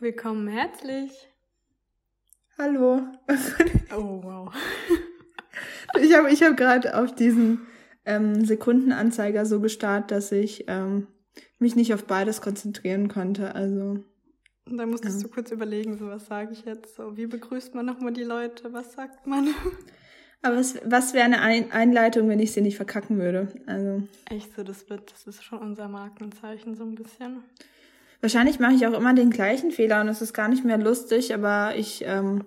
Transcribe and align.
Willkommen 0.00 0.48
herzlich. 0.48 1.28
Hallo. 2.56 3.02
Oh, 3.94 4.22
wow. 4.22 4.54
Ich 6.00 6.16
habe 6.16 6.30
ich 6.30 6.42
hab 6.42 6.56
gerade 6.56 6.96
auf 6.96 7.14
diesen 7.14 7.66
ähm, 8.06 8.42
Sekundenanzeiger 8.44 9.44
so 9.44 9.60
gestarrt, 9.60 10.10
dass 10.10 10.32
ich 10.32 10.64
ähm, 10.68 11.08
mich 11.58 11.76
nicht 11.76 11.92
auf 11.92 12.04
beides 12.04 12.40
konzentrieren 12.40 13.08
konnte. 13.08 13.54
Also. 13.54 14.02
Und 14.64 14.78
da 14.78 14.86
musstest 14.86 15.20
ja. 15.20 15.28
du 15.28 15.34
kurz 15.34 15.50
überlegen, 15.50 15.98
so 15.98 16.06
was 16.06 16.26
sage 16.26 16.52
ich 16.52 16.64
jetzt? 16.64 16.96
So, 16.96 17.18
wie 17.18 17.26
begrüßt 17.26 17.74
man 17.74 17.84
nochmal 17.84 18.14
die 18.14 18.24
Leute? 18.24 18.72
Was 18.72 18.94
sagt 18.94 19.26
man? 19.26 19.48
Aber 20.42 20.56
was, 20.56 20.76
was 20.86 21.12
wäre 21.12 21.26
eine 21.26 21.42
Ein 21.42 21.72
Einleitung, 21.72 22.28
wenn 22.30 22.40
ich 22.40 22.52
sie 22.52 22.62
nicht 22.62 22.76
verkacken 22.76 23.18
würde? 23.18 23.48
Also. 23.66 24.04
Echt 24.30 24.54
so, 24.56 24.62
das 24.62 24.88
wird, 24.88 25.12
das 25.12 25.26
ist 25.26 25.44
schon 25.44 25.58
unser 25.58 25.88
Markenzeichen 25.88 26.74
so 26.74 26.84
ein 26.84 26.94
bisschen. 26.94 27.42
Wahrscheinlich 28.20 28.60
mache 28.60 28.74
ich 28.74 28.86
auch 28.86 28.92
immer 28.92 29.14
den 29.14 29.30
gleichen 29.30 29.70
Fehler 29.70 30.00
und 30.00 30.08
es 30.08 30.20
ist 30.20 30.34
gar 30.34 30.48
nicht 30.48 30.64
mehr 30.64 30.78
lustig, 30.78 31.32
aber 31.32 31.74
ich 31.76 32.04
ähm, 32.06 32.44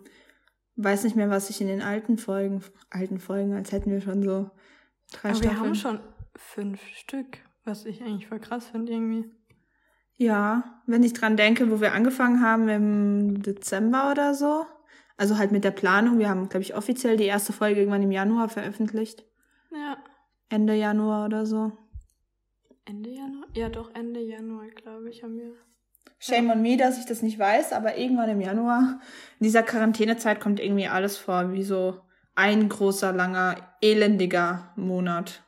weiß 0.76 1.04
nicht 1.04 1.16
mehr, 1.16 1.30
was 1.30 1.50
ich 1.50 1.62
in 1.62 1.68
den 1.68 1.81
alten 1.81 2.18
Folgen, 2.18 2.62
alten 2.90 3.20
Folgen, 3.20 3.54
als 3.54 3.72
hätten 3.72 3.91
wir 3.91 4.02
schon 4.02 4.23
so 4.23 4.52
drei 5.12 5.30
aber 5.30 5.38
Staffeln. 5.38 5.52
Wir 5.52 5.59
haben 5.59 5.76
schon 5.76 6.00
fünf 6.36 6.81
Stück, 6.95 7.40
was 7.64 7.86
ich 7.86 8.02
eigentlich 8.02 8.28
voll 8.28 8.40
krass 8.40 8.67
finde 8.67 8.91
irgendwie. 8.91 9.31
Ja, 10.16 10.81
wenn 10.86 11.04
ich 11.04 11.14
dran 11.14 11.38
denke, 11.38 11.72
wo 11.72 11.81
wir 11.81 11.94
angefangen 11.94 12.42
haben 12.42 12.70
im 12.70 13.42
Dezember 13.42 14.12
oder 14.12 14.34
so. 14.34 14.66
Also 15.17 15.38
halt 15.38 15.52
mit 15.52 15.64
der 15.64 15.72
Planung. 15.72 16.20
Wir 16.20 16.30
haben, 16.30 16.50
glaube 16.50 16.64
ich, 16.64 16.76
offiziell 16.76 17.17
die 17.17 17.26
erste 17.26 17.53
Folge 17.53 17.80
irgendwann 17.80 18.02
im 18.02 18.12
Januar 18.12 18.50
veröffentlicht. 18.50 19.26
Ja. 19.72 19.98
Ende 20.50 20.76
Januar 20.76 21.26
oder 21.26 21.45
so. 21.45 21.72
Ende 22.86 23.09
Januar? 23.09 23.42
Ja, 23.53 23.70
doch, 23.70 23.93
Ende 23.93 24.20
Januar, 24.20 24.67
glaube 24.70 25.09
ich, 25.09 25.23
haben 25.23 25.38
wir. 25.38 25.53
Shame 26.20 26.52
on 26.52 26.61
me, 26.61 26.77
dass 26.77 26.98
ich 26.98 27.05
das 27.05 27.21
nicht 27.21 27.38
weiß, 27.38 27.73
aber 27.73 27.98
irgendwann 27.98 28.30
im 28.30 28.41
Januar, 28.41 28.99
in 29.39 29.44
dieser 29.44 29.61
Quarantänezeit 29.61 30.39
kommt 30.39 30.59
irgendwie 30.59 30.88
alles 30.88 31.17
vor, 31.17 31.52
wie 31.53 31.63
so 31.63 32.02
ein 32.36 32.69
großer, 32.69 33.13
langer, 33.13 33.75
elendiger 33.81 34.73
Monat. 34.75 35.44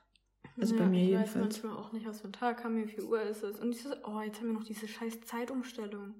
Also 0.59 0.75
ja, 0.75 0.83
bei 0.83 0.87
mir 0.87 1.01
ich 1.01 1.09
jedenfalls. 1.09 1.57
Ich 1.57 1.63
weiß 1.63 1.63
manchmal 1.63 1.83
auch 1.83 1.91
nicht, 1.91 2.05
was 2.05 2.21
für 2.21 2.27
ein 2.27 2.33
Tag 2.33 2.63
haben 2.63 2.77
wir, 2.77 2.85
wie 2.85 2.91
viel 2.91 3.03
Uhr 3.03 3.21
ist 3.21 3.43
es. 3.43 3.59
Und 3.59 3.71
dieses, 3.71 3.91
oh, 4.03 4.21
jetzt 4.21 4.39
haben 4.39 4.47
wir 4.47 4.53
noch 4.53 4.63
diese 4.63 4.87
scheiß 4.87 5.21
Zeitumstellung. 5.21 6.15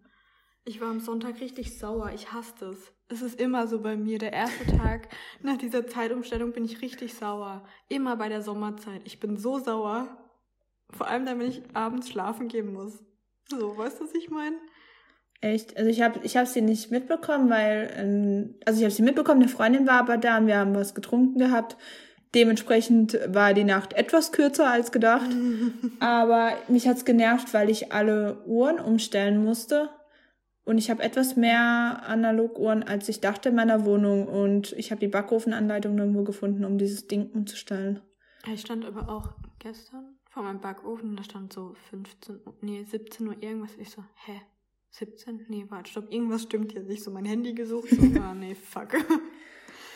Ich 0.66 0.82
war 0.82 0.90
am 0.90 1.00
Sonntag 1.00 1.40
richtig 1.42 1.78
sauer. 1.78 2.12
Ich 2.14 2.34
hasse 2.34 2.66
es. 2.70 2.92
Es 3.08 3.22
ist 3.22 3.40
immer 3.40 3.68
so 3.68 3.82
bei 3.82 3.96
mir. 3.96 4.18
Der 4.18 4.34
erste 4.34 4.66
Tag 4.78 5.10
nach 5.42 5.58
dieser 5.58 5.86
Zeitumstellung 5.86 6.54
bin 6.54 6.66
ich 6.66 6.82
richtig 6.82 7.14
sauer. 7.14 7.64
Immer 7.88 8.18
bei 8.18 8.30
der 8.30 8.42
Sommerzeit. 8.42 9.02
Ich 9.06 9.20
bin 9.20 9.38
so 9.38 9.60
sauer. 9.60 10.25
Vor 10.92 11.08
allem 11.08 11.26
dann, 11.26 11.40
wenn 11.40 11.50
ich 11.50 11.62
abends 11.74 12.10
schlafen 12.10 12.48
gehen 12.48 12.74
muss. 12.74 13.04
So, 13.50 13.78
weißt 13.78 14.00
du, 14.00 14.06
was 14.06 14.14
ich 14.14 14.30
meine? 14.30 14.56
Echt? 15.42 15.78
Also 15.78 15.90
ich 15.90 16.02
habe 16.02 16.20
ich 16.24 16.38
hab 16.38 16.48
sie 16.48 16.62
nicht 16.62 16.92
mitbekommen, 16.92 17.50
weil, 17.50 17.92
ähm, 17.96 18.56
also 18.66 18.80
ich 18.80 18.86
habe 18.86 18.94
sie 18.94 19.04
mitbekommen, 19.04 19.42
eine 19.42 19.50
Freundin 19.50 19.86
war 19.86 20.00
aber 20.00 20.18
da 20.18 20.38
und 20.38 20.48
wir 20.48 20.58
haben 20.58 20.76
was 20.76 20.96
getrunken 20.96 21.38
gehabt. 21.38 21.78
Dementsprechend 22.34 23.18
war 23.28 23.54
die 23.54 23.64
Nacht 23.64 23.94
etwas 23.94 24.32
kürzer 24.32 24.70
als 24.70 24.92
gedacht. 24.92 25.30
aber 26.00 26.54
mich 26.68 26.88
hat's 26.88 27.06
genervt, 27.06 27.54
weil 27.54 27.70
ich 27.70 27.94
alle 27.94 28.44
Uhren 28.46 28.80
umstellen 28.80 29.44
musste. 29.44 29.90
Und 30.66 30.80
ich 30.80 30.90
habe 30.90 31.04
etwas 31.04 31.36
mehr 31.36 32.02
Analoguhren, 32.08 32.82
als 32.82 33.08
ich 33.08 33.22
dachte 33.22 33.50
in 33.50 33.56
meiner 33.56 33.86
Wohnung. 33.86 34.28
Und 34.28 34.74
ich 34.74 34.90
habe 34.90 35.00
die 35.00 35.08
Backofenanleitung 35.08 35.98
irgendwo 35.98 36.24
gefunden, 36.24 36.66
um 36.66 36.80
dieses 36.80 37.08
Ding 37.08 37.30
umzustellen. 37.32 38.02
Ich 38.52 38.62
stand 38.62 38.84
aber 38.84 39.08
auch 39.10 39.36
gestern 39.60 40.18
vor 40.36 40.44
meinem 40.44 40.60
Backofen, 40.60 41.16
da 41.16 41.24
stand 41.24 41.54
so 41.54 41.76
15, 41.90 42.42
nee, 42.60 42.84
17 42.84 43.26
Uhr 43.26 43.42
irgendwas. 43.42 43.72
Ich 43.80 43.90
so, 43.90 44.04
hä? 44.26 44.42
17? 44.90 45.46
Nee, 45.48 45.66
warte, 45.70 45.90
stopp, 45.90 46.12
irgendwas 46.12 46.44
stimmt 46.44 46.74
hier 46.74 46.84
nicht. 46.84 47.04
So 47.04 47.10
mein 47.10 47.24
Handy 47.24 47.54
gesucht, 47.54 47.88
so, 47.90 48.20
ah, 48.20 48.36
nee, 48.36 48.54
fuck. 48.54 48.90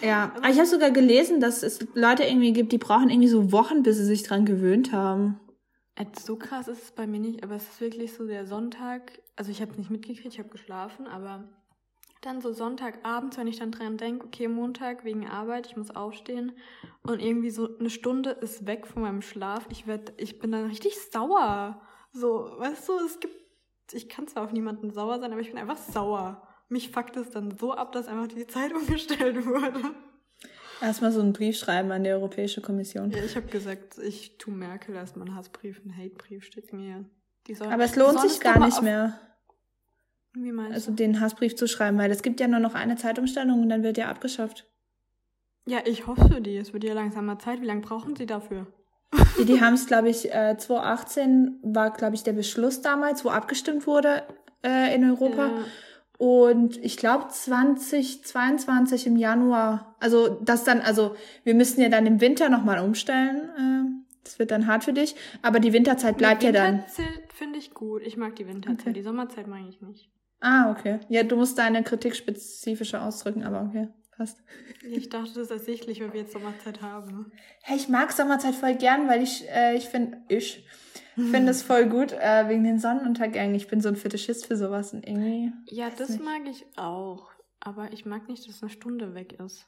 Ja, 0.01 0.31
aber 0.37 0.47
ich 0.47 0.55
habe 0.55 0.65
sogar 0.65 0.91
gelesen, 0.91 1.41
dass 1.41 1.61
es 1.61 1.85
Leute 1.93 2.23
irgendwie 2.23 2.53
gibt, 2.53 2.71
die 2.71 2.77
brauchen 2.77 3.09
irgendwie 3.09 3.27
so 3.27 3.51
Wochen, 3.51 3.83
bis 3.83 3.97
sie 3.97 4.05
sich 4.05 4.23
dran 4.23 4.45
gewöhnt 4.45 4.93
haben. 4.93 5.41
So 6.17 6.37
krass 6.37 6.69
ist 6.69 6.83
es 6.83 6.91
bei 6.91 7.05
mir 7.05 7.19
nicht, 7.19 7.43
aber 7.43 7.55
es 7.55 7.63
ist 7.63 7.81
wirklich 7.81 8.13
so 8.13 8.25
der 8.25 8.45
Sonntag, 8.45 9.19
also 9.35 9.51
ich 9.51 9.61
habe 9.61 9.73
es 9.73 9.77
nicht 9.77 9.89
mitgekriegt, 9.89 10.33
ich 10.33 10.39
habe 10.39 10.47
geschlafen, 10.47 11.05
aber 11.05 11.49
dann 12.21 12.41
so 12.41 12.51
Sonntagabends, 12.51 13.37
wenn 13.37 13.47
ich 13.47 13.59
dann 13.59 13.71
dran 13.71 13.97
denke, 13.97 14.25
okay, 14.25 14.47
Montag 14.47 15.05
wegen 15.05 15.27
Arbeit, 15.27 15.67
ich 15.67 15.77
muss 15.77 15.91
aufstehen 15.91 16.51
und 17.03 17.21
irgendwie 17.21 17.49
so 17.49 17.77
eine 17.77 17.89
Stunde 17.89 18.31
ist 18.31 18.67
weg 18.67 18.87
von 18.87 19.03
meinem 19.03 19.21
Schlaf, 19.21 19.65
ich 19.69 19.87
werd, 19.87 20.13
ich 20.17 20.39
bin 20.39 20.51
dann 20.51 20.65
richtig 20.67 20.95
sauer. 21.11 21.81
So, 22.11 22.51
weißt 22.57 22.89
du, 22.89 22.99
es 23.05 23.19
gibt, 23.19 23.35
ich 23.93 24.09
kann 24.09 24.27
zwar 24.27 24.43
auf 24.43 24.51
niemanden 24.51 24.91
sauer 24.91 25.19
sein, 25.19 25.31
aber 25.31 25.41
ich 25.41 25.49
bin 25.49 25.57
einfach 25.57 25.77
sauer. 25.77 26.45
Mich 26.67 26.91
fuckt 26.91 27.15
es 27.17 27.29
dann 27.29 27.57
so 27.57 27.73
ab, 27.73 27.91
dass 27.93 28.07
einfach 28.07 28.27
die 28.27 28.47
Zeit 28.47 28.73
umgestellt 28.75 29.45
wurde. 29.45 29.81
Erstmal 30.81 31.11
so 31.11 31.19
einen 31.19 31.33
Brief 31.33 31.57
schreiben 31.57 31.91
an 31.91 32.03
die 32.03 32.09
Europäische 32.09 32.61
Kommission. 32.61 33.11
Ja, 33.11 33.23
ich 33.23 33.35
habe 33.35 33.47
gesagt, 33.47 33.97
ich 33.97 34.37
tu 34.37 34.51
Merkel 34.51 34.95
erstmal 34.95 35.27
einen 35.27 35.35
Hassbrief, 35.35 35.81
einen 35.81 35.95
Hatebrief 35.95 36.45
steht 36.45 36.73
mir. 36.73 37.05
Soll, 37.51 37.67
aber 37.67 37.83
es 37.83 37.95
lohnt 37.95 38.19
sich 38.21 38.39
gar 38.39 38.63
nicht 38.63 38.81
mehr. 38.83 39.19
Wie 40.33 40.51
meinst 40.51 40.73
also 40.73 40.91
den 40.91 41.19
Hassbrief 41.19 41.55
zu 41.55 41.67
schreiben, 41.67 41.97
weil 41.97 42.11
es 42.11 42.21
gibt 42.21 42.39
ja 42.39 42.47
nur 42.47 42.59
noch 42.59 42.75
eine 42.75 42.95
Zeitumstellung 42.95 43.61
und 43.61 43.69
dann 43.69 43.83
wird 43.83 43.97
er 43.97 44.09
abgeschafft. 44.09 44.67
Ja, 45.65 45.79
ich 45.85 46.07
hoffe 46.07 46.27
für 46.27 46.41
die. 46.41 46.57
Es 46.57 46.73
wird 46.73 46.83
ja 46.83 46.93
langsam 46.93 47.25
mal 47.25 47.39
Zeit. 47.39 47.61
Wie 47.61 47.65
lange 47.65 47.81
brauchen 47.81 48.15
sie 48.15 48.25
dafür? 48.25 48.67
Die, 49.37 49.45
die 49.45 49.61
haben 49.61 49.73
es, 49.73 49.85
glaube 49.85 50.09
ich, 50.09 50.33
äh, 50.33 50.57
2018 50.57 51.59
war, 51.63 51.91
glaube 51.91 52.15
ich, 52.15 52.23
der 52.23 52.33
Beschluss 52.33 52.81
damals, 52.81 53.25
wo 53.25 53.29
abgestimmt 53.29 53.87
wurde 53.87 54.23
äh, 54.63 54.95
in 54.95 55.03
Europa. 55.09 55.47
Ja. 55.47 55.65
Und 56.17 56.77
ich 56.83 56.97
glaube 56.97 57.27
2022 57.29 59.07
im 59.07 59.15
Januar, 59.15 59.95
also 59.99 60.39
das 60.41 60.63
dann, 60.63 60.81
also 60.81 61.15
wir 61.43 61.55
müssen 61.55 61.81
ja 61.81 61.89
dann 61.89 62.05
im 62.05 62.19
Winter 62.19 62.49
nochmal 62.49 62.79
umstellen. 62.79 63.49
Äh, 63.57 64.23
das 64.23 64.37
wird 64.37 64.51
dann 64.51 64.67
hart 64.67 64.83
für 64.83 64.93
dich. 64.93 65.15
Aber 65.41 65.59
die 65.59 65.73
Winterzeit 65.73 66.17
bleibt 66.17 66.43
ja 66.43 66.51
dann. 66.51 66.79
Winterzeit 66.79 67.31
finde 67.33 67.57
ich 67.57 67.73
gut. 67.73 68.01
Ich 68.03 68.17
mag 68.17 68.35
die 68.35 68.47
Winterzeit. 68.47 68.81
Okay. 68.81 68.93
Die 68.93 69.01
Sommerzeit 69.01 69.47
mag 69.47 69.61
ich 69.69 69.81
nicht. 69.81 70.09
Ah, 70.41 70.71
okay. 70.71 70.99
Ja, 71.09 71.23
du 71.23 71.35
musst 71.35 71.57
deine 71.57 71.83
Kritik 71.83 72.15
spezifischer 72.15 73.03
ausdrücken, 73.03 73.43
aber 73.43 73.63
okay, 73.63 73.89
passt. 74.15 74.41
Ich 74.83 75.09
dachte, 75.09 75.33
das 75.33 75.43
ist 75.43 75.51
ersichtlich, 75.51 76.01
weil 76.01 76.13
wir 76.13 76.21
jetzt 76.21 76.33
Sommerzeit 76.33 76.81
haben. 76.81 77.31
Hey, 77.61 77.77
ich 77.77 77.89
mag 77.89 78.11
Sommerzeit 78.11 78.55
voll 78.55 78.75
gern, 78.75 79.07
weil 79.07 79.21
ich, 79.21 79.49
äh, 79.49 79.75
ich 79.75 79.85
finde, 79.85 80.17
ich 80.29 80.65
finde 81.15 81.51
es 81.51 81.61
voll 81.61 81.87
gut 81.87 82.13
äh, 82.13 82.47
wegen 82.47 82.63
den 82.63 82.79
Sonnenuntergängen. 82.79 83.55
Ich 83.55 83.67
bin 83.67 83.81
so 83.81 83.89
ein 83.89 83.95
Fetischist 83.95 84.45
für 84.45 84.55
sowas 84.55 84.93
und 84.93 85.05
irgendwie. 85.05 85.51
Ja, 85.65 85.89
das 85.89 86.09
nicht. 86.09 86.23
mag 86.23 86.41
ich 86.49 86.65
auch. 86.77 87.31
Aber 87.59 87.91
ich 87.91 88.05
mag 88.05 88.29
nicht, 88.29 88.47
dass 88.47 88.61
eine 88.61 88.69
Stunde 88.69 89.13
weg 89.13 89.33
ist. 89.33 89.67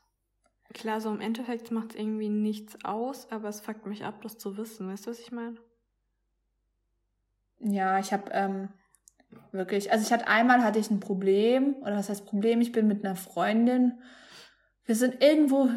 Klar, 0.73 1.01
so 1.01 1.09
im 1.09 1.19
Endeffekt 1.19 1.71
macht 1.71 1.89
es 1.89 1.95
irgendwie 1.99 2.29
nichts 2.29 2.77
aus, 2.85 3.29
aber 3.29 3.49
es 3.49 3.59
fuckt 3.59 3.85
mich 3.85 4.05
ab, 4.05 4.21
das 4.21 4.37
zu 4.37 4.55
wissen. 4.55 4.87
Weißt 4.87 5.05
du, 5.05 5.11
was 5.11 5.19
ich 5.19 5.31
meine? 5.31 5.57
Ja, 7.59 7.99
ich 7.99 8.13
habe 8.13 8.31
ähm, 8.31 8.69
Wirklich. 9.51 9.91
Also 9.91 10.05
ich 10.05 10.13
hatte 10.13 10.27
einmal 10.27 10.63
hatte 10.63 10.79
ich 10.79 10.89
ein 10.89 10.99
Problem, 10.99 11.75
oder 11.81 11.97
was 11.97 12.09
heißt 12.09 12.25
Problem? 12.25 12.61
Ich 12.61 12.71
bin 12.71 12.87
mit 12.87 13.03
einer 13.03 13.15
Freundin. 13.15 13.93
Wir 14.85 14.95
sind 14.95 15.21
irgendwo. 15.21 15.69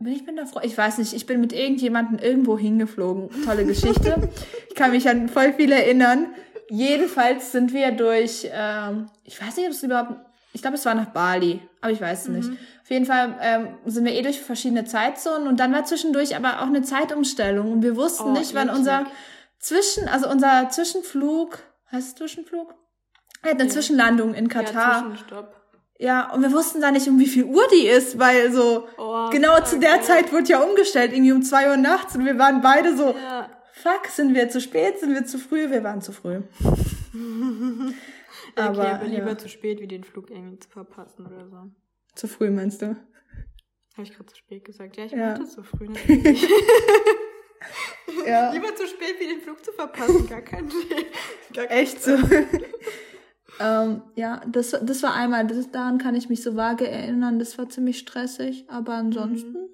Bin 0.00 0.12
ich 0.12 0.24
mit 0.24 0.38
einer 0.38 0.46
Freundin? 0.46 0.70
Ich 0.70 0.78
weiß 0.78 0.98
nicht, 0.98 1.12
ich 1.12 1.26
bin 1.26 1.40
mit 1.40 1.52
irgendjemandem 1.52 2.18
irgendwo 2.18 2.56
hingeflogen. 2.56 3.30
Tolle 3.44 3.64
Geschichte. 3.64 4.28
ich 4.68 4.74
kann 4.76 4.92
mich 4.92 5.08
an 5.08 5.28
voll 5.28 5.52
viel 5.54 5.72
erinnern. 5.72 6.26
Jedenfalls 6.70 7.52
sind 7.52 7.72
wir 7.72 7.90
durch, 7.92 8.48
ähm, 8.52 9.06
ich 9.24 9.40
weiß 9.40 9.56
nicht, 9.56 9.66
ob 9.66 9.72
es 9.72 9.82
überhaupt, 9.82 10.12
ich 10.52 10.60
glaube, 10.60 10.76
es 10.76 10.84
war 10.84 10.94
nach 10.94 11.06
Bali, 11.06 11.60
aber 11.80 11.92
ich 11.92 12.00
weiß 12.00 12.22
es 12.22 12.28
mhm. 12.28 12.34
nicht. 12.36 12.50
Auf 12.82 12.90
jeden 12.90 13.06
Fall 13.06 13.36
ähm, 13.40 13.68
sind 13.86 14.04
wir 14.04 14.12
eh 14.12 14.22
durch 14.22 14.40
verschiedene 14.40 14.84
Zeitzonen 14.84 15.48
und 15.48 15.58
dann 15.58 15.72
war 15.72 15.84
zwischendurch 15.84 16.36
aber 16.36 16.60
auch 16.60 16.66
eine 16.66 16.82
Zeitumstellung 16.82 17.72
und 17.72 17.82
wir 17.82 17.96
wussten 17.96 18.28
oh, 18.28 18.32
nicht, 18.32 18.54
wann 18.54 18.68
unser 18.68 19.06
Zwischen, 19.58 20.06
also 20.08 20.30
unser 20.30 20.68
Zwischenflug 20.70 21.58
Heißt 21.90 22.08
es 22.08 22.14
Zwischenflug? 22.14 22.74
Er 23.42 23.50
hat 23.50 23.60
eine 23.60 23.68
ja. 23.68 23.74
Zwischenlandung 23.74 24.34
in 24.34 24.48
Katar. 24.48 25.02
Ja, 25.02 25.08
Zwischenstopp. 25.08 25.54
Ja, 26.00 26.32
und 26.32 26.42
wir 26.42 26.52
wussten 26.52 26.80
da 26.80 26.92
nicht, 26.92 27.08
um 27.08 27.18
wie 27.18 27.26
viel 27.26 27.44
Uhr 27.44 27.66
die 27.72 27.86
ist, 27.86 28.20
weil 28.20 28.52
so 28.52 28.86
oh, 28.98 29.30
genau 29.30 29.54
okay. 29.54 29.64
zu 29.64 29.80
der 29.80 30.00
Zeit 30.02 30.32
wurde 30.32 30.44
ja 30.44 30.60
umgestellt, 30.60 31.12
irgendwie 31.12 31.32
um 31.32 31.42
zwei 31.42 31.68
Uhr 31.68 31.76
nachts 31.76 32.14
und 32.14 32.24
wir 32.24 32.38
waren 32.38 32.60
beide 32.60 32.96
so, 32.96 33.14
ja. 33.14 33.50
fuck, 33.72 34.06
sind 34.06 34.32
wir 34.32 34.48
zu 34.48 34.60
spät, 34.60 35.00
sind 35.00 35.12
wir 35.12 35.24
zu 35.24 35.38
früh? 35.38 35.70
Wir 35.70 35.82
waren 35.82 36.00
zu 36.00 36.12
früh. 36.12 36.42
aber, 38.54 38.78
okay, 38.78 38.90
aber 38.92 39.06
lieber 39.06 39.30
ja. 39.30 39.38
zu 39.38 39.48
spät, 39.48 39.80
wie 39.80 39.88
den 39.88 40.04
Flug 40.04 40.30
irgendwie 40.30 40.60
zu 40.60 40.68
verpassen 40.68 41.26
oder 41.26 41.48
so. 41.48 41.56
Zu 42.14 42.28
früh 42.28 42.50
meinst 42.50 42.80
du? 42.82 42.96
Habe 43.94 44.02
ich 44.02 44.12
gerade 44.12 44.26
zu 44.26 44.36
spät 44.36 44.64
gesagt? 44.64 44.96
Ja, 44.96 45.04
ich 45.04 45.12
ja. 45.12 45.18
meinte 45.18 45.46
zu 45.46 45.64
früh 45.64 45.88
natürlich. 45.88 46.48
Ja. 48.26 48.52
Lieber 48.52 48.74
zu 48.74 48.86
spät, 48.86 49.16
wie 49.18 49.26
den 49.26 49.40
Flug 49.40 49.64
zu 49.64 49.72
verpassen. 49.72 50.28
Gar 50.28 50.42
kein, 50.42 50.68
gar 51.54 51.66
kein 51.66 51.78
Echt 51.78 52.02
so. 52.02 52.12
ähm, 53.60 54.02
ja, 54.14 54.40
das, 54.46 54.76
das 54.82 55.02
war 55.02 55.14
einmal, 55.14 55.46
das, 55.46 55.70
daran 55.70 55.98
kann 55.98 56.14
ich 56.14 56.28
mich 56.28 56.42
so 56.42 56.56
vage 56.56 56.88
erinnern. 56.88 57.38
Das 57.38 57.58
war 57.58 57.68
ziemlich 57.68 57.98
stressig. 57.98 58.64
Aber 58.68 58.94
ansonsten 58.94 59.52
mhm. 59.52 59.68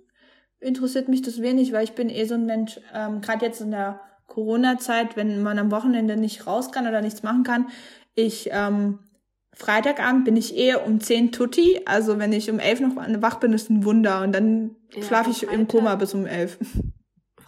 interessiert 0.60 1.08
mich 1.08 1.22
das 1.22 1.40
wenig, 1.40 1.72
weil 1.72 1.84
ich 1.84 1.92
bin 1.92 2.10
eh 2.10 2.25
so 2.25 2.34
ein 2.34 2.46
Mensch, 2.46 2.81
ähm, 2.92 3.20
gerade 3.20 3.46
jetzt 3.46 3.60
in 3.60 3.70
der 3.70 4.00
Corona-Zeit, 4.26 5.16
wenn 5.16 5.42
man 5.42 5.58
am 5.58 5.70
Wochenende 5.70 6.16
nicht 6.16 6.46
raus 6.46 6.72
kann 6.72 6.86
oder 6.86 7.02
nichts 7.02 7.22
machen 7.22 7.44
kann, 7.44 7.69
ich 8.14 8.48
ähm, 8.52 9.00
Freitagabend 9.54 10.25
bin 10.25 10.36
ich 10.36 10.56
eher 10.56 10.86
um 10.86 11.00
10 11.00 11.32
Tutti. 11.32 11.81
Also 11.84 12.19
wenn 12.19 12.32
ich 12.32 12.50
um 12.50 12.58
11 12.58 12.81
noch 12.81 12.96
wach 12.96 13.36
bin, 13.36 13.52
ist 13.52 13.70
ein 13.70 13.84
Wunder. 13.84 14.22
Und 14.22 14.32
dann 14.32 14.76
Ja, 14.94 15.02
schlafe 15.02 15.31
ich 15.31 15.44
im 15.44 15.69
Koma 15.69 15.94
bis 15.94 16.14
um 16.14 16.26
11. 16.26 16.58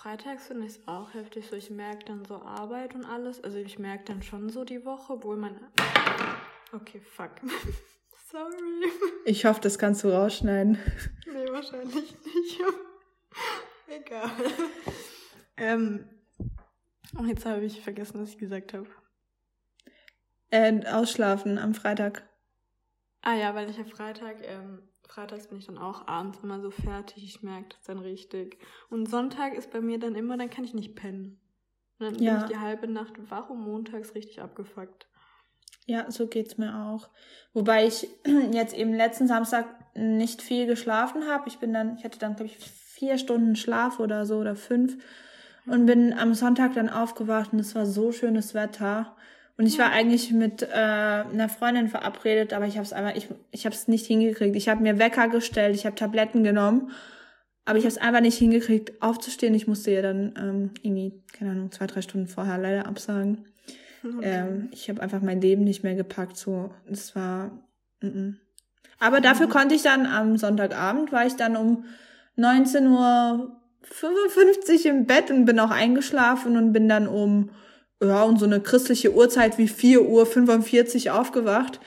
Freitags 0.06 0.46
finde 0.46 0.66
ich 0.66 0.76
es 0.76 0.86
auch 0.86 1.14
heftig. 1.14 1.48
So, 1.48 1.56
ich 1.56 1.68
merke 1.68 2.04
dann 2.04 2.24
so 2.24 2.36
Arbeit 2.36 2.94
und 2.94 3.04
alles. 3.04 3.42
Also 3.42 3.58
ich 3.58 3.80
merke 3.80 4.04
dann 4.04 4.22
schon 4.22 4.50
so 4.50 4.64
die 4.64 4.84
Woche, 4.84 5.14
obwohl 5.14 5.36
man. 5.36 5.58
Okay, 6.72 7.00
fuck. 7.00 7.32
Sorry. 8.30 8.88
Ich 9.24 9.44
hoffe, 9.44 9.60
das 9.60 9.80
kannst 9.80 10.04
du 10.04 10.10
rausschneiden. 10.10 10.78
Nee, 11.26 11.50
wahrscheinlich 11.50 11.92
nicht. 12.24 12.60
Egal. 13.88 14.30
Ähm. 15.56 16.08
Oh, 17.18 17.24
jetzt 17.24 17.44
habe 17.44 17.64
ich 17.64 17.80
vergessen, 17.80 18.20
was 18.20 18.28
ich 18.28 18.38
gesagt 18.38 18.74
habe. 18.74 18.86
Äh, 20.50 20.86
ausschlafen 20.86 21.58
am 21.58 21.74
Freitag. 21.74 22.22
Ah 23.22 23.34
ja, 23.34 23.56
weil 23.56 23.68
ich 23.68 23.76
ja 23.76 23.82
Freitag, 23.82 24.36
ähm, 24.42 24.88
freitags 25.08 25.48
bin 25.48 25.58
ich 25.58 25.66
dann 25.66 25.78
auch 25.78 26.06
abends 26.08 26.38
immer 26.42 26.60
so 26.60 26.70
fertig. 26.70 27.24
Ich 27.24 27.42
merke 27.42 27.68
das 27.70 27.82
dann 27.86 27.98
richtig. 27.98 28.58
Und 28.90 29.08
Sonntag 29.08 29.54
ist 29.54 29.70
bei 29.70 29.80
mir 29.80 29.98
dann 29.98 30.14
immer, 30.14 30.36
dann 30.36 30.50
kann 30.50 30.64
ich 30.64 30.74
nicht 30.74 30.94
pennen. 30.94 31.40
Und 31.98 32.06
dann 32.06 32.22
Ja. 32.22 32.34
bin 32.34 32.40
ich 32.42 32.50
die 32.50 32.58
halbe 32.58 32.88
Nacht 32.88 33.12
wach 33.30 33.48
und 33.50 33.60
montags 33.60 34.14
richtig 34.14 34.40
abgefuckt. 34.40 35.06
Ja, 35.86 36.10
so 36.10 36.26
geht's 36.26 36.58
mir 36.58 36.74
auch. 36.74 37.08
Wobei 37.52 37.86
ich 37.86 38.08
jetzt 38.52 38.74
eben 38.74 38.92
letzten 38.92 39.26
Samstag 39.28 39.66
nicht 39.94 40.42
viel 40.42 40.66
geschlafen 40.66 41.26
habe. 41.28 41.48
Ich 41.48 41.58
bin 41.58 41.72
dann, 41.72 41.96
ich 41.96 42.04
hatte 42.04 42.18
dann, 42.18 42.34
glaube 42.36 42.50
ich, 42.50 42.58
vier 42.58 43.18
Stunden 43.18 43.56
Schlaf 43.56 44.00
oder 44.00 44.26
so 44.26 44.36
oder 44.38 44.56
fünf 44.56 44.96
und 45.66 45.86
bin 45.86 46.12
am 46.12 46.34
Sonntag 46.34 46.74
dann 46.74 46.88
aufgewacht 46.88 47.52
und 47.52 47.58
es 47.58 47.74
war 47.74 47.86
so 47.86 48.12
schönes 48.12 48.54
Wetter. 48.54 49.16
Und 49.58 49.66
ich 49.66 49.78
war 49.78 49.90
eigentlich 49.90 50.32
mit 50.32 50.62
äh, 50.62 50.74
einer 50.74 51.48
Freundin 51.48 51.88
verabredet, 51.88 52.52
aber 52.52 52.66
ich 52.66 52.74
habe 52.74 52.84
es 52.84 52.92
einfach, 52.92 53.16
ich, 53.16 53.28
ich 53.52 53.64
habe 53.64 53.74
es 53.74 53.88
nicht 53.88 54.06
hingekriegt. 54.06 54.54
Ich 54.54 54.68
habe 54.68 54.82
mir 54.82 54.98
Wecker 54.98 55.28
gestellt, 55.28 55.74
ich 55.74 55.86
habe 55.86 55.96
Tabletten 55.96 56.44
genommen, 56.44 56.90
aber 57.64 57.78
ich 57.78 57.84
habe 57.84 57.92
es 57.92 57.98
einfach 57.98 58.20
nicht 58.20 58.38
hingekriegt, 58.38 59.00
aufzustehen. 59.00 59.54
Ich 59.54 59.66
musste 59.66 59.92
ja 59.92 60.02
dann 60.02 60.34
ähm, 60.38 60.70
irgendwie, 60.82 61.22
keine 61.32 61.52
Ahnung, 61.52 61.72
zwei, 61.72 61.86
drei 61.86 62.02
Stunden 62.02 62.26
vorher 62.26 62.58
leider 62.58 62.86
absagen. 62.86 63.46
Ähm, 64.22 64.68
ich 64.72 64.88
habe 64.88 65.02
einfach 65.02 65.22
mein 65.22 65.40
Leben 65.40 65.64
nicht 65.64 65.82
mehr 65.82 65.94
gepackt. 65.94 66.36
So, 66.36 66.70
es 66.90 67.16
war. 67.16 67.50
Mm 68.00 68.06
-mm. 68.06 68.34
Aber 68.98 69.20
dafür 69.20 69.48
konnte 69.48 69.74
ich 69.74 69.82
dann 69.82 70.06
am 70.06 70.38
Sonntagabend, 70.38 71.12
war 71.12 71.26
ich 71.26 71.34
dann 71.34 71.56
um 71.56 71.84
19.55 72.38 74.84
Uhr 74.84 74.90
im 74.90 75.06
Bett 75.06 75.30
und 75.30 75.44
bin 75.44 75.60
auch 75.60 75.70
eingeschlafen 75.70 76.56
und 76.56 76.72
bin 76.72 76.88
dann 76.88 77.06
um, 77.06 77.50
ja, 78.02 78.22
um 78.24 78.36
so 78.36 78.44
eine 78.44 78.60
christliche 78.60 79.12
Uhrzeit 79.14 79.58
wie 79.58 79.68
4.45 79.68 81.06
Uhr 81.08 81.18
aufgewacht 81.20 81.80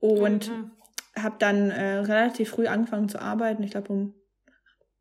und 0.00 0.48
Mhm. 0.50 0.70
habe 1.16 1.36
dann 1.38 1.70
äh, 1.70 1.98
relativ 1.98 2.50
früh 2.50 2.66
angefangen 2.66 3.08
zu 3.08 3.20
arbeiten. 3.20 3.62
Ich 3.62 3.70
glaube 3.72 3.92
um 3.92 4.14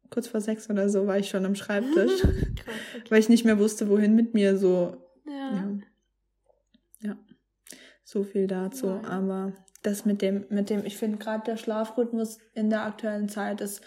kurz 0.09 0.27
vor 0.27 0.41
sechs 0.41 0.69
oder 0.69 0.89
so 0.89 1.07
war 1.07 1.17
ich 1.17 1.29
schon 1.29 1.45
am 1.45 1.55
Schreibtisch, 1.55 2.21
Krass, 2.21 2.31
okay. 2.95 3.03
weil 3.09 3.19
ich 3.19 3.29
nicht 3.29 3.45
mehr 3.45 3.57
wusste, 3.59 3.89
wohin 3.89 4.13
mit 4.15 4.33
mir. 4.33 4.57
So 4.57 4.97
Ja. 5.25 5.33
ja. 5.53 5.77
Ja. 7.03 7.17
So 8.03 8.23
viel 8.23 8.45
dazu. 8.47 8.87
Ja. 8.87 9.01
Aber 9.09 9.53
das 9.83 10.05
mit 10.05 10.21
dem, 10.21 10.45
mit 10.49 10.69
dem, 10.69 10.85
ich 10.85 10.97
finde 10.97 11.17
gerade 11.17 11.43
der 11.45 11.57
Schlafrhythmus 11.57 12.37
in 12.53 12.69
der 12.69 12.83
aktuellen 12.83 13.29
Zeit 13.29 13.61
ist, 13.61 13.81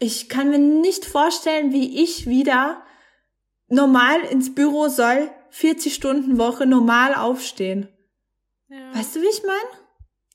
ich 0.00 0.28
kann 0.28 0.50
mir 0.50 0.58
nicht 0.58 1.04
vorstellen, 1.04 1.72
wie 1.72 2.02
ich 2.02 2.26
wieder 2.26 2.82
normal 3.68 4.18
ins 4.30 4.54
Büro 4.54 4.88
soll, 4.88 5.30
40 5.50 5.94
Stunden 5.94 6.38
Woche 6.38 6.66
normal 6.66 7.14
aufstehen. 7.14 7.88
ja. 8.68 8.94
Weißt 8.94 9.16
du, 9.16 9.20
wie 9.22 9.26
ich 9.28 9.42
meine? 9.42 9.84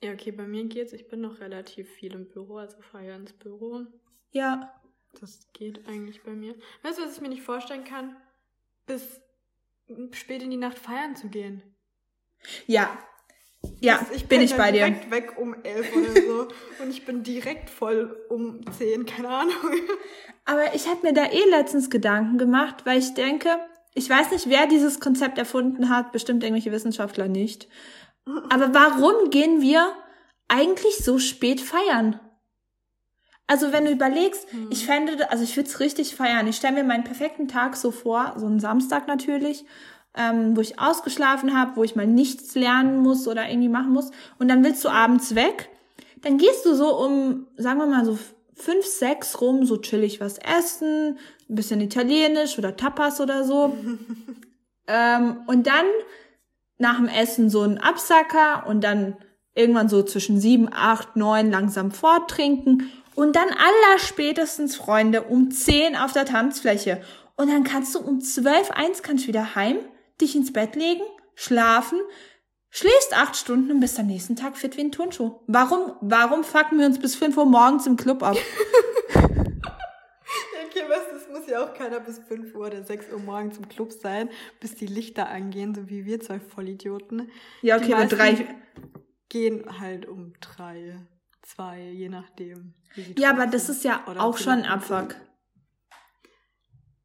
Ja, 0.03 0.11
okay, 0.13 0.31
bei 0.31 0.45
mir 0.47 0.65
geht's. 0.65 0.93
Ich 0.93 1.07
bin 1.07 1.21
noch 1.21 1.39
relativ 1.39 1.89
viel 1.89 2.13
im 2.13 2.27
Büro, 2.27 2.57
also 2.57 2.77
fahre 2.91 3.15
ins 3.15 3.33
Büro. 3.33 3.81
Ja. 4.31 4.73
Das 5.19 5.47
geht 5.53 5.87
eigentlich 5.87 6.21
bei 6.23 6.31
mir. 6.31 6.55
Weißt 6.83 6.99
du, 6.99 7.03
was 7.03 7.15
ich 7.15 7.21
mir 7.21 7.29
nicht 7.29 7.43
vorstellen 7.43 7.85
kann? 7.85 8.15
Bis 8.85 9.21
spät 10.11 10.43
in 10.43 10.51
die 10.51 10.57
Nacht 10.57 10.77
feiern 10.77 11.15
zu 11.15 11.29
gehen. 11.29 11.61
Ja. 12.67 12.97
Ja, 13.79 13.97
Das- 13.99 14.11
ich 14.11 14.27
bin 14.27 14.39
penn 14.39 14.45
ich 14.45 14.55
bei 14.55 14.71
dir. 14.71 14.85
direkt 14.85 15.09
weg 15.11 15.37
um 15.39 15.55
elf 15.63 15.95
oder 15.95 16.21
so. 16.21 16.47
und 16.83 16.89
ich 16.91 17.05
bin 17.05 17.23
direkt 17.23 17.69
voll 17.69 18.15
um 18.29 18.61
zehn, 18.77 19.05
keine 19.05 19.29
Ahnung. 19.29 19.55
Aber 20.43 20.75
ich 20.75 20.87
habe 20.87 21.01
mir 21.07 21.13
da 21.13 21.25
eh 21.31 21.49
letztens 21.49 21.89
Gedanken 21.89 22.37
gemacht, 22.37 22.85
weil 22.85 22.99
ich 22.99 23.13
denke, 23.15 23.57
ich 23.95 24.09
weiß 24.09 24.31
nicht, 24.31 24.49
wer 24.49 24.67
dieses 24.67 24.99
Konzept 24.99 25.37
erfunden 25.37 25.89
hat, 25.89 26.11
bestimmt 26.11 26.43
irgendwelche 26.43 26.71
Wissenschaftler 26.71 27.27
nicht. 27.27 27.67
Aber 28.49 28.73
warum 28.73 29.29
gehen 29.29 29.61
wir 29.61 29.93
eigentlich 30.47 30.97
so 30.97 31.17
spät 31.17 31.61
feiern? 31.61 32.19
Also 33.47 33.71
wenn 33.71 33.85
du 33.85 33.91
überlegst, 33.91 34.51
Hm. 34.51 34.67
ich 34.71 34.85
fände, 34.85 35.31
also 35.31 35.43
ich 35.43 35.55
würde 35.55 35.69
es 35.69 35.79
richtig 35.79 36.15
feiern. 36.15 36.47
Ich 36.47 36.55
stelle 36.57 36.73
mir 36.75 36.83
meinen 36.83 37.03
perfekten 37.03 37.47
Tag 37.47 37.75
so 37.75 37.91
vor, 37.91 38.33
so 38.37 38.45
einen 38.47 38.59
Samstag 38.59 39.07
natürlich, 39.07 39.65
ähm, 40.15 40.57
wo 40.57 40.61
ich 40.61 40.79
ausgeschlafen 40.79 41.57
habe, 41.57 41.75
wo 41.75 41.83
ich 41.83 41.95
mal 41.95 42.07
nichts 42.07 42.55
lernen 42.55 42.99
muss 42.99 43.27
oder 43.27 43.47
irgendwie 43.49 43.69
machen 43.69 43.91
muss. 43.91 44.11
Und 44.39 44.47
dann 44.47 44.63
willst 44.63 44.83
du 44.83 44.89
abends 44.89 45.35
weg. 45.35 45.69
Dann 46.21 46.37
gehst 46.37 46.65
du 46.65 46.73
so 46.73 46.97
um, 46.97 47.47
sagen 47.57 47.79
wir 47.79 47.85
mal 47.85 48.03
so 48.05 48.17
fünf, 48.55 48.85
sechs 48.85 49.41
rum, 49.41 49.65
so 49.65 49.77
chillig 49.77 50.19
was 50.21 50.37
essen, 50.39 51.19
ein 51.49 51.55
bisschen 51.55 51.81
Italienisch 51.81 52.57
oder 52.57 52.75
Tapas 52.75 53.21
oder 53.21 53.43
so. 53.43 53.77
ähm, 54.87 55.41
und 55.47 55.67
dann 55.67 55.85
nach 56.77 56.97
dem 56.97 57.07
Essen 57.07 57.49
so 57.49 57.61
ein 57.61 57.77
Absacker 57.77 58.67
und 58.67 58.83
dann 58.83 59.15
irgendwann 59.53 59.89
so 59.89 60.03
zwischen 60.03 60.39
sieben, 60.39 60.69
acht, 60.71 61.15
neun 61.15 61.49
langsam 61.49 61.91
forttrinken 61.91 62.91
und 63.15 63.35
dann 63.35 63.47
aller 63.49 63.99
spätestens 63.99 64.75
Freunde 64.75 65.23
um 65.23 65.51
zehn 65.51 65.95
auf 65.95 66.11
der 66.11 66.25
Tanzfläche. 66.25 67.01
Und 67.37 67.49
dann 67.49 67.63
kannst 67.63 67.95
du 67.95 67.99
um 67.99 68.21
zwölf, 68.21 68.71
eins 68.71 69.03
kannst 69.03 69.23
du 69.23 69.27
wieder 69.29 69.55
heim, 69.55 69.77
dich 70.21 70.35
ins 70.35 70.53
Bett 70.53 70.75
legen, 70.75 71.03
schlafen, 71.35 71.99
schläfst 72.69 73.15
acht 73.15 73.37
Stunden 73.37 73.71
und 73.71 73.79
bist 73.79 73.97
am 73.99 74.07
nächsten 74.07 74.35
Tag 74.35 74.57
fit 74.57 74.75
wie 74.77 74.81
ein 74.81 74.91
Turnschuh. 74.91 75.39
Warum, 75.47 75.93
warum 76.01 76.43
fucken 76.43 76.77
wir 76.77 76.85
uns 76.85 76.99
bis 76.99 77.15
fünf 77.15 77.37
Uhr 77.37 77.45
morgens 77.45 77.87
im 77.87 77.95
Club 77.95 78.21
ab? 78.23 78.37
Okay, 80.65 80.89
weißt 80.89 81.11
du, 81.11 81.15
es 81.17 81.29
muss 81.29 81.47
ja 81.49 81.63
auch 81.63 81.73
keiner 81.73 81.99
bis 81.99 82.19
5 82.19 82.55
Uhr 82.55 82.67
oder 82.67 82.83
6 82.83 83.11
Uhr 83.11 83.19
morgens 83.19 83.57
im 83.57 83.67
Club 83.69 83.91
sein, 83.91 84.29
bis 84.59 84.75
die 84.75 84.87
Lichter 84.87 85.29
angehen, 85.29 85.75
so 85.75 85.89
wie 85.89 86.05
wir 86.05 86.19
zwei 86.19 86.39
Vollidioten. 86.39 87.29
Ja, 87.61 87.77
okay, 87.77 87.91
meisten 87.91 88.17
drei, 88.17 88.55
Gehen 89.29 89.79
halt 89.79 90.07
um 90.07 90.33
drei, 90.39 90.97
zwei, 91.41 91.79
je 91.81 92.09
nachdem. 92.09 92.73
ja, 93.17 93.31
aber 93.31 93.47
das 93.47 93.69
ist 93.69 93.83
ja 93.83 94.03
auch 94.17 94.37
schon 94.37 94.53
ein 94.53 94.65
Abfuck. 94.65 95.15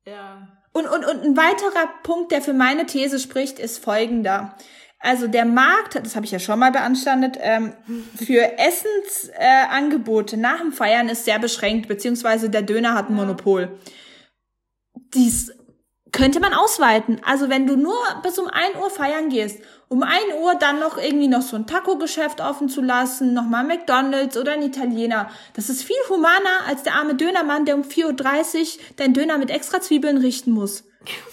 Ja. 0.06 0.48
Und, 0.72 0.86
und, 0.86 1.04
und 1.04 1.22
ein 1.22 1.36
weiterer 1.36 1.88
Punkt, 2.02 2.32
der 2.32 2.42
für 2.42 2.52
meine 2.52 2.86
These 2.86 3.18
spricht, 3.18 3.58
ist 3.58 3.82
folgender. 3.82 4.56
Also 5.00 5.28
der 5.28 5.46
Markt, 5.46 5.94
das 5.94 6.14
habe 6.14 6.26
ich 6.26 6.32
ja 6.32 6.38
schon 6.38 6.58
mal 6.58 6.72
beanstandet, 6.72 7.38
ähm, 7.40 7.72
für 8.16 8.58
Essensangebote 8.58 10.36
äh, 10.36 10.38
nach 10.38 10.60
dem 10.60 10.72
Feiern 10.72 11.08
ist 11.08 11.24
sehr 11.24 11.38
beschränkt, 11.38 11.88
beziehungsweise 11.88 12.50
der 12.50 12.62
Döner 12.62 12.94
hat 12.94 13.08
ein. 13.08 13.14
Monopol. 13.14 13.78
Dies 15.14 15.52
könnte 16.12 16.40
man 16.40 16.52
ausweiten. 16.54 17.20
Also 17.24 17.48
wenn 17.48 17.66
du 17.66 17.76
nur 17.76 17.96
bis 18.22 18.38
um 18.38 18.48
1 18.48 18.76
Uhr 18.76 18.90
feiern 18.90 19.28
gehst, 19.28 19.60
um 19.88 20.02
1 20.02 20.34
Uhr 20.40 20.54
dann 20.54 20.78
noch 20.80 20.98
irgendwie 20.98 21.28
noch 21.28 21.42
so 21.42 21.56
ein 21.56 21.66
Taco-Geschäft 21.66 22.40
offen 22.40 22.68
zu 22.68 22.80
lassen, 22.80 23.34
nochmal 23.34 23.64
McDonalds 23.64 24.36
oder 24.36 24.52
ein 24.52 24.62
Italiener, 24.62 25.30
das 25.54 25.68
ist 25.68 25.82
viel 25.82 25.96
humaner 26.08 26.66
als 26.66 26.82
der 26.82 26.94
arme 26.94 27.14
Dönermann, 27.14 27.64
der 27.64 27.74
um 27.74 27.82
4.30 27.82 28.04
Uhr 28.06 28.84
deinen 28.96 29.14
Döner 29.14 29.38
mit 29.38 29.50
extra 29.50 29.80
Zwiebeln 29.80 30.18
richten 30.18 30.52
muss. 30.52 30.84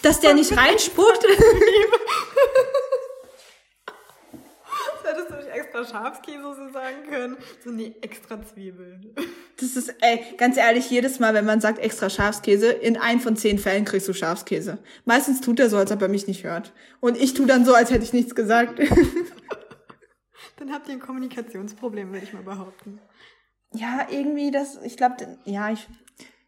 Dass 0.01 0.19
der 0.19 0.33
nicht 0.33 0.55
reinspuckt. 0.57 1.23
Das 5.03 5.13
hättest 5.13 5.29
du 5.29 5.35
nicht 5.35 5.49
extra 5.77 5.99
Schafskäse 5.99 6.55
so 6.55 6.71
sagen 6.71 7.03
können. 7.09 7.37
So, 7.63 7.71
nee, 7.71 7.95
extra 8.01 8.41
Zwiebeln. 8.41 9.13
Das 9.59 9.75
ist, 9.75 9.93
ey, 10.01 10.23
ganz 10.37 10.57
ehrlich, 10.57 10.89
jedes 10.89 11.19
Mal, 11.19 11.33
wenn 11.33 11.45
man 11.45 11.61
sagt 11.61 11.79
extra 11.79 12.09
Schafskäse, 12.09 12.71
in 12.71 12.97
ein 12.97 13.19
von 13.19 13.35
zehn 13.35 13.59
Fällen 13.59 13.85
kriegst 13.85 14.07
du 14.07 14.13
Schafskäse. 14.13 14.79
Meistens 15.05 15.41
tut 15.41 15.59
er 15.59 15.69
so, 15.69 15.77
als 15.77 15.91
ob 15.91 16.01
er 16.01 16.07
mich 16.07 16.27
nicht 16.27 16.43
hört. 16.43 16.73
Und 16.99 17.17
ich 17.17 17.33
tu 17.33 17.45
dann 17.45 17.65
so, 17.65 17.73
als 17.73 17.91
hätte 17.91 18.03
ich 18.03 18.13
nichts 18.13 18.35
gesagt. 18.35 18.79
Dann 20.57 20.71
habt 20.71 20.87
ihr 20.87 20.93
ein 20.93 20.99
Kommunikationsproblem, 20.99 22.11
würde 22.11 22.25
ich 22.25 22.33
mal 22.33 22.43
behaupten. 22.43 22.99
ja, 23.73 24.07
irgendwie, 24.09 24.49
das, 24.49 24.79
ich 24.83 24.97
glaube, 24.97 25.37
ja, 25.45 25.71
ich, 25.71 25.87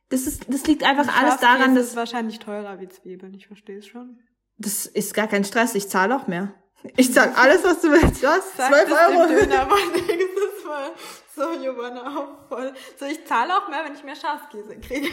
das 0.10 0.26
ist, 0.26 0.52
das 0.52 0.66
liegt 0.66 0.84
einfach 0.84 1.16
alles 1.16 1.38
daran, 1.38 1.76
ist 1.78 1.90
dass, 1.90 1.96
wahrscheinlich 1.96 2.40
teurer 2.40 2.80
wie 2.80 2.90
Zwiebeln, 2.90 3.36
ich 3.36 3.46
verstehe 3.46 3.78
es 3.78 3.86
schon. 3.86 4.18
das 4.58 4.88
ist 4.88 5.14
gar 5.14 5.28
kein 5.28 5.44
Stress, 5.44 5.76
ich 5.76 5.90
zahle 5.90 6.16
auch 6.16 6.26
mehr. 6.26 6.56
Ich 6.96 7.14
zahl 7.14 7.34
alles, 7.36 7.64
was 7.64 7.82
du 7.82 7.92
willst, 7.92 8.24
was? 8.24 8.56
Sag 8.56 8.70
12 8.72 8.90
das 8.90 9.10
Euro? 9.10 9.28
Dem 9.28 9.40
Dönermann 9.40 9.92
nächstes 9.94 10.64
Mal. 10.66 10.90
So, 11.36 11.60
Giovanna, 11.60 12.02
auch 12.18 12.48
voll. 12.48 12.74
So, 12.98 13.06
ich 13.06 13.26
zahle 13.26 13.56
auch 13.58 13.70
mehr, 13.70 13.84
wenn 13.86 13.94
ich 13.94 14.04
mehr 14.04 14.16
Schafskäse 14.16 14.78
kriege. 14.80 15.08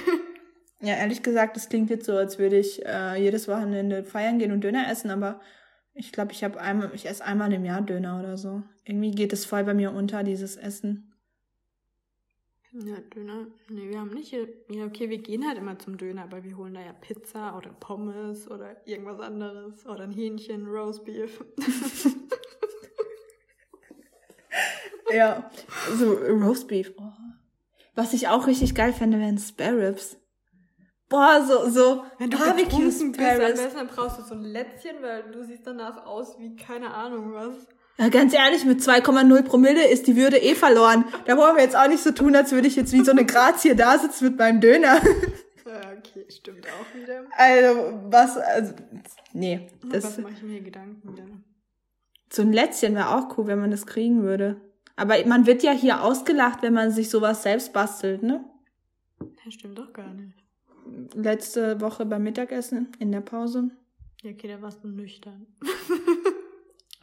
Ja, 0.81 0.95
ehrlich 0.95 1.23
gesagt, 1.23 1.57
das 1.57 1.69
klingt 1.69 1.89
jetzt 1.91 2.07
so, 2.07 2.17
als 2.17 2.39
würde 2.39 2.59
ich 2.59 2.85
äh, 2.85 3.17
jedes 3.17 3.49
Wochenende 3.49 4.05
feiern 4.05 4.39
gehen 4.39 4.53
und 4.53 4.61
Döner 4.63 4.91
essen, 4.91 5.11
aber 5.11 5.41
ich 5.95 6.13
glaube, 6.13 6.33
ich 6.33 6.45
habe 6.45 6.61
einmal, 6.61 6.91
ich 6.95 7.07
esse 7.09 7.25
einmal 7.25 7.53
im 7.53 7.65
Jahr 7.65 7.81
Döner 7.81 8.21
oder 8.21 8.37
so. 8.37 8.63
irgendwie 8.85 9.11
geht 9.13 9.33
es 9.33 9.47
voll 9.47 9.65
bei 9.65 9.73
mir 9.73 9.93
unter, 9.93 10.23
dieses 10.23 10.57
Essen. 10.57 11.15
Ja, 12.85 12.97
Döner. 13.15 13.47
Nee, 13.71 13.89
wir 13.89 14.01
haben 14.01 14.11
nicht 14.11 14.29
hier. 14.29 14.49
Ja, 14.69 14.85
okay, 14.85 15.09
wir 15.09 15.19
gehen 15.19 15.47
halt 15.47 15.57
immer 15.57 15.79
zum 15.79 15.97
Döner, 15.97 16.25
aber 16.25 16.45
wir 16.45 16.57
holen 16.57 16.75
da 16.75 16.81
ja 16.81 16.93
Pizza 16.93 17.57
oder 17.57 17.71
Pommes 17.71 18.51
oder 18.51 18.87
irgendwas 18.87 19.21
anderes. 19.21 19.87
Oder 19.87 20.05
ein 20.05 20.13
Hähnchen, 20.13 20.67
Roastbeef. 20.67 21.43
ja, 25.13 25.51
so 25.95 26.13
Roastbeef. 26.13 26.93
Oh. 26.99 27.13
Was 27.95 28.13
ich 28.13 28.29
auch 28.29 28.47
richtig 28.47 28.75
geil 28.75 28.93
fände, 28.93 29.19
wären 29.19 29.39
Spare 29.39 29.89
Ribs. 29.89 30.19
Boah, 31.09 31.43
so, 31.47 31.71
so 31.71 32.05
Wenn 32.19 32.31
du 32.31 32.37
Barbecue 32.37 32.65
betrunken 32.65 33.13
bist, 33.13 33.21
am 33.21 33.39
besten 33.39 33.77
dann 33.77 33.87
brauchst 33.87 34.19
du 34.19 34.23
so 34.23 34.35
ein 34.35 34.43
Lätzchen, 34.43 34.97
weil 35.01 35.31
du 35.31 35.45
siehst 35.45 35.67
danach 35.67 36.05
aus 36.05 36.39
wie 36.39 36.57
keine 36.57 36.93
Ahnung 36.93 37.33
was. 37.33 37.67
Ja, 37.99 38.09
ganz 38.11 38.35
ehrlich, 38.35 38.65
mit 38.65 38.81
2,0 38.81 39.43
Promille 39.43 39.89
ist 39.89 40.07
die 40.07 40.17
Würde 40.17 40.37
eh 40.37 40.55
verloren. 40.55 41.07
Da 41.25 41.37
wollen 41.39 41.57
wir 41.57 41.63
jetzt 41.63 41.77
auch 41.77 41.89
nicht 41.89 42.03
so 42.03 42.11
tun, 42.11 42.37
als 42.37 42.53
würde 42.53 42.69
ich 42.69 42.77
jetzt 42.77 42.93
wie 42.93 43.03
so 43.03 43.11
eine 43.11 43.25
Grazie 43.25 43.75
da 43.75 43.99
sitzen 43.99 44.27
mit 44.27 44.39
meinem 44.39 44.61
Döner. 44.61 45.01
Ja, 45.03 45.81
okay, 45.99 46.27
stimmt 46.29 46.67
auch 46.67 46.95
wieder. 46.95 47.25
Also, 47.37 48.01
was, 48.11 48.37
also, 48.37 48.75
nee. 49.33 49.69
Das 49.83 50.03
Das, 50.03 50.05
was 50.05 50.19
mache 50.19 50.35
ich 50.35 50.43
mir 50.43 50.61
Gedanken 50.61 51.13
wieder? 51.13 51.25
so 52.33 52.43
ein 52.43 52.53
Lätzchen 52.53 52.95
wäre 52.95 53.17
auch 53.17 53.39
cool, 53.39 53.47
wenn 53.47 53.61
man 53.61 53.71
das 53.71 53.87
kriegen 53.87 54.23
würde. 54.23 54.61
Aber 54.97 55.15
man 55.27 55.47
wird 55.47 55.63
ja 55.63 55.73
hier 55.73 56.03
ausgelacht, 56.03 56.63
wenn 56.63 56.75
man 56.75 56.91
sich 56.91 57.09
sowas 57.09 57.43
selbst 57.43 57.73
bastelt, 57.73 58.23
ne? 58.23 58.45
Ja, 59.21 59.51
stimmt 59.51 59.79
doch 59.79 59.93
gar 59.93 60.13
nicht. 60.13 60.35
Letzte 61.15 61.81
Woche 61.81 62.05
beim 62.05 62.23
Mittagessen 62.23 62.89
in 62.99 63.11
der 63.13 63.21
Pause. 63.21 63.71
Ja, 64.23 64.31
okay, 64.33 64.49
da 64.49 64.61
warst 64.61 64.83
du 64.85 64.89
nüchtern. 64.89 65.47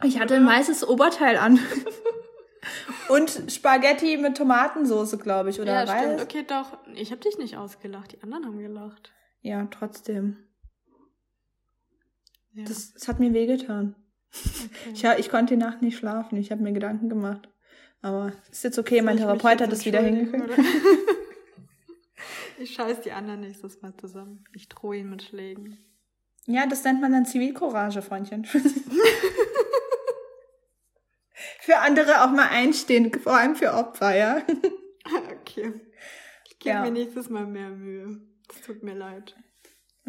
Ich 0.02 0.18
hatte 0.18 0.34
ein 0.34 0.46
weißes 0.46 0.86
Oberteil 0.88 1.36
an. 1.36 1.58
Und 3.08 3.44
Spaghetti 3.48 4.16
mit 4.16 4.36
Tomatensoße, 4.36 5.18
glaube 5.18 5.50
ich, 5.50 5.60
oder 5.60 5.72
ja, 5.72 5.82
Reis. 5.84 6.02
stimmt, 6.02 6.22
okay, 6.22 6.44
doch. 6.46 6.78
Ich 6.94 7.10
habe 7.10 7.20
dich 7.20 7.36
nicht 7.38 7.56
ausgelacht, 7.56 8.12
die 8.12 8.22
anderen 8.22 8.46
haben 8.46 8.58
gelacht. 8.58 9.12
Ja, 9.42 9.66
trotzdem. 9.70 10.38
Ja, 12.54 12.64
Das, 12.64 12.94
das 12.94 13.08
hat 13.08 13.20
mir 13.20 13.34
wehgetan. 13.34 13.94
okay. 14.32 14.92
Ich, 14.94 15.04
ich 15.26 15.30
konnte 15.30 15.54
die 15.54 15.60
Nacht 15.60 15.82
nicht 15.82 15.98
schlafen. 15.98 16.38
Ich 16.38 16.50
habe 16.50 16.62
mir 16.62 16.72
Gedanken 16.72 17.08
gemacht. 17.08 17.48
Aber 18.00 18.32
ist 18.50 18.64
jetzt 18.64 18.78
okay, 18.78 19.02
mein 19.02 19.16
ich 19.16 19.22
mich 19.24 19.30
Therapeut 19.30 19.60
hat 19.60 19.72
es 19.72 19.84
wieder 19.84 20.00
hingekriegt. 20.00 20.50
Ich 22.58 22.74
scheiß 22.74 23.00
die 23.00 23.10
anderen 23.12 23.40
nächstes 23.40 23.82
Mal 23.82 23.94
zusammen. 23.96 24.44
Ich 24.54 24.68
drohe 24.68 24.96
ihnen 24.96 25.10
mit 25.10 25.22
Schlägen. 25.24 25.76
Ja, 26.46 26.66
das 26.66 26.84
nennt 26.84 27.00
man 27.00 27.10
dann 27.12 27.26
Zivilcourage, 27.26 28.00
Freundchen. 28.00 28.46
für 31.64 31.78
andere 31.78 32.24
auch 32.24 32.30
mal 32.30 32.48
einstehen, 32.48 33.12
vor 33.20 33.36
allem 33.36 33.56
für 33.56 33.74
Opfer, 33.74 34.14
ja. 34.16 34.42
Okay. 35.40 35.72
Ich 36.48 36.58
gebe 36.58 36.74
Ja. 36.76 36.80
mir 36.82 36.90
nächstes 36.90 37.28
Mal 37.28 37.46
mehr 37.46 37.68
Mühe. 37.68 38.20
Es 38.50 38.62
tut 38.62 38.82
mir 38.82 38.94
leid. 38.94 39.36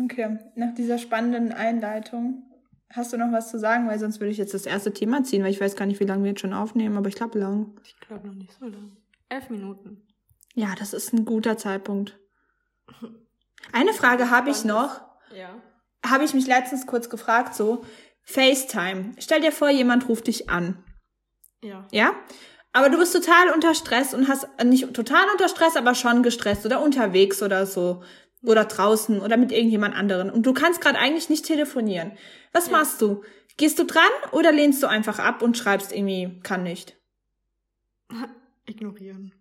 Okay, 0.01 0.37
nach 0.55 0.73
dieser 0.73 0.97
spannenden 0.97 1.51
Einleitung 1.51 2.43
hast 2.91 3.11
du 3.11 3.17
noch 3.17 3.31
was 3.33 3.51
zu 3.51 3.59
sagen, 3.59 3.87
weil 3.87 3.99
sonst 3.99 4.21
würde 4.21 4.31
ich 4.31 4.37
jetzt 4.37 4.53
das 4.53 4.65
erste 4.65 4.93
Thema 4.93 5.23
ziehen, 5.23 5.43
weil 5.43 5.51
ich 5.51 5.59
weiß 5.59 5.75
gar 5.75 5.85
nicht, 5.85 5.99
wie 5.99 6.05
lange 6.05 6.23
wir 6.23 6.29
jetzt 6.31 6.39
schon 6.41 6.53
aufnehmen, 6.53 6.95
aber 6.95 7.09
ich 7.09 7.15
glaube 7.15 7.39
lang. 7.39 7.77
Ich 7.83 7.99
glaube 7.99 8.27
noch 8.27 8.35
nicht 8.35 8.53
so 8.57 8.67
lang. 8.67 8.95
Elf 9.27 9.49
Minuten. 9.49 10.07
Ja, 10.53 10.75
das 10.79 10.93
ist 10.93 11.11
ein 11.13 11.25
guter 11.25 11.57
Zeitpunkt. 11.57 12.17
Eine 13.73 13.91
Frage 13.93 14.29
habe 14.29 14.49
ich 14.49 14.63
noch. 14.63 15.01
Ja. 15.35 15.61
Habe 16.05 16.23
ich 16.23 16.33
mich 16.33 16.47
letztens 16.47 16.87
kurz 16.87 17.09
gefragt, 17.09 17.53
so 17.55 17.83
FaceTime. 18.23 19.11
Stell 19.17 19.41
dir 19.41 19.51
vor, 19.51 19.69
jemand 19.69 20.07
ruft 20.07 20.27
dich 20.27 20.49
an. 20.49 20.84
Ja. 21.63 21.87
Ja? 21.91 22.15
Aber 22.73 22.89
du 22.89 22.97
bist 22.97 23.13
total 23.13 23.51
unter 23.53 23.73
Stress 23.73 24.13
und 24.13 24.27
hast 24.27 24.47
äh, 24.57 24.65
nicht 24.65 24.93
total 24.93 25.25
unter 25.31 25.47
Stress, 25.47 25.75
aber 25.77 25.95
schon 25.95 26.23
gestresst 26.23 26.65
oder 26.65 26.81
unterwegs 26.81 27.41
oder 27.41 27.65
so. 27.65 28.03
Oder 28.43 28.65
draußen 28.65 29.21
oder 29.21 29.37
mit 29.37 29.51
irgendjemand 29.51 29.95
anderen. 29.95 30.29
Und 30.29 30.45
du 30.45 30.53
kannst 30.53 30.79
gerade 30.81 30.99
eigentlich 30.99 31.29
nicht 31.29 31.45
telefonieren. 31.45 32.11
Was 32.51 32.67
Ja. 32.67 32.73
machst 32.73 33.01
du? 33.01 33.23
Gehst 33.57 33.79
du 33.79 33.85
dran 33.85 34.03
oder 34.33 34.51
lehnst 34.51 34.83
du 34.83 34.87
einfach 34.87 35.17
ab 35.17 35.41
und 35.41 35.57
schreibst 35.57 35.91
irgendwie, 35.91 36.39
kann 36.43 36.61
nicht? 36.63 36.95
Ignorieren. 38.67 39.33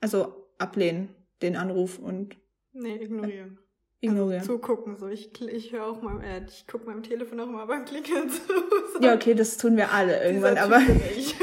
Also 0.00 0.48
ablehnen, 0.58 1.14
den 1.40 1.56
Anruf 1.56 1.98
und 1.98 2.36
Nee, 2.72 2.96
ignorieren. 2.96 3.58
Ignorieren. 4.00 4.40
Also 4.40 4.54
zugucken. 4.54 4.96
So. 4.96 5.08
Ich, 5.08 5.30
ich 5.40 5.72
höre 5.72 5.86
auch 5.86 6.02
mal, 6.02 6.22
äh, 6.22 6.42
ich 6.48 6.66
gucke 6.66 6.86
meinem 6.86 7.02
Telefon 7.02 7.40
auch 7.40 7.46
mal 7.46 7.66
beim 7.66 7.84
Klingeln 7.84 8.30
zu. 8.30 8.40
So. 8.94 9.00
ja, 9.00 9.14
okay, 9.14 9.34
das 9.34 9.56
tun 9.56 9.76
wir 9.76 9.92
alle 9.92 10.22
irgendwann, 10.24 10.54
Dieser 10.54 10.64
aber 10.64 10.80
ich. 11.16 11.34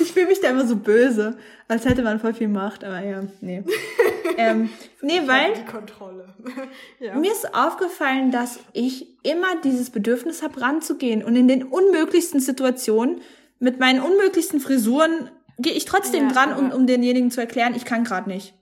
ich 0.00 0.12
fühle 0.12 0.26
mich 0.26 0.40
da 0.40 0.50
immer 0.50 0.66
so 0.66 0.76
böse, 0.76 1.36
als 1.68 1.84
hätte 1.84 2.02
man 2.02 2.20
voll 2.20 2.34
viel 2.34 2.48
Macht, 2.48 2.84
aber 2.84 3.00
ja, 3.00 3.24
nee. 3.40 3.62
ähm, 4.36 4.68
nee, 5.00 5.20
Ich 5.22 5.28
weil 5.28 5.54
die 5.54 5.64
Kontrolle. 5.64 6.34
ja. 7.00 7.14
Mir 7.14 7.32
ist 7.32 7.54
aufgefallen, 7.54 8.30
dass 8.30 8.58
ich 8.72 9.06
immer 9.22 9.60
dieses 9.62 9.90
Bedürfnis 9.90 10.42
habe, 10.42 10.60
ranzugehen. 10.60 11.22
Und 11.24 11.36
in 11.36 11.48
den 11.48 11.62
unmöglichsten 11.64 12.40
Situationen, 12.40 13.20
mit 13.60 13.78
meinen 13.80 14.00
unmöglichsten 14.00 14.60
Frisuren, 14.60 15.30
gehe 15.58 15.72
ich 15.72 15.84
trotzdem 15.84 16.28
Ja, 16.28 16.32
dran, 16.32 16.52
um, 16.58 16.72
um 16.72 16.86
denjenigen 16.86 17.30
zu 17.30 17.40
erklären, 17.40 17.74
ich 17.76 17.84
kann 17.84 18.04
gerade 18.04 18.28
nicht. 18.28 18.54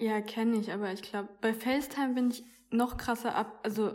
Ja, 0.00 0.20
kenne 0.20 0.56
ich, 0.58 0.72
aber 0.72 0.92
ich 0.92 1.02
glaube, 1.02 1.28
bei 1.40 1.52
FaceTime 1.52 2.14
bin 2.14 2.30
ich 2.30 2.44
noch 2.70 2.96
krasser 2.96 3.34
ab, 3.34 3.58
also, 3.64 3.92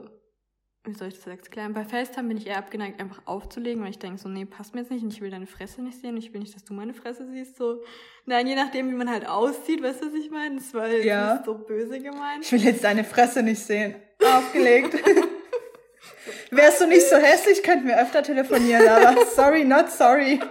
wie 0.83 0.93
soll 0.93 1.07
ich 1.07 1.13
das 1.15 1.25
jetzt 1.25 1.45
erklären? 1.45 1.73
Bei 1.73 1.85
FaceTime 1.85 2.27
bin 2.27 2.37
ich 2.37 2.47
eher 2.47 2.57
abgeneigt, 2.57 2.99
einfach 2.99 3.21
aufzulegen, 3.25 3.81
weil 3.83 3.91
ich 3.91 3.99
denke 3.99 4.19
so, 4.19 4.27
nee, 4.27 4.43
passt 4.43 4.73
mir 4.75 4.81
jetzt 4.81 4.91
nicht 4.91 5.03
und 5.03 5.13
ich 5.13 5.21
will 5.21 5.31
deine 5.31 5.47
Fresse 5.47 5.81
nicht 5.81 6.01
sehen, 6.01 6.17
ich 6.17 6.33
will 6.33 6.41
nicht, 6.41 6.53
dass 6.55 6.65
du 6.65 6.73
meine 6.73 6.93
Fresse 6.93 7.25
siehst, 7.31 7.55
so. 7.55 7.81
Nein, 8.25 8.47
je 8.47 8.55
nachdem, 8.55 8.89
wie 8.91 8.95
man 8.95 9.09
halt 9.09 9.25
aussieht, 9.27 9.81
weißt 9.81 10.01
du, 10.01 10.07
was 10.07 10.13
ich 10.13 10.29
meine? 10.29 10.57
Das 10.57 10.73
war 10.73 10.89
jetzt 10.89 11.05
Ja. 11.05 11.35
nicht 11.35 11.45
so 11.45 11.53
böse 11.55 12.01
gemeint. 12.01 12.43
Ich 12.43 12.51
will 12.51 12.63
jetzt 12.63 12.83
deine 12.83 13.05
Fresse 13.05 13.41
nicht 13.41 13.61
sehen. 13.61 13.95
Aufgelegt. 14.21 14.95
Wärst 16.51 16.81
du 16.81 16.87
nicht 16.87 17.07
so 17.09 17.15
hässlich, 17.15 17.63
könnten 17.63 17.87
wir 17.87 17.97
öfter 18.01 18.21
telefonieren, 18.23 18.87
aber 18.87 19.25
sorry, 19.35 19.63
not 19.63 19.89
sorry. 19.89 20.41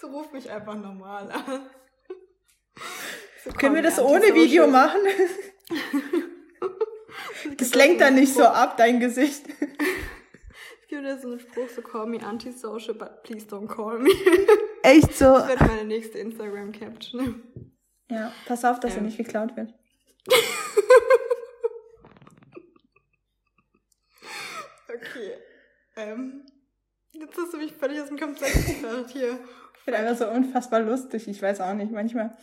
So 0.00 0.06
ruf 0.08 0.30
mich 0.32 0.48
einfach 0.48 0.74
normal 0.76 1.30
an. 1.32 1.66
Können 3.58 3.74
wir 3.74 3.82
das 3.82 3.98
ohne 3.98 4.34
Video 4.34 4.66
machen? 4.66 5.00
Das 7.58 7.74
lenkt 7.74 8.00
dann 8.00 8.14
nicht 8.14 8.32
so 8.34 8.44
ab, 8.44 8.76
dein 8.76 8.98
Gesicht. 9.00 9.46
Es 9.48 10.88
gibt 10.88 11.04
ja 11.04 11.16
so 11.18 11.28
einen 11.28 11.38
Spruch, 11.38 11.68
so 11.68 11.82
call 11.82 12.06
me 12.06 12.20
antisocial, 12.22 12.94
but 12.96 13.22
please 13.22 13.46
don't 13.46 13.68
call 13.68 13.98
me. 13.98 14.10
Echt 14.82 15.14
so. 15.16 15.26
Das 15.26 15.48
wird 15.48 15.60
meine 15.60 15.84
nächste 15.84 16.18
Instagram-Caption. 16.18 17.42
Ja, 18.10 18.32
pass 18.46 18.64
auf, 18.64 18.80
dass 18.80 18.92
er 18.92 18.98
Ähm. 18.98 19.04
nicht 19.06 19.18
geklaut 19.18 19.54
wird. 19.56 19.72
Okay. 24.88 25.32
Ähm, 25.96 26.44
jetzt 27.12 27.36
hast 27.36 27.52
du 27.52 27.58
mich 27.58 27.72
völlig 27.72 28.00
aus 28.00 28.08
dem 28.08 28.18
Konzept 28.18 28.54
gebracht 28.66 29.10
hier. 29.10 29.38
Ich 29.78 29.84
bin 29.84 29.94
einfach 29.94 30.16
so 30.16 30.28
unfassbar 30.30 30.80
lustig. 30.80 31.28
Ich 31.28 31.40
weiß 31.42 31.60
auch 31.60 31.74
nicht, 31.74 31.92
manchmal. 31.92 32.36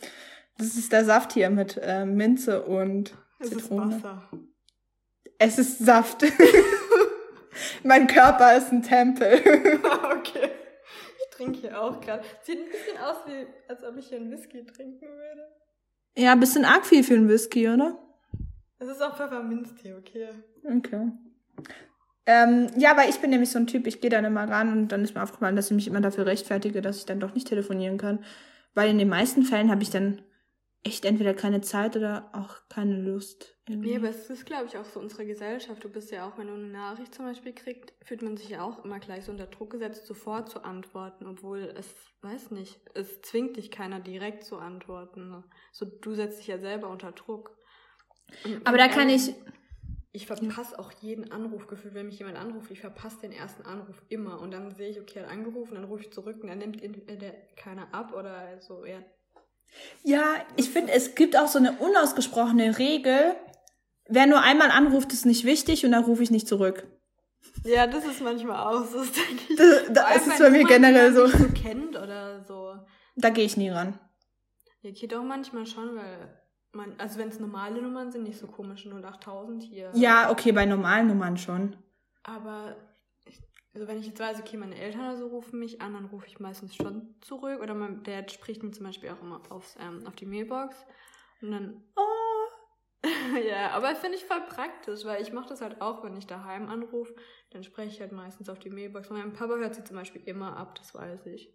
Das 0.62 0.76
ist 0.76 0.92
der 0.92 1.04
Saft 1.04 1.32
hier 1.32 1.50
mit 1.50 1.76
äh, 1.82 2.04
Minze 2.04 2.62
und 2.62 3.16
Es 3.40 3.50
ist 3.50 3.62
Zitrone. 3.62 3.96
Wasser. 3.96 4.30
Es 5.36 5.58
ist 5.58 5.78
Saft. 5.80 6.24
mein 7.82 8.06
Körper 8.06 8.56
ist 8.56 8.70
ein 8.70 8.80
Tempel. 8.80 9.32
okay. 10.16 10.50
Ich 11.18 11.36
trinke 11.36 11.58
hier 11.58 11.82
auch 11.82 12.00
gerade. 12.00 12.22
Sieht 12.42 12.58
ein 12.58 12.70
bisschen 12.70 12.96
aus, 12.98 13.16
wie 13.26 13.44
als 13.68 13.82
ob 13.82 13.96
ich 13.96 14.06
hier 14.06 14.18
einen 14.18 14.30
Whisky 14.30 14.64
trinken 14.64 15.04
würde. 15.04 15.48
ja, 16.16 16.30
ein 16.30 16.38
bisschen 16.38 16.64
arg 16.64 16.86
viel 16.86 17.02
für 17.02 17.14
einen 17.14 17.28
Whisky, 17.28 17.68
oder? 17.68 17.98
Es 18.78 18.86
ist 18.86 19.02
auch 19.02 19.16
Pfefferminztee, 19.16 19.94
okay. 19.94 20.28
Okay. 20.64 21.10
Ähm, 22.26 22.68
ja, 22.76 22.96
weil 22.96 23.10
ich 23.10 23.18
bin 23.18 23.30
nämlich 23.30 23.50
so 23.50 23.58
ein 23.58 23.66
Typ, 23.66 23.88
ich 23.88 24.00
gehe 24.00 24.10
dann 24.10 24.24
immer 24.24 24.48
ran 24.48 24.70
und 24.70 24.92
dann 24.92 25.02
ist 25.02 25.16
mir 25.16 25.24
aufgefallen, 25.24 25.56
dass 25.56 25.72
ich 25.72 25.74
mich 25.74 25.88
immer 25.88 26.00
dafür 26.00 26.26
rechtfertige, 26.26 26.82
dass 26.82 26.98
ich 26.98 27.06
dann 27.06 27.18
doch 27.18 27.34
nicht 27.34 27.48
telefonieren 27.48 27.98
kann. 27.98 28.24
Weil 28.74 28.90
in 28.90 28.98
den 28.98 29.08
meisten 29.08 29.42
Fällen 29.42 29.72
habe 29.72 29.82
ich 29.82 29.90
dann 29.90 30.22
echt 30.84 31.04
entweder 31.04 31.34
keine 31.34 31.60
Zeit 31.60 31.96
oder 31.96 32.30
auch 32.32 32.68
keine 32.68 32.96
Lust. 33.00 33.56
irgendwie. 33.68 33.90
Nee, 33.90 33.96
aber 33.96 34.08
es 34.08 34.28
ist, 34.30 34.46
glaube 34.46 34.66
ich, 34.66 34.76
auch 34.76 34.84
so 34.84 34.98
unsere 34.98 35.24
Gesellschaft. 35.26 35.82
Du 35.84 35.88
bist 35.88 36.10
ja 36.10 36.28
auch, 36.28 36.38
wenn 36.38 36.48
du 36.48 36.54
eine 36.54 36.66
Nachricht 36.66 37.14
zum 37.14 37.24
Beispiel 37.24 37.52
kriegst, 37.52 37.92
fühlt 38.02 38.22
man 38.22 38.36
sich 38.36 38.48
ja 38.48 38.62
auch 38.62 38.84
immer 38.84 38.98
gleich 38.98 39.24
so 39.24 39.32
unter 39.32 39.46
Druck 39.46 39.70
gesetzt, 39.70 40.06
sofort 40.06 40.48
zu 40.48 40.64
antworten, 40.64 41.26
obwohl 41.26 41.72
es, 41.76 41.94
weiß 42.22 42.50
nicht, 42.50 42.80
es 42.94 43.22
zwingt 43.22 43.56
dich 43.56 43.70
keiner 43.70 44.00
direkt 44.00 44.44
zu 44.44 44.58
antworten. 44.58 45.30
Ne? 45.30 45.44
So, 45.72 45.86
du 45.86 46.14
setzt 46.14 46.40
dich 46.40 46.48
ja 46.48 46.58
selber 46.58 46.88
unter 46.88 47.12
Druck. 47.12 47.56
Und 48.44 48.66
Aber 48.66 48.78
da 48.78 48.88
kann 48.88 49.08
ich, 49.08 49.34
Ich 50.14 50.26
verpasse 50.26 50.78
auch 50.78 50.92
jeden 51.00 51.30
Anruf 51.32 51.68
gefühlt, 51.68 51.94
wenn 51.94 52.06
mich 52.06 52.18
jemand 52.18 52.36
anruft. 52.36 52.70
Ich 52.70 52.80
verpasse 52.80 53.20
den 53.20 53.32
ersten 53.32 53.62
Anruf 53.62 54.02
immer. 54.08 54.40
Und 54.40 54.50
dann 54.50 54.74
sehe 54.74 54.90
ich, 54.90 55.00
okay, 55.00 55.20
er 55.20 55.26
hat 55.26 55.32
angerufen, 55.32 55.74
dann 55.74 55.84
rufe 55.84 56.02
ich 56.02 56.12
zurück 56.12 56.42
und 56.42 56.48
dann 56.48 56.58
nimmt 56.58 56.82
entweder 56.82 57.32
keiner 57.56 57.94
ab 57.94 58.12
oder 58.14 58.60
so, 58.60 58.84
ja. 58.84 59.02
Ja, 60.02 60.34
ich 60.56 60.70
finde, 60.70 60.92
es 60.92 61.14
gibt 61.14 61.36
auch 61.36 61.48
so 61.48 61.58
eine 61.58 61.72
unausgesprochene 61.72 62.78
Regel. 62.78 63.34
Wer 64.08 64.26
nur 64.26 64.40
einmal 64.40 64.70
anruft, 64.70 65.12
ist 65.12 65.26
nicht 65.26 65.44
wichtig 65.44 65.84
und 65.84 65.92
dann 65.92 66.04
rufe 66.04 66.22
ich 66.22 66.30
nicht 66.30 66.48
zurück. 66.48 66.86
Ja, 67.64 67.86
das 67.86 68.04
ist 68.04 68.20
manchmal 68.20 68.58
auch 68.58 68.84
so, 68.84 68.98
das 68.98 69.08
ich. 69.08 69.56
Das, 69.56 69.92
da 69.92 70.10
ist 70.12 70.26
es 70.26 70.38
bei 70.38 70.50
mir 70.50 70.64
generell 70.64 71.12
so. 71.12 71.24
Nicht 71.24 71.38
so 71.38 71.48
kennt 71.48 71.96
oder 71.96 72.44
so. 72.44 72.74
Da 73.16 73.30
gehe 73.30 73.44
ich 73.44 73.56
nie 73.56 73.68
ran. 73.68 73.98
Ja, 74.82 74.90
geht 74.90 75.14
auch 75.14 75.22
manchmal 75.22 75.66
schon, 75.66 75.94
weil 75.94 76.42
man, 76.72 76.94
also 76.98 77.18
wenn 77.18 77.28
es 77.28 77.38
normale 77.38 77.80
Nummern 77.80 78.10
sind, 78.10 78.24
nicht 78.24 78.38
so 78.38 78.46
komische 78.46 78.90
08000 78.90 79.62
hier. 79.62 79.90
Ja, 79.94 80.30
okay, 80.30 80.52
bei 80.52 80.66
normalen 80.66 81.06
Nummern 81.08 81.36
schon. 81.36 81.76
Aber 82.24 82.76
also 83.74 83.88
wenn 83.88 83.98
ich 83.98 84.06
jetzt 84.06 84.20
weiß, 84.20 84.38
okay, 84.38 84.56
meine 84.56 84.78
Eltern 84.78 85.00
oder 85.00 85.16
so 85.16 85.26
rufen 85.28 85.58
mich 85.58 85.80
an, 85.80 85.94
dann 85.94 86.06
rufe 86.06 86.26
ich 86.26 86.40
meistens 86.40 86.74
schon 86.74 87.14
zurück. 87.22 87.60
Oder 87.62 87.74
mein 87.74 88.02
Dad 88.02 88.30
spricht 88.30 88.62
mir 88.62 88.70
zum 88.70 88.84
Beispiel 88.84 89.08
auch 89.10 89.22
immer 89.22 89.40
aufs, 89.48 89.76
ähm, 89.80 90.06
auf 90.06 90.14
die 90.14 90.26
Mailbox. 90.26 90.76
Und 91.40 91.52
dann. 91.52 91.82
Oh. 91.96 93.04
ja, 93.48 93.70
aber 93.70 93.96
finde 93.96 94.16
ich 94.16 94.24
voll 94.24 94.42
praktisch, 94.42 95.04
weil 95.04 95.22
ich 95.22 95.32
mache 95.32 95.48
das 95.48 95.60
halt 95.60 95.80
auch, 95.80 96.04
wenn 96.04 96.16
ich 96.16 96.26
daheim 96.26 96.68
anrufe, 96.68 97.14
dann 97.50 97.64
spreche 97.64 97.88
ich 97.88 98.00
halt 98.00 98.12
meistens 98.12 98.48
auf 98.48 98.58
die 98.58 98.70
Mailbox. 98.70 99.10
Und 99.10 99.18
mein 99.18 99.32
Papa 99.32 99.56
hört 99.56 99.74
sie 99.74 99.84
zum 99.84 99.96
Beispiel 99.96 100.22
immer 100.26 100.56
ab, 100.56 100.74
das 100.76 100.94
weiß 100.94 101.26
ich. 101.26 101.52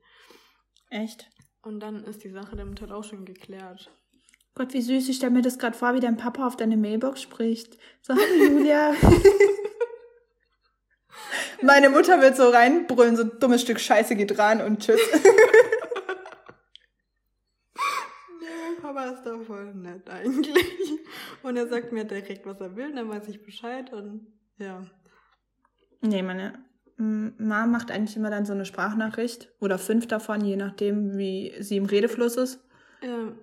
Echt? 0.90 1.30
Und 1.62 1.80
dann 1.80 2.04
ist 2.04 2.24
die 2.24 2.30
Sache 2.30 2.56
damit 2.56 2.82
halt 2.82 2.92
auch 2.92 3.04
schon 3.04 3.26
geklärt. 3.26 3.92
Gott, 4.56 4.74
wie 4.74 4.82
süß. 4.82 5.08
Ich 5.08 5.18
stelle 5.18 5.32
mir 5.32 5.44
das 5.44 5.60
gerade 5.60 5.78
vor, 5.78 5.94
wie 5.94 6.00
dein 6.00 6.18
Papa 6.18 6.48
auf 6.48 6.58
deine 6.58 6.78
Mailbox 6.78 7.22
spricht. 7.22 7.78
So, 8.02 8.14
hallo 8.16 8.44
Julia. 8.44 8.94
Meine 11.62 11.90
Mutter 11.90 12.22
wird 12.22 12.36
so 12.36 12.50
reinbrüllen, 12.50 13.16
so 13.16 13.24
dummes 13.24 13.62
Stück 13.62 13.80
Scheiße 13.80 14.16
geht 14.16 14.38
ran 14.38 14.62
und 14.62 14.80
tschüss. 14.80 15.00
nee, 18.40 18.82
Papa 18.82 19.06
ist 19.06 19.24
da 19.24 19.40
voll 19.40 19.74
nett 19.74 20.10
eigentlich. 20.10 21.00
Und 21.44 21.58
er 21.58 21.68
sagt 21.68 21.92
mir 21.92 22.04
direkt, 22.04 22.46
was 22.46 22.60
er 22.60 22.76
will, 22.76 22.94
dann 22.94 23.10
weiß 23.10 23.28
ich 23.28 23.44
Bescheid 23.44 23.92
und 23.94 24.28
ja. 24.58 24.86
Nee, 26.02 26.22
meine 26.22 26.54
Mama 26.98 27.68
macht 27.68 27.92
eigentlich 27.92 28.16
immer 28.18 28.30
dann 28.30 28.46
so 28.46 28.54
eine 28.54 28.66
Sprachnachricht 28.66 29.52
oder 29.60 29.78
fünf 29.78 30.08
davon, 30.08 30.44
je 30.44 30.56
nachdem, 30.56 31.18
wie 31.18 31.54
sie 31.60 31.78
im 31.78 31.86
Redefluss 31.86 32.38
ist. 32.38 32.64
Ja. 33.02 33.34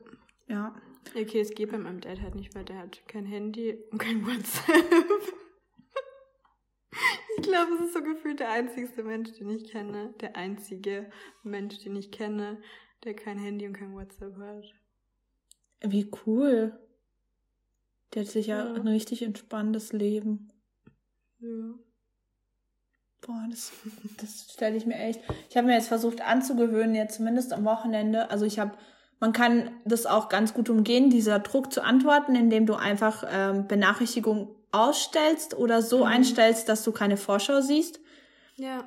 Ja. 0.49 0.75
Okay, 1.15 1.41
es 1.41 1.55
geht 1.55 1.71
bei 1.71 1.79
meinem 1.79 2.01
Dad 2.01 2.21
halt 2.21 2.35
nicht, 2.35 2.55
weil 2.55 2.65
der 2.65 2.79
hat 2.79 3.03
kein 3.07 3.27
Handy 3.27 3.79
und 3.91 3.99
kein 3.99 4.27
WhatsApp. 4.27 5.35
Ich 7.37 7.43
glaube, 7.43 7.73
es 7.75 7.87
ist 7.87 7.95
so 7.95 8.03
gefühlt 8.03 8.41
der 8.41 8.51
einzigste 8.51 9.03
Mensch, 9.03 9.33
den 9.33 9.51
ich 9.51 9.71
kenne. 9.71 10.15
Der 10.21 10.37
einzige 10.37 11.11
Mensch, 11.43 11.79
den 11.79 11.97
ich 11.97 12.11
kenne, 12.11 12.59
der 13.05 13.15
kein 13.15 13.39
Handy 13.39 13.67
und 13.67 13.75
kein 13.75 13.95
WhatsApp 13.95 14.37
hat. 14.39 14.65
Wie 15.81 16.11
cool. 16.27 16.79
Der 18.15 18.23
hat 18.23 18.31
sicher 18.31 18.65
Ja. 18.67 18.75
ein 18.75 18.87
richtig 18.89 19.23
entspanntes 19.23 19.93
Leben. 19.93 20.53
Ja. 21.41 21.75
Boah, 23.21 23.47
das, 23.51 23.73
das 24.21 24.53
stelle 24.53 24.77
ich 24.77 24.87
mir 24.87 24.97
echt. 24.97 25.21
Ich 25.49 25.57
habe 25.57 25.67
mir 25.67 25.75
jetzt 25.75 25.89
versucht 25.89 26.21
anzugewöhnen, 26.21 26.95
jetzt 26.95 27.17
zumindest 27.17 27.53
am 27.53 27.65
Wochenende. 27.65 28.31
Also 28.31 28.45
ich 28.45 28.59
habe, 28.59 28.77
man 29.19 29.33
kann 29.33 29.71
das 29.85 30.05
auch 30.07 30.29
ganz 30.29 30.53
gut 30.55 30.69
umgehen, 30.69 31.11
dieser 31.11 31.39
Druck 31.39 31.73
zu 31.73 31.83
antworten, 31.83 32.35
indem 32.35 32.67
du 32.67 32.75
einfach 32.75 33.25
ähm, 33.31 33.67
Benachrichtigungen 33.67 34.49
ausstellst 34.75 35.55
oder 35.57 35.83
so 35.83 35.99
Mhm. 35.99 36.05
einstellst, 36.05 36.69
dass 36.69 36.83
du 36.83 36.93
keine 36.93 37.17
Vorschau 37.17 37.61
siehst. 37.61 38.01
Ja. 38.57 38.85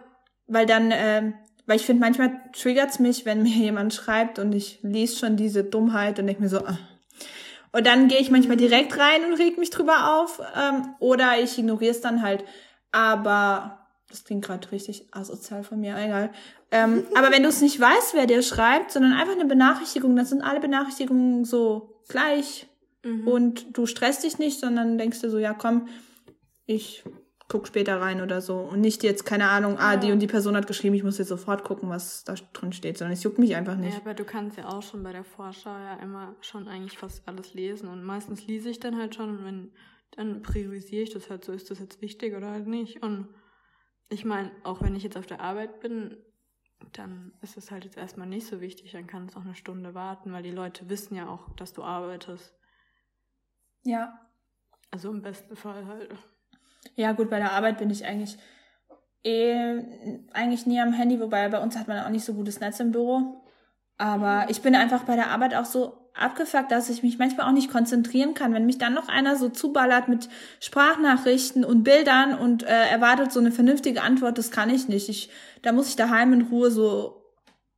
Weil 0.47 0.65
dann, 0.65 0.91
ähm, 0.93 1.33
weil 1.65 1.77
ich 1.77 1.85
finde, 1.85 2.01
manchmal 2.01 2.41
triggert's 2.53 2.99
mich, 2.99 3.25
wenn 3.25 3.43
mir 3.43 3.49
jemand 3.55 3.93
schreibt 3.93 4.39
und 4.39 4.53
ich 4.53 4.79
lese 4.83 5.17
schon 5.17 5.37
diese 5.37 5.63
Dummheit 5.63 6.19
und 6.19 6.27
denke 6.27 6.41
mir 6.41 6.49
so, 6.49 6.59
ah. 6.59 6.77
Und 7.73 7.85
dann 7.85 8.07
gehe 8.07 8.19
ich 8.19 8.31
manchmal 8.31 8.57
direkt 8.57 8.97
rein 8.97 9.25
und 9.25 9.33
reg 9.33 9.57
mich 9.57 9.69
drüber 9.69 10.17
auf. 10.19 10.41
Ähm, 10.55 10.95
oder 10.99 11.39
ich 11.39 11.57
ignoriere 11.57 11.91
es 11.91 12.01
dann 12.01 12.21
halt. 12.21 12.43
Aber 12.91 13.85
das 14.09 14.23
klingt 14.23 14.45
gerade 14.45 14.71
richtig 14.71 15.07
asozial 15.11 15.63
von 15.63 15.79
mir, 15.79 15.95
egal. 15.97 16.31
Ähm, 16.71 17.05
aber 17.15 17.31
wenn 17.31 17.43
du 17.43 17.49
es 17.49 17.61
nicht 17.61 17.79
weißt, 17.79 18.13
wer 18.13 18.25
dir 18.25 18.41
schreibt, 18.41 18.91
sondern 18.91 19.13
einfach 19.13 19.33
eine 19.33 19.45
Benachrichtigung, 19.45 20.15
dann 20.15 20.25
sind 20.25 20.41
alle 20.41 20.59
Benachrichtigungen 20.59 21.45
so 21.45 22.01
gleich 22.07 22.66
Mhm. 23.07 23.27
und 23.27 23.77
du 23.77 23.85
stresst 23.85 24.23
dich 24.23 24.37
nicht, 24.39 24.59
sondern 24.59 24.97
denkst 24.97 25.21
dir 25.21 25.29
so, 25.29 25.37
ja 25.39 25.53
komm, 25.53 25.87
ich 26.65 27.03
guck 27.49 27.65
später 27.67 28.01
rein 28.01 28.21
oder 28.21 28.41
so. 28.41 28.57
Und 28.57 28.81
nicht 28.81 29.03
jetzt, 29.03 29.25
keine 29.25 29.47
Ahnung, 29.49 29.77
ah, 29.79 29.93
Ja. 29.93 29.97
die 29.99 30.11
und 30.11 30.19
die 30.19 30.27
Person 30.27 30.55
hat 30.57 30.67
geschrieben, 30.67 30.95
ich 30.95 31.03
muss 31.03 31.17
jetzt 31.17 31.29
sofort 31.29 31.63
gucken, 31.63 31.87
was 31.89 32.25
da 32.25 32.35
drin 32.51 32.73
steht, 32.73 32.97
sondern 32.97 33.13
es 33.13 33.23
juckt 33.23 33.39
mich 33.39 33.55
einfach 33.55 33.75
Ja, 33.75 33.79
nicht. 33.85 33.97
aber 33.97 34.13
du 34.13 34.25
kannst 34.25 34.57
ja 34.57 34.67
auch 34.67 34.81
schon 34.83 35.01
bei 35.01 35.13
der 35.13 35.23
Vorschau 35.23 35.69
ja 35.69 35.95
immer 36.03 36.35
schon 36.41 36.67
eigentlich 36.67 36.97
fast 36.97 37.25
alles 37.25 37.53
lesen. 37.53 37.87
Und 37.87 38.03
meistens 38.03 38.45
lese 38.47 38.69
ich 38.69 38.79
dann 38.81 38.97
halt 38.97 39.15
schon 39.15 39.29
und 39.37 39.45
wenn, 39.45 39.71
dann 40.11 40.41
priorisiere 40.41 41.03
ich 41.03 41.09
das 41.11 41.29
halt 41.29 41.45
so, 41.45 41.53
ist 41.53 41.71
das 41.71 41.79
jetzt 41.79 42.01
wichtig 42.01 42.35
oder 42.35 42.51
halt 42.51 42.67
nicht. 42.67 43.01
Und 43.01 43.29
ich 44.09 44.25
meine, 44.25 44.51
auch 44.63 44.81
wenn 44.81 44.95
ich 44.97 45.03
jetzt 45.03 45.15
auf 45.17 45.25
der 45.25 45.39
Arbeit 45.39 45.79
bin, 45.79 46.17
dann 46.91 47.31
ist 47.41 47.55
es 47.55 47.71
halt 47.71 47.85
jetzt 47.85 47.97
erstmal 47.97 48.27
nicht 48.27 48.45
so 48.45 48.59
wichtig, 48.59 48.91
dann 48.91 49.07
kann 49.07 49.25
es 49.25 49.35
auch 49.37 49.41
eine 49.45 49.55
Stunde 49.55 49.93
warten, 49.93 50.33
weil 50.33 50.43
die 50.43 50.51
Leute 50.51 50.89
wissen 50.89 51.15
ja 51.15 51.29
auch, 51.29 51.49
dass 51.55 51.71
du 51.71 51.81
arbeitest. 51.81 52.53
Ja. 53.87 54.19
Also 54.91 55.09
im 55.09 55.21
besten 55.21 55.55
Fall 55.55 55.85
halt. 55.85 56.09
Ja, 56.95 57.11
gut, 57.13 57.29
bei 57.29 57.39
der 57.39 57.51
Arbeit 57.53 57.77
bin 57.77 57.89
ich 57.89 58.05
eigentlich 58.05 58.37
eh 59.23 59.81
eigentlich 60.33 60.65
nie 60.65 60.79
am 60.79 60.93
Handy, 60.93 61.19
wobei 61.19 61.49
bei 61.49 61.61
uns 61.61 61.77
hat 61.77 61.87
man 61.87 61.99
auch 61.99 62.09
nicht 62.09 62.25
so 62.25 62.33
gutes 62.33 62.59
Netz 62.59 62.79
im 62.79 62.91
Büro. 62.91 63.43
Aber 63.97 64.45
ich 64.49 64.61
bin 64.61 64.75
einfach 64.75 65.03
bei 65.03 65.15
der 65.15 65.29
Arbeit 65.31 65.55
auch 65.55 65.65
so 65.65 66.09
abgefuckt, 66.13 66.71
dass 66.71 66.89
ich 66.89 67.03
mich 67.03 67.17
manchmal 67.17 67.47
auch 67.47 67.51
nicht 67.53 67.71
konzentrieren 67.71 68.33
kann. 68.33 68.53
Wenn 68.53 68.65
mich 68.65 68.77
dann 68.77 68.93
noch 68.93 69.07
einer 69.07 69.35
so 69.35 69.49
zuballert 69.49 70.07
mit 70.07 70.29
Sprachnachrichten 70.59 71.63
und 71.65 71.83
Bildern 71.83 72.37
und 72.37 72.63
äh, 72.63 72.89
erwartet 72.89 73.31
so 73.31 73.39
eine 73.39 73.51
vernünftige 73.51 74.01
Antwort, 74.01 74.37
das 74.37 74.51
kann 74.51 74.69
ich 74.69 74.87
nicht. 74.87 75.09
Ich, 75.09 75.29
da 75.61 75.71
muss 75.71 75.89
ich 75.89 75.95
daheim 75.95 76.33
in 76.33 76.43
Ruhe 76.43 76.71
so 76.71 77.23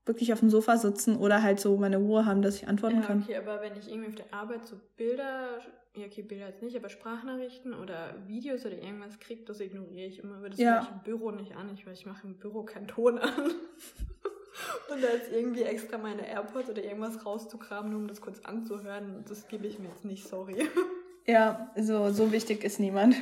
wirklich 0.06 0.34
auf 0.34 0.40
dem 0.40 0.50
Sofa 0.50 0.78
sitzen 0.78 1.18
oder 1.18 1.44
halt 1.44 1.60
so 1.60 1.78
meine 1.78 1.98
Ruhe 1.98 2.26
haben, 2.26 2.42
dass 2.42 2.56
ich 2.56 2.68
antworten 2.68 3.02
Ja, 3.02 3.08
kann. 3.08 3.22
okay, 3.24 3.38
aber 3.38 3.62
wenn 3.62 3.78
ich 3.78 3.90
irgendwie 3.90 4.10
auf 4.10 4.16
der 4.16 4.34
Arbeit 4.34 4.66
so 4.66 4.76
Bilder, 4.98 5.60
ja, 5.96 6.06
okay, 6.06 6.22
Bilder 6.22 6.48
jetzt 6.48 6.62
nicht, 6.62 6.76
aber 6.76 6.90
Sprachnachrichten 6.90 7.74
oder 7.74 8.16
Videos 8.28 8.66
oder 8.66 8.78
irgendwas 8.78 9.20
kriege, 9.20 9.44
das 9.44 9.60
ignoriere 9.60 10.08
ich 10.08 10.20
immer. 10.20 10.38
Aber 10.38 10.50
das 10.50 10.60
Ja. 10.60 10.74
höre 10.76 10.82
ich 10.84 10.90
im 10.92 11.00
Büro 11.04 11.32
nicht 11.32 11.56
an. 11.56 11.70
Ich, 11.74 11.86
weil 11.86 11.94
ich 11.94 12.06
mache 12.06 12.28
im 12.28 12.38
Büro 12.38 12.64
keinen 12.64 12.88
Ton 12.88 13.18
an. 13.18 13.34
Und 14.92 15.02
da 15.02 15.08
jetzt 15.08 15.32
irgendwie 15.32 15.64
extra 15.64 15.98
meine 15.98 16.28
AirPods 16.28 16.70
oder 16.70 16.84
irgendwas 16.84 17.26
rauszukramen, 17.26 17.92
nur 17.92 18.02
um 18.02 18.08
das 18.08 18.20
kurz 18.22 18.40
anzuhören, 18.42 19.24
das 19.28 19.48
gebe 19.48 19.68
ich 19.68 19.80
mir 19.80 19.90
jetzt 19.90 20.06
nicht, 20.06 20.28
sorry. 20.28 20.68
Ja, 21.28 21.72
so, 21.78 22.10
so 22.12 22.32
wichtig 22.32 22.64
ist 22.64 22.80
niemand. 22.80 23.16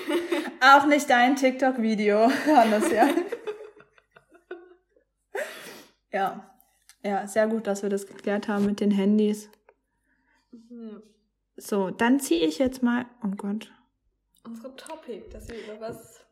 Auch 0.74 0.86
nicht 0.86 1.10
dein 1.10 1.36
TikTok-Video, 1.36 2.30
Hannes, 2.46 2.90
ja. 2.90 3.06
ja. 6.12 6.48
Ja, 7.04 7.26
sehr 7.26 7.48
gut, 7.48 7.66
dass 7.66 7.82
wir 7.82 7.90
das 7.90 8.06
geklärt 8.06 8.48
haben 8.48 8.64
mit 8.64 8.80
den 8.80 8.90
Handys. 8.90 9.50
Ja. 10.52 11.02
So, 11.56 11.90
dann 11.90 12.18
ziehe 12.20 12.46
ich 12.46 12.58
jetzt 12.58 12.82
mal, 12.82 13.06
oh 13.24 13.30
Gott, 13.36 13.70
Unsere 14.44 14.74
Topic, 14.74 15.28
dass 15.30 15.48
wir 15.48 15.62
über 15.62 15.80
was. 15.80 16.24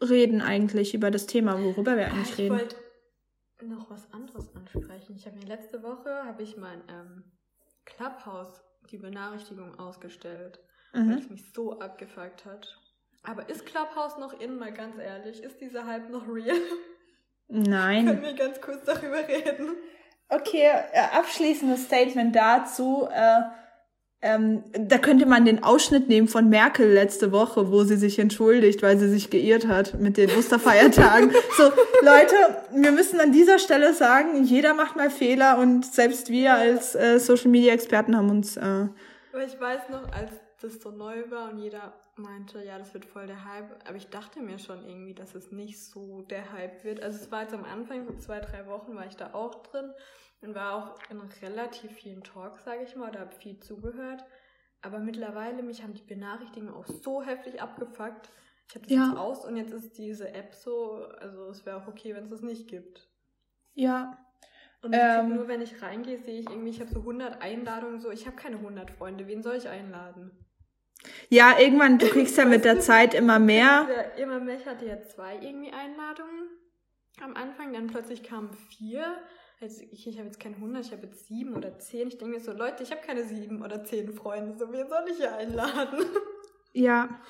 reden 0.00 0.40
eigentlich 0.40 0.94
über 0.94 1.10
das 1.10 1.26
Thema, 1.26 1.62
worüber 1.62 1.96
wir 1.98 2.06
Ah, 2.06 2.10
eigentlich 2.12 2.30
ich 2.32 2.38
reden. 2.38 2.58
wollte 2.58 2.76
noch 3.62 3.90
was 3.90 4.10
anderes 4.12 4.54
ansprechen. 4.56 5.14
Ich 5.16 5.26
habe 5.26 5.36
mir 5.36 5.44
letzte 5.46 5.82
Woche 5.82 6.24
habe 6.24 6.42
ich 6.42 6.56
mein 6.56 6.82
ähm, 6.88 7.24
Clubhouse 7.84 8.62
die 8.90 8.96
Benachrichtigung 8.98 9.78
ausgestellt, 9.78 10.60
weil 10.92 11.02
Mhm. 11.04 11.12
es 11.18 11.28
mich 11.30 11.52
so 11.52 11.78
abgefuckt 11.78 12.44
hat. 12.46 12.78
Aber 13.22 13.48
ist 13.48 13.66
Clubhouse 13.66 14.16
noch 14.18 14.32
in, 14.40 14.58
mal 14.58 14.72
ganz 14.72 14.98
ehrlich? 14.98 15.42
Ist 15.42 15.60
dieser 15.60 15.86
Hype 15.86 16.08
noch 16.10 16.26
real? 16.26 16.56
Können 17.48 17.62
Nein. 17.70 18.22
wir 18.22 18.32
ganz 18.34 18.60
kurz 18.62 18.82
darüber 18.84 19.28
reden? 19.28 19.76
Okay, 20.30 20.70
äh, 20.92 21.00
abschließendes 21.18 21.84
Statement 21.84 22.34
dazu. 22.34 23.06
Äh, 23.12 23.42
ähm, 24.24 24.62
da 24.72 24.98
könnte 24.98 25.26
man 25.26 25.44
den 25.44 25.64
Ausschnitt 25.64 26.08
nehmen 26.08 26.28
von 26.28 26.48
Merkel 26.48 26.88
letzte 26.92 27.32
Woche, 27.32 27.72
wo 27.72 27.82
sie 27.82 27.96
sich 27.96 28.20
entschuldigt, 28.20 28.80
weil 28.80 28.96
sie 28.96 29.08
sich 29.08 29.30
geirrt 29.30 29.66
hat 29.66 29.98
mit 29.98 30.16
den 30.16 30.30
Osterfeiertagen. 30.30 31.32
so, 31.56 31.64
Leute, 32.02 32.36
wir 32.72 32.92
müssen 32.92 33.18
an 33.18 33.32
dieser 33.32 33.58
Stelle 33.58 33.92
sagen, 33.92 34.44
jeder 34.44 34.74
macht 34.74 34.94
mal 34.94 35.10
Fehler 35.10 35.58
und 35.58 35.84
selbst 35.84 36.30
wir 36.30 36.54
als 36.54 36.94
äh, 36.94 37.18
Social 37.18 37.50
Media 37.50 37.72
Experten 37.74 38.16
haben 38.16 38.30
uns 38.30 38.56
äh, 38.56 38.60
Aber 38.60 39.44
ich 39.44 39.60
weiß 39.60 39.88
noch, 39.90 40.04
als 40.12 40.30
das 40.60 40.80
so 40.80 40.92
neu 40.92 41.28
war 41.30 41.50
und 41.50 41.58
jeder 41.58 41.92
meinte, 42.14 42.62
ja, 42.64 42.78
das 42.78 42.94
wird 42.94 43.04
voll 43.04 43.26
der 43.26 43.44
Hype. 43.44 43.70
Aber 43.88 43.96
ich 43.96 44.06
dachte 44.08 44.38
mir 44.38 44.60
schon 44.60 44.86
irgendwie, 44.86 45.14
dass 45.14 45.34
es 45.34 45.50
nicht 45.50 45.82
so 45.82 46.22
der 46.22 46.52
Hype 46.52 46.84
wird. 46.84 47.02
Also 47.02 47.18
es 47.20 47.32
war 47.32 47.42
jetzt 47.42 47.54
am 47.54 47.64
Anfang, 47.64 48.06
so 48.06 48.14
zwei, 48.18 48.38
drei 48.38 48.68
Wochen 48.68 48.94
war 48.94 49.06
ich 49.06 49.16
da 49.16 49.30
auch 49.34 49.64
drin 49.64 49.90
und 50.42 50.54
war 50.54 50.74
auch 50.74 51.10
in 51.10 51.20
relativ 51.42 51.92
vielen 51.92 52.22
Talks, 52.22 52.64
sage 52.64 52.82
ich 52.82 52.96
mal, 52.96 53.10
oder 53.10 53.20
habe 53.20 53.34
viel 53.36 53.58
zugehört. 53.60 54.24
Aber 54.82 54.98
mittlerweile, 54.98 55.62
mich 55.62 55.82
haben 55.82 55.94
die 55.94 56.02
Benachrichtigungen 56.02 56.74
auch 56.74 56.86
so 56.86 57.22
heftig 57.22 57.62
abgefuckt. 57.62 58.30
Ich 58.68 58.74
habe 58.74 58.86
das 58.86 58.92
Ja. 58.94 59.06
jetzt 59.08 59.16
aus 59.16 59.44
und 59.44 59.56
jetzt 59.56 59.72
ist 59.72 59.96
diese 59.98 60.32
App 60.34 60.54
so, 60.54 61.04
also 61.20 61.48
es 61.50 61.64
wäre 61.64 61.76
auch 61.76 61.86
okay, 61.86 62.14
wenn 62.14 62.24
es 62.24 62.30
das 62.30 62.42
nicht 62.42 62.68
gibt. 62.68 63.08
ja 63.74 64.18
Und 64.82 64.92
ich 64.94 65.00
Ähm. 65.00 65.34
nur, 65.36 65.46
wenn 65.46 65.62
ich 65.62 65.80
reingehe, 65.80 66.18
sehe 66.18 66.40
ich 66.40 66.50
irgendwie, 66.50 66.70
ich 66.70 66.80
habe 66.80 66.90
so 66.92 67.00
100 67.00 67.40
Einladungen, 67.40 68.00
so, 68.00 68.10
ich 68.10 68.26
habe 68.26 68.36
keine 68.36 68.58
100 68.58 68.90
Freunde, 68.90 69.28
wen 69.28 69.42
soll 69.42 69.54
ich 69.56 69.68
einladen? 69.68 70.32
Ja, 71.28 71.58
irgendwann, 71.58 71.98
du 71.98 72.08
kriegst 72.08 72.36
ja 72.36 72.44
mit 72.44 72.64
der 72.64 72.80
Zeit 72.80 73.14
immer 73.14 73.38
mehr. 73.38 73.88
Ja, 73.88 74.00
immer 74.22 74.40
mehr. 74.40 74.56
Ich 74.56 74.66
hatte 74.66 74.86
ja 74.86 75.00
zwei 75.02 75.36
irgendwie 75.36 75.72
Einladungen 75.72 76.48
am 77.20 77.34
Anfang, 77.36 77.72
dann 77.72 77.86
plötzlich 77.86 78.22
kamen 78.22 78.52
vier. 78.52 79.16
Also 79.62 79.82
ich, 79.92 80.06
ich 80.08 80.16
habe 80.18 80.26
jetzt 80.26 80.40
keine 80.40 80.56
100, 80.56 80.84
ich 80.86 80.92
habe 80.92 81.02
jetzt 81.06 81.28
sieben 81.28 81.54
oder 81.54 81.78
zehn. 81.78 82.08
Ich 82.08 82.18
denke 82.18 82.34
mir 82.34 82.40
so, 82.40 82.52
Leute, 82.52 82.82
ich 82.82 82.90
habe 82.90 83.00
keine 83.00 83.22
sieben 83.24 83.62
oder 83.62 83.84
zehn 83.84 84.12
Freunde. 84.12 84.58
So, 84.58 84.72
wen 84.72 84.88
soll 84.88 85.04
ich 85.10 85.16
hier 85.18 85.36
einladen? 85.36 86.04
Ja. 86.72 87.20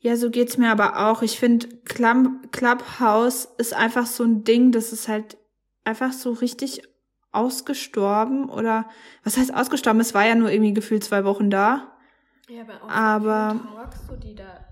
Ja, 0.00 0.16
so 0.16 0.30
geht's 0.30 0.56
mir 0.56 0.70
aber 0.70 1.08
auch. 1.10 1.20
Ich 1.20 1.38
finde, 1.38 1.68
Club, 1.84 2.52
Clubhouse 2.52 3.48
ist 3.58 3.74
einfach 3.74 4.06
so 4.06 4.24
ein 4.24 4.44
Ding, 4.44 4.72
das 4.72 4.92
ist 4.92 5.08
halt 5.08 5.36
einfach 5.84 6.12
so 6.12 6.32
richtig 6.32 6.82
ausgestorben 7.32 8.48
oder 8.48 8.88
was 9.24 9.36
heißt 9.36 9.52
ausgestorben? 9.54 10.00
Es 10.00 10.14
war 10.14 10.26
ja 10.26 10.34
nur 10.36 10.50
irgendwie 10.50 10.72
gefühlt 10.72 11.04
zwei 11.04 11.24
Wochen 11.24 11.50
da. 11.50 11.96
Ja, 12.48 12.62
aber 12.62 12.82
auch 12.82 12.88
Aber- 12.88 13.60
Talks, 13.74 14.06
so, 14.08 14.16
die 14.16 14.34
da 14.34 14.64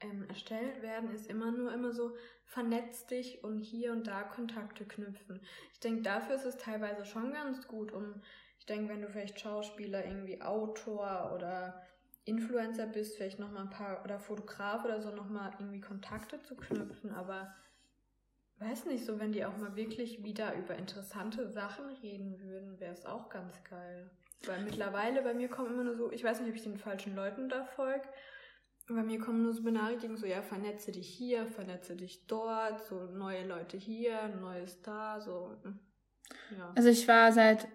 ähm, 0.00 0.24
erstellt 0.28 0.82
werden, 0.82 1.10
ist 1.12 1.28
immer 1.28 1.50
nur 1.50 1.72
immer 1.72 1.92
so, 1.92 2.16
vernetz 2.44 3.06
dich 3.06 3.44
und 3.44 3.58
hier 3.58 3.92
und 3.92 4.06
da 4.06 4.22
Kontakte 4.22 4.84
knüpfen. 4.84 5.40
Ich 5.72 5.80
denke, 5.80 6.02
dafür 6.02 6.36
ist 6.36 6.46
es 6.46 6.56
teilweise 6.56 7.04
schon 7.04 7.32
ganz 7.32 7.66
gut, 7.68 7.92
um, 7.92 8.22
ich 8.58 8.66
denke, 8.66 8.88
wenn 8.88 9.02
du 9.02 9.08
vielleicht 9.08 9.40
Schauspieler, 9.40 10.04
irgendwie 10.04 10.40
Autor 10.40 11.32
oder 11.34 11.82
Influencer 12.24 12.86
bist, 12.86 13.16
vielleicht 13.16 13.38
nochmal 13.38 13.64
ein 13.64 13.70
paar, 13.70 14.04
oder 14.04 14.18
Fotograf 14.18 14.84
oder 14.84 15.00
so, 15.00 15.10
nochmal 15.10 15.52
irgendwie 15.58 15.80
Kontakte 15.80 16.42
zu 16.42 16.56
knüpfen, 16.56 17.12
aber 17.12 17.54
weiß 18.58 18.86
nicht, 18.86 19.04
so 19.04 19.18
wenn 19.18 19.32
die 19.32 19.44
auch 19.44 19.56
mal 19.56 19.76
wirklich 19.76 20.24
wieder 20.24 20.54
über 20.56 20.74
interessante 20.74 21.48
Sachen 21.48 21.86
reden 22.02 22.40
würden, 22.40 22.80
wäre 22.80 22.92
es 22.92 23.06
auch 23.06 23.28
ganz 23.30 23.62
geil. 23.64 24.10
Weil 24.46 24.62
mittlerweile 24.62 25.22
bei 25.22 25.34
mir 25.34 25.48
kommen 25.48 25.72
immer 25.72 25.84
nur 25.84 25.96
so, 25.96 26.12
ich 26.12 26.22
weiß 26.22 26.40
nicht, 26.40 26.50
ob 26.50 26.56
ich 26.56 26.62
den 26.62 26.78
falschen 26.78 27.14
Leuten 27.14 27.48
da 27.48 27.64
folge, 27.64 28.08
bei 28.94 29.02
mir 29.02 29.18
kommen 29.18 29.42
nur 29.42 29.52
so 29.52 29.62
Benachrichtigungen, 29.62 30.20
so 30.20 30.26
ja, 30.26 30.42
vernetze 30.42 30.92
dich 30.92 31.08
hier, 31.08 31.46
vernetze 31.46 31.96
dich 31.96 32.26
dort, 32.26 32.80
so 32.86 33.04
neue 33.12 33.46
Leute 33.46 33.76
hier, 33.76 34.28
neues 34.40 34.80
da, 34.82 35.20
so. 35.20 35.52
mm, 35.64 35.78
Ja. 36.56 36.72
Also 36.74 36.88
ich 36.88 37.06
war 37.08 37.32
seit 37.32 37.68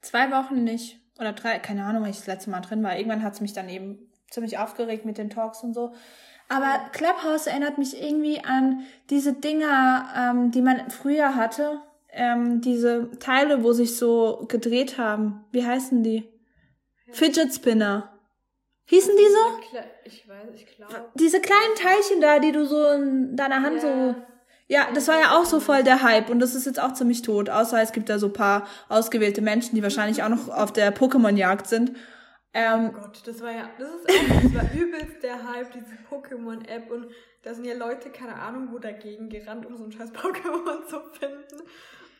zwei 0.00 0.30
Wochen 0.30 0.64
nicht, 0.64 0.98
oder 1.18 1.32
drei, 1.32 1.58
keine 1.58 1.84
Ahnung, 1.84 2.02
weil 2.02 2.10
ich 2.10 2.18
das 2.18 2.26
letzte 2.26 2.50
Mal 2.50 2.60
drin 2.60 2.82
war. 2.82 2.96
Irgendwann 2.96 3.22
hat's 3.22 3.40
mich 3.40 3.52
dann 3.52 3.68
eben 3.68 3.98
ziemlich 4.30 4.58
aufgeregt 4.58 5.04
mit 5.04 5.18
den 5.18 5.30
Talks 5.30 5.62
und 5.62 5.74
so. 5.74 5.94
Aber 6.48 6.90
Clubhouse 6.92 7.46
erinnert 7.46 7.78
mich 7.78 8.00
irgendwie 8.00 8.40
an 8.44 8.82
diese 9.10 9.32
Dinger, 9.32 10.08
ähm, 10.16 10.50
die 10.50 10.62
man 10.62 10.90
früher 10.90 11.34
hatte. 11.34 11.80
Ähm, 12.10 12.60
diese 12.60 13.10
Teile, 13.18 13.62
wo 13.62 13.72
sich 13.72 13.96
so 13.96 14.46
gedreht 14.48 14.96
haben. 14.96 15.44
Wie 15.50 15.66
heißen 15.66 16.02
die? 16.02 16.28
Fidget 17.10 17.52
Spinner. 17.52 18.15
Hießen 18.86 19.14
die 19.16 19.32
so? 19.32 19.78
Ich 20.04 20.28
weiß, 20.28 20.48
ich 20.54 20.66
glaube. 20.76 21.10
Diese 21.14 21.40
kleinen 21.40 21.74
Teilchen 21.76 22.20
da, 22.20 22.38
die 22.38 22.52
du 22.52 22.66
so 22.66 22.88
in 22.90 23.36
deiner 23.36 23.62
Hand 23.62 23.80
so 23.80 24.14
ja, 24.68 24.88
das 24.92 25.06
war 25.06 25.20
ja 25.20 25.38
auch 25.38 25.44
so 25.44 25.60
voll 25.60 25.84
der 25.84 26.02
Hype 26.02 26.28
und 26.28 26.40
das 26.40 26.56
ist 26.56 26.66
jetzt 26.66 26.80
auch 26.80 26.92
ziemlich 26.92 27.22
tot. 27.22 27.48
Außer 27.50 27.80
es 27.80 27.92
gibt 27.92 28.08
da 28.08 28.18
so 28.18 28.30
paar 28.30 28.66
ausgewählte 28.88 29.40
Menschen, 29.40 29.76
die 29.76 29.82
wahrscheinlich 29.82 30.24
auch 30.24 30.28
noch 30.28 30.48
auf 30.48 30.72
der 30.72 30.92
Pokémon-Jagd 30.92 31.68
sind. 31.68 31.90
Oh 31.92 31.94
Ähm, 32.52 32.92
Gott, 32.92 33.22
das 33.26 33.40
war 33.42 33.52
ja, 33.52 33.70
das 33.78 33.88
ist 33.90 34.08
auch, 34.10 34.42
das 34.42 34.54
war 34.54 34.72
übelst 34.74 35.22
der 35.22 35.48
Hype, 35.48 35.70
diese 35.72 35.94
Pokémon-App 36.10 36.90
und 36.90 37.06
da 37.42 37.54
sind 37.54 37.64
ja 37.64 37.74
Leute, 37.74 38.10
keine 38.10 38.34
Ahnung, 38.34 38.70
wo 38.72 38.78
dagegen 38.80 39.28
gerannt, 39.28 39.66
um 39.66 39.76
so 39.76 39.84
ein 39.84 39.92
scheiß 39.92 40.10
Pokémon 40.12 40.84
zu 40.88 40.98
finden. 41.12 41.62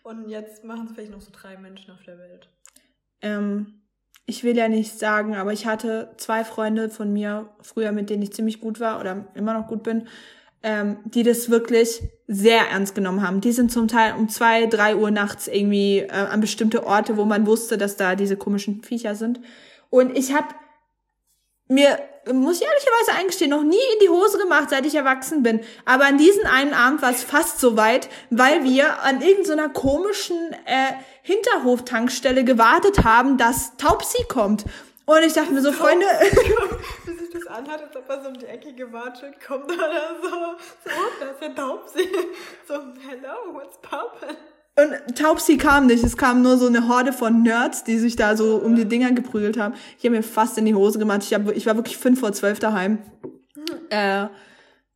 Und 0.04 0.28
jetzt 0.28 0.62
machen 0.62 0.86
es 0.86 0.92
vielleicht 0.92 1.10
noch 1.10 1.20
so 1.22 1.32
drei 1.32 1.56
Menschen 1.56 1.92
auf 1.92 2.02
der 2.04 2.18
Welt. 2.18 2.48
ähm, 3.22 3.82
ich 4.26 4.42
will 4.42 4.56
ja 4.56 4.68
nicht 4.68 4.98
sagen, 4.98 5.36
aber 5.36 5.52
ich 5.52 5.66
hatte 5.66 6.10
zwei 6.16 6.44
Freunde 6.44 6.90
von 6.90 7.12
mir 7.12 7.48
früher, 7.62 7.92
mit 7.92 8.10
denen 8.10 8.22
ich 8.22 8.32
ziemlich 8.32 8.60
gut 8.60 8.80
war 8.80 9.00
oder 9.00 9.26
immer 9.34 9.54
noch 9.54 9.68
gut 9.68 9.84
bin, 9.84 10.08
ähm, 10.64 10.96
die 11.04 11.22
das 11.22 11.48
wirklich 11.48 12.02
sehr 12.26 12.70
ernst 12.70 12.96
genommen 12.96 13.22
haben. 13.22 13.40
Die 13.40 13.52
sind 13.52 13.70
zum 13.70 13.86
Teil 13.86 14.14
um 14.14 14.28
zwei, 14.28 14.66
drei 14.66 14.96
Uhr 14.96 15.12
nachts 15.12 15.46
irgendwie 15.46 15.98
äh, 15.98 16.10
an 16.10 16.40
bestimmte 16.40 16.84
Orte, 16.84 17.16
wo 17.16 17.24
man 17.24 17.46
wusste, 17.46 17.78
dass 17.78 17.96
da 17.96 18.16
diese 18.16 18.36
komischen 18.36 18.82
Viecher 18.82 19.14
sind. 19.14 19.40
Und 19.90 20.18
ich 20.18 20.34
habe 20.34 20.48
mir, 21.68 21.98
muss 22.32 22.60
ich 22.60 22.66
ehrlicherweise 22.66 23.12
eingestehen, 23.18 23.50
noch 23.50 23.62
nie 23.62 23.76
in 23.94 24.00
die 24.02 24.08
Hose 24.08 24.38
gemacht, 24.38 24.70
seit 24.70 24.84
ich 24.86 24.94
erwachsen 24.94 25.42
bin. 25.42 25.60
Aber 25.84 26.06
an 26.06 26.18
diesem 26.18 26.46
einen 26.46 26.74
Abend 26.74 27.02
war 27.02 27.10
es 27.10 27.22
fast 27.22 27.60
so 27.60 27.76
weit, 27.76 28.08
weil 28.30 28.64
wir 28.64 29.02
an 29.02 29.22
irgendeiner 29.22 29.68
komischen 29.68 30.52
äh, 30.64 30.92
Hinterhoftankstelle 31.22 32.44
gewartet 32.44 33.04
haben, 33.04 33.38
dass 33.38 33.76
Taubsi 33.76 34.24
kommt. 34.28 34.64
Und 35.04 35.22
ich 35.22 35.34
dachte 35.34 35.52
mir 35.52 35.62
so, 35.62 35.70
Freunde, 35.70 36.06
Wie 37.04 37.12
sich 37.16 37.30
das 37.30 37.46
anhat, 37.46 37.80
als 37.80 37.94
ob 37.94 38.08
er 38.08 38.22
so 38.22 38.28
um 38.28 38.34
die 38.34 38.46
Ecke 38.46 38.72
gewartet 38.72 39.34
kommt 39.46 39.70
oder 39.70 40.16
so. 40.20 40.28
So, 40.28 40.90
oh, 40.90 41.12
da 41.20 41.26
ist 41.30 41.40
der 41.40 41.54
Taubsi. 41.54 42.08
So, 42.66 42.74
hello, 43.08 43.54
what's 43.54 43.78
poppin'? 43.78 44.36
Und 44.78 45.16
Taubsi 45.16 45.56
kam 45.56 45.86
nicht. 45.86 46.04
Es 46.04 46.18
kam 46.18 46.42
nur 46.42 46.58
so 46.58 46.66
eine 46.66 46.86
Horde 46.86 47.12
von 47.14 47.42
Nerds, 47.42 47.84
die 47.84 47.98
sich 47.98 48.14
da 48.14 48.36
so 48.36 48.56
um 48.56 48.76
die 48.76 48.84
Dinger 48.84 49.12
geprügelt 49.12 49.58
haben. 49.58 49.74
Ich 49.98 50.04
habe 50.04 50.16
mir 50.16 50.22
fast 50.22 50.58
in 50.58 50.66
die 50.66 50.74
Hose 50.74 50.98
gemacht. 50.98 51.22
Ich, 51.22 51.32
hab, 51.32 51.50
ich 51.50 51.64
war 51.64 51.76
wirklich 51.76 51.96
fünf 51.96 52.20
vor 52.20 52.32
zwölf 52.32 52.58
daheim. 52.58 52.98
Äh, 53.88 54.26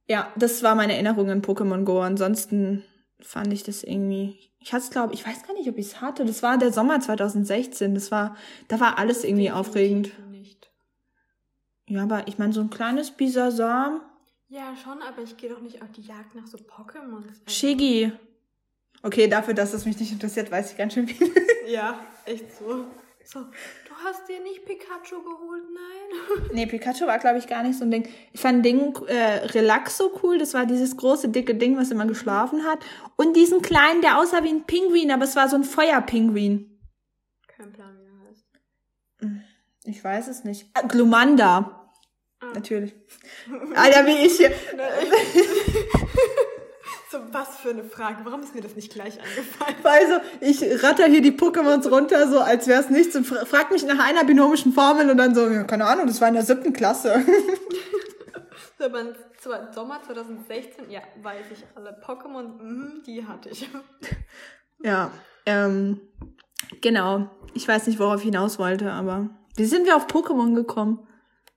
ja, 0.07 0.31
das 0.37 0.63
war 0.63 0.75
meine 0.75 0.93
Erinnerung 0.93 1.31
an 1.31 1.41
Pokémon 1.41 1.85
Go. 1.85 2.01
Ansonsten 2.01 2.85
fand 3.21 3.53
ich 3.55 3.63
das 3.63 3.83
irgendwie. 3.83 4.39
Ich 4.59 4.75
hatte 4.75 4.85
es, 4.85 4.91
glaube 4.91 5.15
ich, 5.15 5.27
weiß 5.27 5.47
gar 5.47 5.55
nicht, 5.55 5.69
ob 5.71 5.79
ich 5.79 5.87
es 5.87 6.01
hatte. 6.03 6.27
Das 6.27 6.43
war 6.43 6.59
der 6.59 6.73
Sommer 6.73 7.01
2016. 7.01 7.95
Das 7.95 8.11
war, 8.11 8.37
da 8.69 8.81
war 8.81 8.99
alles 8.99 9.25
irgendwie 9.25 9.51
aufregend. 9.51 10.09
Definitiv 10.09 10.31
Nicht. 10.31 10.71
Ja, 11.87 12.03
aber 12.03 12.29
ich 12.29 12.37
meine, 12.37 12.53
so 12.53 12.61
ein 12.61 12.69
kleines 12.69 13.13
Bisasam. 13.13 14.03
Ja, 14.49 14.75
schon, 14.83 15.01
aber 15.01 15.23
ich 15.23 15.39
gehe 15.39 15.49
doch 15.49 15.63
nicht 15.63 15.81
auf 15.81 15.91
die 15.93 16.03
Jagd 16.03 16.35
nach 16.35 16.47
so 16.47 16.59
Pokémons. 16.59 17.29
Also- 17.29 17.41
Shiggy. 17.47 18.13
Okay, 19.03 19.29
dafür, 19.29 19.55
dass 19.55 19.73
es 19.73 19.87
mich 19.87 19.99
nicht 19.99 20.13
interessiert, 20.13 20.51
weiß 20.51 20.73
ich 20.73 20.79
ganz 20.79 20.95
schön 20.95 21.09
viel. 21.09 21.33
Ja, 21.67 22.01
echt 22.25 22.47
so. 22.59 22.87
So, 23.25 23.39
du 23.43 23.95
hast 24.05 24.29
dir 24.29 24.41
nicht 24.43 24.65
Pikachu 24.65 25.23
geholt, 25.23 25.63
nein? 25.73 26.49
Nee, 26.53 26.67
Pikachu 26.67 27.07
war, 27.07 27.21
glaube 27.21 27.39
ich, 27.39 27.47
gar 27.47 27.63
nicht 27.63 27.79
so 27.79 27.85
ein 27.85 27.93
Ding. 27.93 28.09
Ich 28.33 28.41
fand 28.41 28.65
Ding 28.65 28.97
äh, 29.07 29.47
Relaxo 29.47 30.11
cool. 30.23 30.39
Das 30.39 30.53
war 30.53 30.67
dieses 30.67 30.97
große, 30.97 31.29
dicke 31.29 31.55
Ding, 31.55 31.77
was 31.77 31.93
immer 31.93 32.07
geschlafen 32.07 32.65
hat. 32.65 32.81
Und 33.15 33.37
diesen 33.37 33.63
kleinen, 33.63 34.01
der 34.03 34.19
aussah 34.19 34.43
wie 34.43 34.49
ein 34.49 34.65
Pinguin, 34.65 35.13
aber 35.13 35.25
es 35.25 35.37
war 35.37 35.49
so 35.49 35.55
ein 35.55 35.63
Feuerpinguin. 35.63 36.81
Kein 37.47 37.73
Plan, 37.73 37.97
wie 38.01 38.07
er 38.07 38.29
heißt. 38.29 38.47
Ich 39.85 40.03
weiß 40.03 40.27
es 40.27 40.43
nicht. 40.43 40.69
Ah, 40.75 40.83
Glumanda. 40.83 41.93
Ah. 42.41 42.53
Natürlich. 42.55 42.95
Alter, 43.77 44.07
wie 44.07 44.27
ich 44.27 44.39
hier. 44.39 44.51
So, 47.11 47.19
was 47.33 47.57
für 47.57 47.71
eine 47.71 47.83
Frage. 47.83 48.19
Warum 48.25 48.41
ist 48.43 48.55
mir 48.55 48.61
das 48.61 48.77
nicht 48.77 48.93
gleich 48.93 49.19
angefallen? 49.21 49.75
Also, 49.83 50.21
ich 50.41 50.83
ratter 50.85 51.07
hier 51.07 51.23
die 51.23 51.33
Pokémons 51.33 51.89
runter, 51.91 52.29
so 52.29 52.39
als 52.41 52.67
wäre 52.69 52.81
es 52.83 52.91
nichts 52.91 53.17
und 53.17 53.25
fra- 53.27 53.45
frag 53.45 53.71
mich 53.73 53.85
nach 53.85 53.99
einer 53.99 54.23
binomischen 54.25 54.73
Formel 54.73 55.11
und 55.11 55.17
dann 55.17 55.35
so, 55.35 55.49
ja, 55.49 55.65
keine 55.65 55.87
Ahnung, 55.87 56.07
das 56.07 56.21
war 56.21 56.29
in 56.29 56.35
der 56.35 56.45
siebten 56.45 56.73
Klasse. 56.73 57.25
So, 58.79 58.87
aber 58.87 59.15
zwar 59.39 59.73
Sommer 59.75 60.01
2016, 60.03 60.91
ja, 60.91 61.01
weiß 61.23 61.45
ich 61.53 61.65
alle. 61.75 62.01
Pokémon, 62.03 62.63
mhm, 62.63 63.03
die 63.07 63.27
hatte 63.27 63.51
ich. 63.51 63.69
Ja, 64.83 65.11
ähm, 65.45 66.01
genau. 66.81 67.29
Ich 67.53 67.69
weiß 67.69 67.87
nicht, 67.87 67.99
worauf 67.99 68.21
ich 68.21 68.25
hinaus 68.25 68.59
wollte, 68.59 68.91
aber 68.91 69.29
wie 69.57 69.67
sind 69.67 69.85
wir 69.85 69.97
auf 69.97 70.07
Pokémon 70.07 70.55
gekommen? 70.55 71.07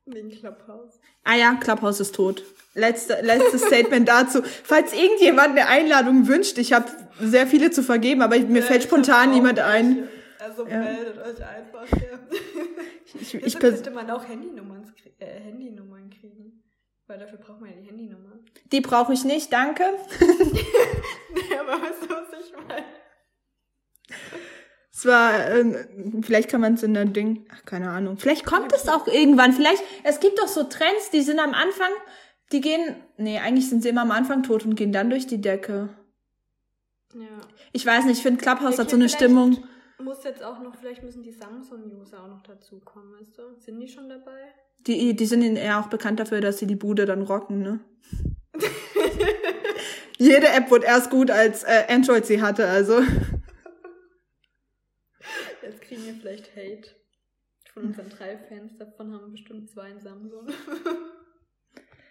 Wegen 0.05 0.29
Clubhouse. 0.31 0.99
Ah 1.23 1.35
ja, 1.35 1.53
Clubhouse 1.55 2.01
ist 2.01 2.15
tot. 2.15 2.43
Letzte, 2.75 3.19
letztes 3.21 3.61
Statement 3.65 4.07
dazu. 4.09 4.41
Falls 4.63 4.93
irgendjemand 4.93 5.49
eine 5.49 5.67
Einladung 5.67 6.27
wünscht, 6.27 6.57
ich 6.57 6.73
habe 6.73 6.85
sehr 7.19 7.45
viele 7.45 7.69
zu 7.71 7.83
vergeben, 7.83 8.21
aber 8.23 8.37
mir 8.39 8.61
Ja, 8.61 8.65
fällt 8.65 8.79
ich 8.83 8.87
spontan 8.89 9.29
niemand 9.31 9.59
ein. 9.59 10.07
Also 10.39 10.67
Ja. 10.67 10.79
meldet 10.79 11.17
euch 11.19 11.45
einfach. 11.45 11.85
Ja. 11.91 12.19
Ich, 13.21 13.35
ich 13.35 13.55
pers- 13.57 13.59
könnte 13.59 13.91
man 13.91 14.09
auch 14.09 14.27
Handynummern, 14.27 14.91
äh, 15.19 15.25
Handynummern 15.39 16.09
kriegen. 16.09 16.63
Weil 17.05 17.19
dafür 17.19 17.37
braucht 17.37 17.61
man 17.61 17.69
ja 17.69 17.75
die 17.75 17.87
Handynummer. 17.87 18.39
die 18.71 18.81
brauche 18.81 19.13
ich 19.13 19.23
nicht, 19.23 19.53
danke. 19.53 19.83
Nee, 20.19 21.57
aber 21.59 21.73
weißt 21.81 22.03
du, 22.03 22.09
was 22.09 22.45
ich 22.45 22.53
meine? 22.55 22.83
Es 24.91 25.05
war, 25.05 25.49
äh, 25.49 25.85
vielleicht 26.21 26.49
kann 26.49 26.61
man 26.61 26.75
es 26.75 26.83
in 26.83 26.93
der 26.93 27.05
Ding, 27.05 27.45
ach, 27.51 27.65
keine 27.65 27.89
Ahnung. 27.89 28.17
Vielleicht 28.17 28.45
kommt 28.45 28.71
es 28.73 28.87
auch 28.87 29.07
irgendwann. 29.07 29.51
Vielleicht, 29.53 29.83
es 30.03 30.19
gibt 30.19 30.37
doch 30.39 30.47
so 30.47 30.63
Trends, 30.63 31.09
die 31.11 31.21
sind 31.21 31.39
am 31.39 31.53
Anfang, 31.53 31.89
die 32.51 32.61
gehen, 32.61 32.95
nee, 33.17 33.39
eigentlich 33.39 33.69
sind 33.69 33.81
sie 33.81 33.89
immer 33.89 34.01
am 34.01 34.11
Anfang 34.11 34.43
tot 34.43 34.65
und 34.65 34.75
gehen 34.75 34.91
dann 34.91 35.09
durch 35.09 35.27
die 35.27 35.41
Decke. 35.41 35.89
Ja. 37.15 37.41
Ich 37.71 37.85
weiß 37.85 38.05
nicht, 38.05 38.17
ich 38.17 38.23
finde 38.23 38.41
Clubhouse 38.41 38.77
hat 38.79 38.89
so 38.89 38.95
eine 38.95 39.09
Stimmung. 39.09 39.63
Muss 39.99 40.23
jetzt 40.23 40.43
auch 40.43 40.59
noch, 40.59 40.75
vielleicht 40.75 41.03
müssen 41.03 41.23
die 41.23 41.31
Samsung-User 41.31 42.23
auch 42.23 42.27
noch 42.27 42.43
dazukommen, 42.43 43.13
weißt 43.19 43.37
du? 43.37 43.55
Sind 43.57 43.79
die 43.79 43.87
schon 43.87 44.09
dabei? 44.09 44.53
Die, 44.79 45.15
die 45.15 45.25
sind 45.25 45.55
ja 45.55 45.79
auch 45.79 45.87
bekannt 45.87 46.19
dafür, 46.19 46.41
dass 46.41 46.59
sie 46.59 46.67
die 46.67 46.75
Bude 46.75 47.05
dann 47.05 47.21
rocken, 47.21 47.61
ne? 47.61 47.79
Jede 50.17 50.49
App 50.49 50.69
wurde 50.69 50.85
erst 50.85 51.09
gut, 51.09 51.31
als 51.31 51.63
äh, 51.63 51.85
Android 51.87 52.25
sie 52.25 52.41
hatte, 52.41 52.67
also. 52.67 53.01
Jetzt 55.61 55.81
kriegen 55.81 56.05
wir 56.05 56.13
vielleicht 56.15 56.55
Hate 56.55 56.89
Von 57.73 57.83
unseren 57.85 58.09
drei 58.09 58.37
Fans, 58.37 58.77
davon 58.77 59.13
haben 59.13 59.31
bestimmt 59.31 59.69
zwei 59.69 59.83
ein 59.83 60.01
Samsung. 60.01 60.47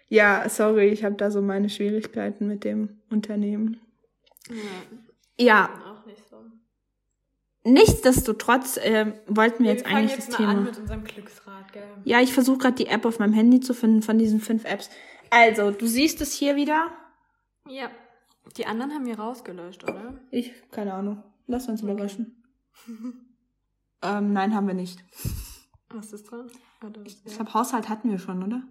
Ja, 0.09 0.47
sorry, 0.49 0.89
ich 0.89 1.03
habe 1.03 1.15
da 1.15 1.31
so 1.31 1.41
meine 1.41 1.69
Schwierigkeiten 1.69 2.47
mit 2.47 2.63
dem 2.63 3.01
Unternehmen. 3.09 3.79
Ja. 4.49 4.55
Ja, 5.39 5.69
Auch 5.87 6.05
nicht 6.05 6.21
so. 6.29 6.37
nichtsdestotrotz 7.63 8.77
äh, 8.77 9.13
wollten 9.27 9.63
wir 9.63 9.71
jetzt 9.71 9.83
fangen 9.83 9.97
eigentlich 9.97 10.11
jetzt 10.11 10.29
das 10.33 10.39
mal 10.39 10.45
Thema. 10.45 10.57
an 10.59 10.63
mit 10.65 10.77
unserem 10.77 11.03
Glücksrad, 11.03 11.73
gell? 11.73 11.83
Ja, 12.03 12.21
ich 12.21 12.33
versuche 12.33 12.59
gerade 12.59 12.75
die 12.75 12.87
App 12.87 13.05
auf 13.05 13.17
meinem 13.19 13.33
Handy 13.33 13.59
zu 13.59 13.73
finden 13.73 14.01
von 14.03 14.17
diesen 14.19 14.39
fünf 14.39 14.65
Apps. 14.65 14.89
Also, 15.31 15.71
du 15.71 15.87
siehst 15.87 16.21
es 16.21 16.33
hier 16.33 16.55
wieder. 16.55 16.91
Ja. 17.67 17.89
Die 18.57 18.67
anderen 18.67 18.91
haben 18.93 19.05
wir 19.05 19.17
rausgelöscht, 19.17 19.83
oder? 19.83 20.19
Ich, 20.29 20.51
keine 20.69 20.93
Ahnung. 20.93 21.23
Lass 21.47 21.67
uns 21.67 21.81
überraschen. 21.81 22.43
ähm, 24.03 24.33
nein, 24.33 24.53
haben 24.53 24.67
wir 24.67 24.75
nicht. 24.75 25.03
Was 25.89 26.13
ist 26.13 26.25
dran? 26.29 26.51
Oder 26.85 27.03
was? 27.03 27.21
Ich 27.25 27.35
glaube, 27.35 27.53
Haushalt 27.53 27.89
hatten 27.89 28.11
wir 28.11 28.19
schon, 28.19 28.43
oder? 28.43 28.61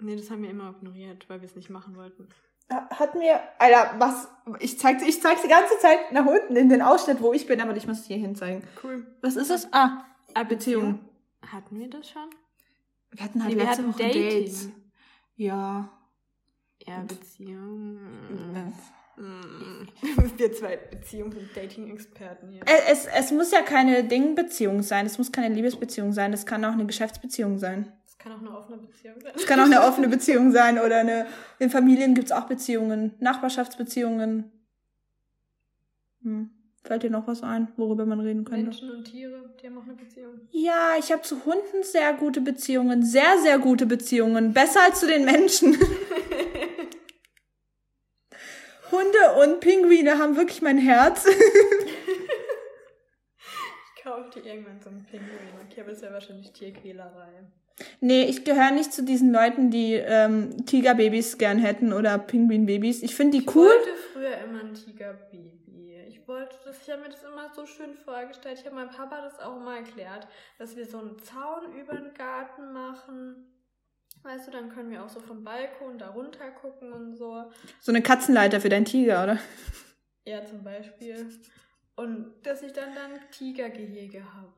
Nee, 0.00 0.16
das 0.16 0.30
haben 0.30 0.42
wir 0.42 0.50
immer 0.50 0.70
ignoriert, 0.70 1.28
weil 1.28 1.40
wir 1.40 1.46
es 1.48 1.56
nicht 1.56 1.70
machen 1.70 1.96
wollten. 1.96 2.28
Hatten 2.70 3.20
wir, 3.20 3.40
Alter, 3.58 3.94
was? 3.98 4.28
Ich 4.60 4.78
zeig's, 4.78 5.02
ich 5.02 5.22
zeig's 5.22 5.42
die 5.42 5.48
ganze 5.48 5.78
Zeit 5.78 6.12
nach 6.12 6.26
unten 6.26 6.54
in 6.54 6.68
den 6.68 6.82
Ausschnitt, 6.82 7.20
wo 7.20 7.32
ich 7.32 7.46
bin, 7.46 7.60
aber 7.60 7.74
ich 7.76 7.86
muss 7.86 8.00
es 8.00 8.06
hier 8.06 8.18
hin 8.18 8.36
zeigen. 8.36 8.62
Cool. 8.82 9.06
Was 9.22 9.36
ist 9.36 9.50
es? 9.50 9.68
Ah, 9.72 10.04
Beziehung. 10.48 11.00
Hatten 11.50 11.78
wir 11.78 11.88
das 11.88 12.10
schon? 12.10 12.28
wir 13.10 13.24
hatten 13.24 13.42
halt 13.42 13.56
Nee, 13.56 13.62
letzte 13.62 13.82
hatten 13.82 13.94
Woche 13.94 14.02
Dating. 14.02 14.30
Dates. 14.30 14.68
Ja. 15.36 15.88
Ja, 16.86 17.02
Beziehung. 17.02 17.98
Äh. 18.54 18.72
Wir 20.38 20.52
zwei 20.52 20.78
Beziehungs- 20.78 21.36
und 21.36 21.48
Dating-Experten 21.56 22.50
hier. 22.50 22.62
Es, 22.88 23.06
es 23.06 23.32
muss 23.32 23.50
ja 23.50 23.62
keine 23.62 24.04
Dingbeziehung 24.04 24.82
sein, 24.82 25.06
es 25.06 25.18
muss 25.18 25.32
keine 25.32 25.52
Liebesbeziehung 25.52 26.12
sein, 26.12 26.32
es 26.32 26.46
kann 26.46 26.64
auch 26.64 26.72
eine 26.72 26.86
Geschäftsbeziehung 26.86 27.58
sein. 27.58 27.92
Das 28.18 28.24
kann 28.26 28.32
auch 28.32 28.40
eine 28.40 28.56
offene 28.58 28.78
Beziehung 28.78 29.20
sein. 29.20 29.32
Es 29.36 29.46
kann 29.46 29.60
auch 29.60 29.64
eine 29.64 29.82
offene 29.86 30.08
Beziehung 30.08 30.50
sein 30.50 30.78
oder 30.78 30.98
eine. 30.98 31.26
In 31.58 31.70
Familien 31.70 32.14
gibt's 32.14 32.32
auch 32.32 32.46
Beziehungen, 32.46 33.14
Nachbarschaftsbeziehungen. 33.20 34.50
Hm. 36.22 36.50
Fällt 36.82 37.02
dir 37.02 37.10
noch 37.10 37.26
was 37.26 37.42
ein, 37.42 37.68
worüber 37.76 38.06
man 38.06 38.20
reden 38.20 38.44
könnte? 38.44 38.62
Menschen 38.62 38.90
und 38.90 39.04
Tiere, 39.04 39.54
die 39.60 39.66
haben 39.66 39.78
auch 39.78 39.82
eine 39.82 39.94
Beziehung. 39.94 40.40
Ja, 40.50 40.94
ich 40.98 41.12
habe 41.12 41.22
zu 41.22 41.44
Hunden 41.44 41.82
sehr 41.82 42.12
gute 42.14 42.40
Beziehungen, 42.40 43.02
sehr, 43.04 43.38
sehr 43.42 43.58
gute 43.58 43.84
Beziehungen. 43.86 44.52
Besser 44.52 44.84
als 44.84 45.00
zu 45.00 45.06
den 45.06 45.24
Menschen. 45.24 45.76
Hunde 48.90 49.18
und 49.42 49.60
Pinguine 49.60 50.18
haben 50.18 50.36
wirklich 50.36 50.62
mein 50.62 50.78
Herz. 50.78 51.26
Ich 53.96 54.04
kaufe 54.14 54.40
dir 54.40 54.46
irgendwann 54.46 54.80
so 54.80 54.88
einen 54.88 55.04
Pinguin. 55.04 55.28
Okay, 55.66 55.82
aber 55.82 55.90
ist 55.90 56.02
ja 56.02 56.10
wahrscheinlich 56.10 56.50
Tierquälerei. 56.52 57.44
Nee, 58.00 58.24
ich 58.24 58.44
gehöre 58.44 58.70
nicht 58.72 58.92
zu 58.92 59.02
diesen 59.04 59.32
Leuten, 59.32 59.70
die 59.70 59.94
ähm, 59.94 60.66
Tigerbabys 60.66 61.38
gern 61.38 61.58
hätten 61.58 61.92
oder 61.92 62.18
Pinguinbabys. 62.18 63.02
Ich 63.02 63.14
finde 63.14 63.38
die 63.38 63.44
Ich 63.44 63.54
cool. 63.54 63.66
wollte 63.68 63.96
früher 64.12 64.38
immer 64.38 64.60
ein 64.60 64.74
Tigerbaby. 64.74 65.52
Ich 66.08 66.26
wollte 66.26 66.56
das, 66.64 66.82
ich 66.82 66.90
habe 66.90 67.02
mir 67.02 67.08
das 67.08 67.22
immer 67.22 67.50
so 67.54 67.64
schön 67.64 67.94
vorgestellt. 67.94 68.58
Ich 68.60 68.66
habe 68.66 68.76
meinem 68.76 68.90
Papa 68.90 69.22
das 69.22 69.38
auch 69.40 69.58
mal 69.60 69.78
erklärt, 69.78 70.28
dass 70.58 70.76
wir 70.76 70.84
so 70.86 70.98
einen 70.98 71.18
Zaun 71.18 71.72
über 71.80 71.94
den 71.94 72.12
Garten 72.12 72.72
machen. 72.72 73.46
Weißt 74.22 74.46
du, 74.46 74.50
dann 74.50 74.68
können 74.68 74.90
wir 74.90 75.02
auch 75.02 75.08
so 75.08 75.20
vom 75.20 75.42
Balkon 75.44 75.96
da 75.96 76.10
runter 76.10 76.50
gucken 76.50 76.92
und 76.92 77.14
so. 77.16 77.44
So 77.80 77.92
eine 77.92 78.02
Katzenleiter 78.02 78.60
für 78.60 78.68
deinen 78.68 78.84
Tiger, 78.84 79.22
oder? 79.22 79.38
Ja, 80.26 80.44
zum 80.44 80.62
Beispiel. 80.64 81.26
Und 81.96 82.34
dass 82.42 82.62
ich 82.62 82.72
dann 82.72 82.94
dann 82.94 83.18
Tigergehege 83.30 84.22
habe. 84.34 84.52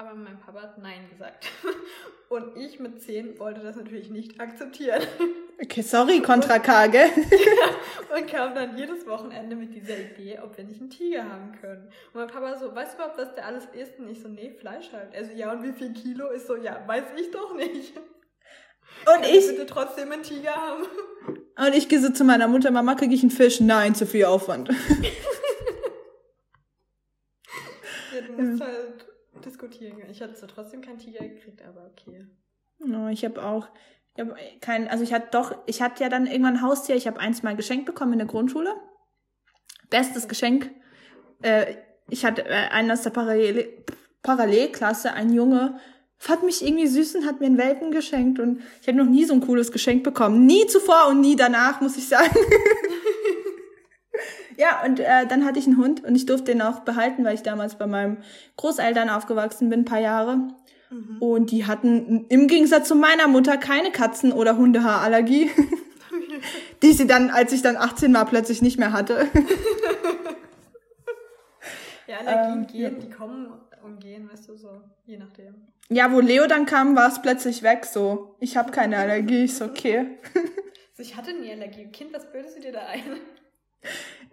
Aber 0.00 0.14
mein 0.14 0.38
Papa 0.38 0.62
hat 0.62 0.78
Nein 0.78 1.08
gesagt. 1.10 1.48
Und 2.28 2.56
ich 2.56 2.78
mit 2.78 3.02
10 3.02 3.40
wollte 3.40 3.60
das 3.60 3.74
natürlich 3.74 4.10
nicht 4.10 4.40
akzeptieren. 4.40 5.02
Okay, 5.60 5.82
sorry, 5.82 6.22
Kontra 6.22 6.60
K, 6.60 6.86
gell? 6.86 7.10
Und 8.16 8.28
kam 8.28 8.54
dann 8.54 8.78
jedes 8.78 9.04
Wochenende 9.08 9.56
mit 9.56 9.74
dieser 9.74 9.98
Idee, 9.98 10.38
ob 10.40 10.56
wir 10.56 10.62
nicht 10.62 10.80
einen 10.80 10.88
Tiger 10.88 11.24
haben 11.24 11.50
können. 11.60 11.88
Und 12.12 12.20
mein 12.20 12.28
Papa 12.28 12.56
so, 12.56 12.72
weißt 12.72 12.92
du 12.92 12.98
überhaupt, 12.98 13.18
was 13.18 13.34
der 13.34 13.44
alles 13.44 13.64
isst? 13.74 13.98
Und 13.98 14.08
ich 14.08 14.22
so, 14.22 14.28
nee, 14.28 14.50
Fleisch 14.50 14.92
halt. 14.92 15.16
Also 15.16 15.32
ja, 15.32 15.50
und 15.50 15.64
wie 15.64 15.72
viel 15.72 15.92
Kilo? 15.92 16.28
Ist 16.28 16.46
so, 16.46 16.54
ja, 16.54 16.80
weiß 16.86 17.06
ich 17.16 17.32
doch 17.32 17.56
nicht. 17.56 17.96
Und 17.96 18.02
Kann 19.04 19.24
ich, 19.24 19.48
bitte 19.48 19.66
trotzdem 19.66 20.12
einen 20.12 20.22
Tiger 20.22 20.54
haben? 20.54 20.84
und 21.56 21.74
ich 21.74 21.88
gehe 21.88 21.98
so 22.00 22.10
zu 22.10 22.22
meiner 22.22 22.46
Mutter, 22.46 22.70
Mama, 22.70 22.94
kriege 22.94 23.16
ich 23.16 23.22
einen 23.22 23.32
Fisch? 23.32 23.58
Nein, 23.58 23.96
zu 23.96 24.06
viel 24.06 24.26
Aufwand. 24.26 24.68
Ja, 28.14 28.20
du 28.20 28.32
musst 28.40 28.62
halt 28.62 29.07
diskutieren. 29.40 29.96
Ich 30.10 30.20
hatte 30.20 30.34
zwar 30.34 30.48
trotzdem 30.48 30.80
keinen 30.80 30.98
Tiger 30.98 31.26
gekriegt, 31.26 31.62
aber 31.62 31.90
okay. 31.90 32.26
No, 32.78 33.08
ich 33.08 33.24
habe 33.24 33.44
auch, 33.44 33.68
ich 34.14 34.20
habe 34.20 34.36
kein, 34.60 34.88
also 34.88 35.04
ich 35.04 35.12
hatte 35.12 35.28
doch, 35.32 35.56
ich 35.66 35.82
hatte 35.82 36.02
ja 36.02 36.08
dann 36.08 36.26
irgendwann 36.26 36.56
ein 36.56 36.62
Haustier, 36.62 36.96
ich 36.96 37.06
habe 37.06 37.20
eins 37.20 37.42
mal 37.42 37.56
geschenkt 37.56 37.86
bekommen 37.86 38.12
in 38.12 38.18
der 38.18 38.28
Grundschule. 38.28 38.74
Bestes 39.90 40.28
Geschenk. 40.28 40.70
Äh, 41.42 41.76
ich 42.08 42.24
hatte 42.24 42.44
äh, 42.44 42.68
einen 42.70 42.90
aus 42.90 43.02
der 43.02 43.10
Parallel 43.10 43.84
Parallelklasse, 44.22 45.12
ein 45.12 45.32
Junge, 45.32 45.78
fand 46.18 46.42
mich 46.42 46.64
irgendwie 46.64 46.88
süß 46.88 47.14
und 47.16 47.26
hat 47.26 47.40
mir 47.40 47.46
einen 47.46 47.58
Welpen 47.58 47.92
geschenkt 47.92 48.40
und 48.40 48.60
ich 48.82 48.88
habe 48.88 48.98
noch 48.98 49.06
nie 49.06 49.24
so 49.24 49.32
ein 49.34 49.40
cooles 49.40 49.70
Geschenk 49.70 50.02
bekommen. 50.02 50.44
Nie 50.46 50.66
zuvor 50.66 51.08
und 51.08 51.20
nie 51.20 51.36
danach, 51.36 51.80
muss 51.80 51.96
ich 51.96 52.08
sagen. 52.08 52.36
ja, 54.58 54.82
und 54.84 55.00
äh, 55.00 55.26
dann 55.26 55.44
hatte 55.44 55.58
ich 55.58 55.66
einen 55.66 55.78
Hund 55.78 56.04
und 56.04 56.14
ich 56.14 56.26
durfte 56.26 56.52
den 56.52 56.60
auch 56.60 56.80
behalten, 56.80 57.24
weil 57.24 57.34
ich 57.34 57.42
damals 57.42 57.76
bei 57.76 57.86
meinen 57.86 58.18
Großeltern 58.56 59.08
aufgewachsen 59.08 59.70
bin, 59.70 59.80
ein 59.80 59.84
paar 59.86 60.00
Jahre. 60.00 60.48
Und 61.20 61.50
die 61.50 61.66
hatten 61.66 62.24
im 62.30 62.48
Gegensatz 62.48 62.88
zu 62.88 62.94
meiner 62.94 63.28
Mutter 63.28 63.58
keine 63.58 63.90
Katzen- 63.90 64.32
oder 64.32 64.56
Hundehaarallergie, 64.56 65.50
die 66.82 66.92
sie 66.92 67.06
dann, 67.06 67.28
als 67.28 67.52
ich 67.52 67.60
dann 67.60 67.76
18 67.76 68.14
war, 68.14 68.24
plötzlich 68.24 68.62
nicht 68.62 68.78
mehr 68.78 68.92
hatte. 68.92 69.26
Ja, 72.06 72.16
Allergien 72.20 72.60
Ähm, 72.62 72.66
gehen, 72.66 73.00
die 73.00 73.10
kommen 73.10 73.52
und 73.84 74.00
gehen, 74.00 74.30
weißt 74.32 74.48
du, 74.48 74.56
so, 74.56 74.80
je 75.04 75.18
nachdem. 75.18 75.54
Ja, 75.90 76.10
wo 76.10 76.20
Leo 76.20 76.46
dann 76.46 76.64
kam, 76.64 76.96
war 76.96 77.08
es 77.08 77.20
plötzlich 77.20 77.62
weg. 77.62 77.84
So, 77.84 78.34
ich 78.40 78.56
habe 78.56 78.70
keine 78.70 78.96
Allergie, 78.96 79.44
ist 79.44 79.60
okay. 79.62 80.18
So, 80.96 81.02
ich 81.02 81.16
hatte 81.16 81.32
nie 81.32 81.52
Allergie. 81.52 81.86
Kind, 81.92 82.12
was 82.12 82.32
bildest 82.32 82.56
du 82.56 82.60
dir 82.62 82.72
da 82.72 82.86
ein? 82.86 83.20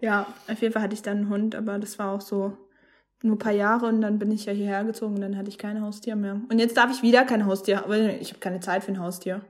Ja, 0.01 0.27
auf 0.47 0.61
jeden 0.61 0.73
Fall 0.73 0.83
hatte 0.83 0.93
ich 0.93 1.01
dann 1.01 1.17
einen 1.17 1.29
Hund, 1.29 1.55
aber 1.55 1.79
das 1.79 1.97
war 1.99 2.11
auch 2.11 2.21
so 2.21 2.57
nur 3.21 3.35
ein 3.35 3.39
paar 3.39 3.53
Jahre 3.53 3.87
und 3.87 4.01
dann 4.01 4.19
bin 4.19 4.31
ich 4.31 4.45
ja 4.45 4.53
hierher 4.53 4.83
gezogen 4.83 5.15
und 5.15 5.21
dann 5.21 5.37
hatte 5.37 5.49
ich 5.49 5.57
kein 5.57 5.81
Haustier 5.81 6.15
mehr. 6.15 6.41
Und 6.49 6.59
jetzt 6.59 6.77
darf 6.77 6.91
ich 6.91 7.01
wieder 7.01 7.25
kein 7.25 7.45
Haustier, 7.45 7.83
aber 7.83 7.97
ich 7.97 8.29
habe 8.29 8.39
keine 8.39 8.59
Zeit 8.59 8.83
für 8.83 8.91
ein 8.91 8.99
Haustier. 8.99 9.41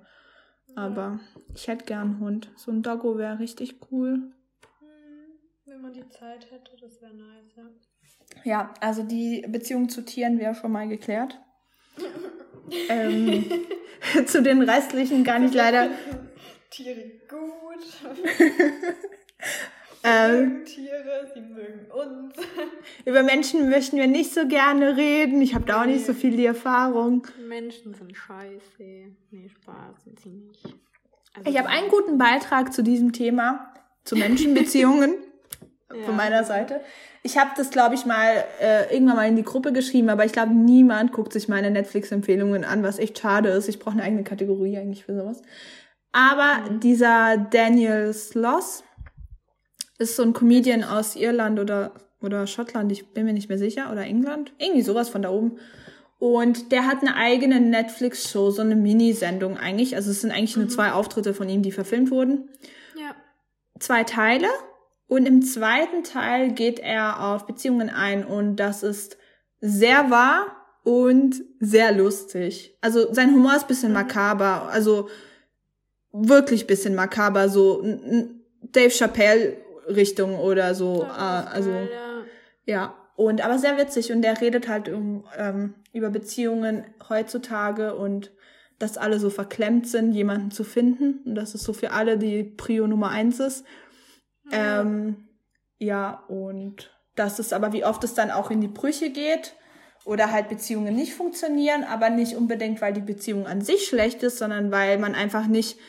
Aber 0.76 1.20
ich 1.54 1.68
hätte 1.68 1.86
gern 1.86 2.02
einen 2.02 2.20
Hund. 2.20 2.52
So 2.58 2.72
ein 2.72 2.84
Doggo 2.84 3.18
wäre 3.18 3.40
richtig 3.40 3.80
cool. 3.92 4.14
Hm, 4.14 4.32
wenn 5.66 5.82
man 5.82 5.94
die 5.94 6.08
Zeit 6.10 6.52
hätte, 6.52 6.72
das 6.80 7.02
wäre 7.02 7.14
nice, 7.14 7.56
ja. 7.56 7.64
Ja, 8.44 8.74
also 8.82 9.04
die 9.04 9.46
Beziehung 9.48 9.90
zu 9.90 10.04
Tieren 10.04 10.40
wäre 10.40 10.56
schon 10.56 10.72
mal 10.72 10.88
geklärt. 10.88 11.40
ähm, 12.90 13.46
zu 14.26 14.42
den 14.42 14.62
restlichen 14.62 15.24
kann 15.24 15.46
ich 15.46 15.54
leider. 15.54 15.90
Tiere 16.70 17.12
gut. 17.30 18.20
Sie 20.06 20.12
Ähm, 20.12 20.50
mögen 20.50 20.66
Tiere, 20.66 21.32
sie 21.34 21.42
mögen 21.42 21.92
uns. 21.92 22.36
über 23.06 23.24
Menschen 23.24 23.70
möchten 23.70 23.98
wir 23.98 24.08
nicht 24.08 24.34
so 24.34 24.48
gerne 24.48 24.96
reden. 24.98 25.42
Ich 25.42 25.56
habe 25.56 25.66
da 25.66 25.82
auch 25.82 25.86
nicht 25.86 26.06
so 26.06 26.14
viel 26.14 26.38
die 26.38 26.46
Erfahrung. 26.46 27.26
Menschen 27.48 27.94
sind 27.94 28.16
scheiße. 28.16 28.84
Nee, 29.32 29.50
Spaß 29.50 30.04
sind 30.04 30.20
sie 30.20 30.30
nicht. 30.30 30.64
Also 31.36 31.50
Ich 31.50 31.58
habe 31.58 31.70
einen 31.70 31.90
guten 31.90 32.18
Beitrag 32.18 32.72
zu 32.74 32.82
diesem 32.84 33.14
Thema, 33.14 33.74
zu 34.04 34.16
Menschenbeziehungen 34.16 35.16
Ja. 35.96 36.04
von 36.04 36.16
meiner 36.18 36.44
Seite. 36.44 36.82
Ich 37.24 37.38
habe 37.38 37.52
das, 37.56 37.70
glaube 37.70 37.96
ich, 37.96 38.06
mal 38.06 38.44
äh, 38.60 38.94
irgendwann 38.94 39.16
mal 39.16 39.28
in 39.30 39.36
die 39.36 39.44
Gruppe 39.44 39.72
geschrieben, 39.72 40.10
aber 40.10 40.26
ich 40.26 40.34
glaube, 40.34 40.54
niemand 40.54 41.14
guckt 41.14 41.32
sich 41.32 41.48
meine 41.48 41.72
Netflix-Empfehlungen 41.72 42.66
an, 42.66 42.84
was 42.84 43.00
echt 43.00 43.20
schade 43.20 43.50
ist. 43.50 43.70
Ich 43.70 43.80
brauche 43.80 43.94
eine 43.94 44.04
eigene 44.04 44.24
Kategorie 44.24 44.78
eigentlich 44.78 45.06
für 45.06 45.16
sowas. 45.16 45.42
Aber 46.12 46.70
dieser 46.80 47.38
Daniel 47.38 48.14
Sloss 48.14 48.84
ist 49.98 50.16
so 50.16 50.24
ein 50.24 50.34
Comedian 50.34 50.84
aus 50.84 51.16
Irland 51.16 51.60
oder, 51.60 51.92
oder 52.22 52.48
Schottland, 52.48 52.92
ich 52.92 53.14
bin 53.14 53.26
mir 53.26 53.34
nicht 53.34 53.50
mehr 53.50 53.58
sicher, 53.58 53.92
oder 53.92 54.04
England. 54.04 54.54
Irgendwie 54.58 54.82
sowas 54.82 55.10
von 55.10 55.22
da 55.22 55.30
oben. 55.30 55.58
Und 56.18 56.72
der 56.72 56.88
hat 56.88 57.02
eine 57.02 57.16
eigene 57.16 57.60
Netflix-Show, 57.60 58.52
so 58.52 58.62
eine 58.62 58.76
Mini-Sendung 58.76 59.58
eigentlich. 59.58 59.96
Also 59.96 60.12
es 60.12 60.22
sind 60.22 60.32
eigentlich 60.32 60.58
nur 60.58 60.70
zwei 60.70 60.92
Auftritte 60.92 61.34
von 61.34 61.50
ihm, 61.50 61.62
die 61.62 61.72
verfilmt 61.72 62.12
wurden. 62.12 62.50
Ja. 62.96 63.16
Zwei 63.80 64.04
Teile. 64.04 64.48
Und 65.08 65.28
im 65.28 65.42
zweiten 65.42 66.04
Teil 66.04 66.52
geht 66.54 66.80
er 66.80 67.22
auf 67.24 67.46
Beziehungen 67.46 67.90
ein 67.90 68.26
und 68.26 68.56
das 68.56 68.82
ist 68.82 69.18
sehr 69.62 70.10
wahr 70.10 70.48
und 70.84 71.44
sehr 71.60 71.92
lustig. 71.92 72.78
Also 72.82 73.14
sein 73.14 73.34
Humor 73.34 73.56
ist 73.56 73.68
bisschen 73.68 73.94
makaber, 73.94 74.70
also 74.72 75.10
wirklich 76.12 76.66
bisschen 76.66 76.96
makaber, 76.96 77.50
so 77.50 77.84
Dave 78.62 78.90
Chappelle 78.90 79.58
Richtung 79.88 80.38
oder 80.40 80.76
so. 80.76 81.04
Das 81.04 81.12
ist 81.12 81.18
ah, 81.18 81.44
also 81.44 81.70
geil, 81.70 81.90
ja. 81.94 82.24
Ja, 82.68 82.96
und 83.16 83.44
aber 83.46 83.60
sehr 83.60 83.78
witzig 83.78 84.12
und 84.12 84.22
der 84.22 84.42
redet 84.42 84.68
halt 84.68 84.90
um, 84.90 85.26
ähm, 85.38 85.76
über 85.94 86.10
Beziehungen 86.10 86.84
heutzutage 87.08 87.96
und 87.96 88.32
dass 88.80 88.98
alle 88.98 89.20
so 89.20 89.30
verklemmt 89.30 89.88
sind, 89.88 90.14
jemanden 90.14 90.52
zu 90.52 90.64
finden 90.64 91.22
und 91.26 91.36
dass 91.36 91.56
es 91.56 91.64
so 91.64 91.72
für 91.72 91.92
alle 91.92 92.18
die 92.18 92.44
Prio 92.44 92.88
Nummer 92.88 93.10
eins 93.10 93.40
ist. 93.40 93.66
Ja, 94.52 94.82
ähm, 94.82 95.28
ja 95.78 96.24
und 96.28 96.92
das 97.16 97.40
ist 97.40 97.54
aber, 97.54 97.72
wie 97.72 97.86
oft 97.86 98.04
es 98.04 98.14
dann 98.14 98.32
auch 98.32 98.52
in 98.52 98.60
die 98.60 98.68
Brüche 98.68 99.12
geht 99.12 99.56
oder 100.04 100.32
halt 100.32 100.50
Beziehungen 100.50 100.96
nicht 100.96 101.14
funktionieren, 101.14 101.84
aber 101.84 102.10
nicht 102.10 102.36
unbedingt, 102.36 102.82
weil 102.82 102.94
die 102.94 103.02
Beziehung 103.02 103.48
an 103.48 103.62
sich 103.62 103.88
schlecht 103.88 104.24
ist, 104.24 104.38
sondern 104.38 104.72
weil 104.72 104.98
man 105.00 105.16
einfach 105.16 105.48
nicht 105.48 105.80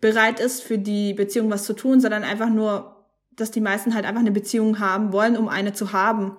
bereit 0.00 0.38
ist, 0.38 0.62
für 0.62 0.76
die 0.76 1.14
Beziehung 1.14 1.50
was 1.50 1.64
zu 1.64 1.72
tun, 1.72 2.00
sondern 2.00 2.24
einfach 2.24 2.50
nur, 2.50 2.93
dass 3.36 3.50
die 3.50 3.60
meisten 3.60 3.94
halt 3.94 4.04
einfach 4.04 4.20
eine 4.20 4.30
Beziehung 4.30 4.78
haben 4.78 5.12
wollen, 5.12 5.36
um 5.36 5.48
eine 5.48 5.72
zu 5.72 5.92
haben. 5.92 6.36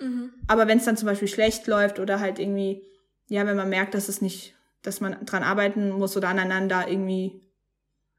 Mhm. 0.00 0.32
Aber 0.46 0.68
wenn 0.68 0.78
es 0.78 0.84
dann 0.84 0.96
zum 0.96 1.06
Beispiel 1.06 1.28
schlecht 1.28 1.66
läuft 1.66 1.98
oder 1.98 2.20
halt 2.20 2.38
irgendwie, 2.38 2.82
ja, 3.28 3.46
wenn 3.46 3.56
man 3.56 3.68
merkt, 3.68 3.94
dass 3.94 4.08
es 4.08 4.20
nicht, 4.20 4.54
dass 4.82 5.00
man 5.00 5.24
dran 5.24 5.42
arbeiten 5.42 5.90
muss 5.90 6.16
oder 6.16 6.28
aneinander 6.28 6.88
irgendwie 6.88 7.42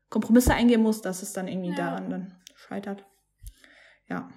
Kompromisse 0.09 0.53
eingehen 0.53 0.81
muss, 0.81 1.01
dass 1.01 1.21
es 1.21 1.33
dann 1.33 1.47
irgendwie 1.47 1.69
ja. 1.69 1.75
daran 1.75 2.09
dann 2.09 2.35
scheitert. 2.55 3.05
Ja. 4.07 4.29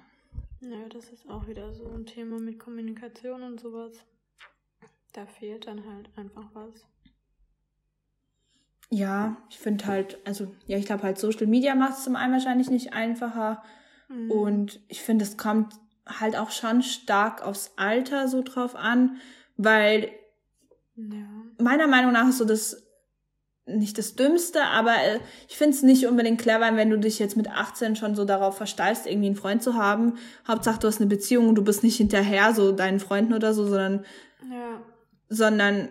Ja, 0.61 0.87
das 0.89 1.09
ist 1.09 1.27
auch 1.27 1.47
wieder 1.47 1.73
so 1.73 1.89
ein 1.89 2.05
Thema 2.05 2.39
mit 2.39 2.59
Kommunikation 2.59 3.41
und 3.41 3.59
sowas. 3.59 3.97
Da 5.13 5.25
fehlt 5.25 5.67
dann 5.67 5.83
halt 5.85 6.09
einfach 6.15 6.49
was. 6.53 6.85
Ja, 8.89 9.37
ich 9.49 9.57
finde 9.57 9.85
halt, 9.87 10.19
also 10.25 10.53
ja, 10.67 10.77
ich 10.77 10.85
glaube 10.85 11.03
halt 11.03 11.17
Social 11.17 11.47
Media 11.47 11.75
macht 11.75 11.93
es 11.93 12.03
zum 12.03 12.15
einen 12.15 12.33
wahrscheinlich 12.33 12.69
nicht 12.69 12.93
einfacher. 12.93 13.63
Mhm. 14.11 14.31
Und 14.31 14.79
ich 14.87 15.01
finde, 15.01 15.23
es 15.23 15.37
kommt 15.37 15.73
halt 16.07 16.35
auch 16.35 16.51
schon 16.51 16.81
stark 16.81 17.45
aufs 17.45 17.71
Alter 17.77 18.27
so 18.27 18.41
drauf 18.41 18.75
an, 18.75 19.17
weil 19.57 20.11
ja. 20.95 21.27
meiner 21.59 21.87
Meinung 21.87 22.11
nach 22.11 22.27
ist 22.29 22.39
so 22.39 22.45
das 22.45 22.83
nicht 23.65 23.97
das 23.97 24.15
Dümmste, 24.15 24.63
aber 24.63 24.95
äh, 24.95 25.19
ich 25.47 25.55
finde 25.55 25.75
es 25.75 25.83
nicht 25.83 26.07
unbedingt 26.07 26.41
clever, 26.41 26.75
wenn 26.75 26.89
du 26.89 26.97
dich 26.97 27.19
jetzt 27.19 27.37
mit 27.37 27.49
18 27.49 27.95
schon 27.95 28.15
so 28.15 28.25
darauf 28.25 28.57
versteißt, 28.57 29.05
irgendwie 29.07 29.27
einen 29.27 29.35
Freund 29.35 29.61
zu 29.61 29.75
haben. 29.75 30.17
Hauptsache, 30.47 30.79
du 30.79 30.87
hast 30.87 30.99
eine 30.99 31.09
Beziehung 31.09 31.47
und 31.47 31.55
du 31.55 31.63
bist 31.63 31.83
nicht 31.83 31.97
hinterher, 31.97 32.53
so 32.53 32.71
deinen 32.71 32.99
Freunden 32.99 33.33
oder 33.33 33.53
so, 33.53 33.65
sondern, 33.67 34.05
ja. 34.49 34.81
sondern 35.29 35.89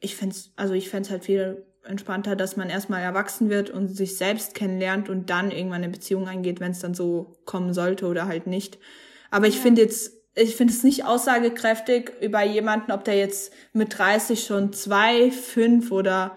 ich 0.00 0.16
fände 0.16 0.36
also 0.56 0.74
ich 0.74 0.90
fände 0.90 1.10
halt 1.10 1.24
viel 1.24 1.64
entspannter, 1.84 2.36
dass 2.36 2.56
man 2.56 2.70
erstmal 2.70 3.02
erwachsen 3.02 3.50
wird 3.50 3.70
und 3.70 3.88
sich 3.88 4.16
selbst 4.16 4.54
kennenlernt 4.54 5.08
und 5.08 5.30
dann 5.30 5.50
irgendwann 5.50 5.82
eine 5.82 5.92
Beziehung 5.92 6.28
eingeht, 6.28 6.60
wenn 6.60 6.72
es 6.72 6.80
dann 6.80 6.94
so 6.94 7.36
kommen 7.44 7.72
sollte 7.72 8.06
oder 8.06 8.26
halt 8.26 8.46
nicht. 8.46 8.78
Aber 9.30 9.46
ich 9.46 9.56
ja. 9.56 9.62
finde 9.62 9.82
jetzt, 9.82 10.12
ich 10.34 10.56
finde 10.56 10.72
es 10.72 10.82
nicht 10.82 11.04
aussagekräftig 11.04 12.12
über 12.20 12.42
jemanden, 12.42 12.92
ob 12.92 13.04
der 13.04 13.16
jetzt 13.16 13.52
mit 13.72 13.98
30 13.98 14.44
schon 14.44 14.72
zwei, 14.72 15.30
fünf 15.30 15.90
oder 15.90 16.36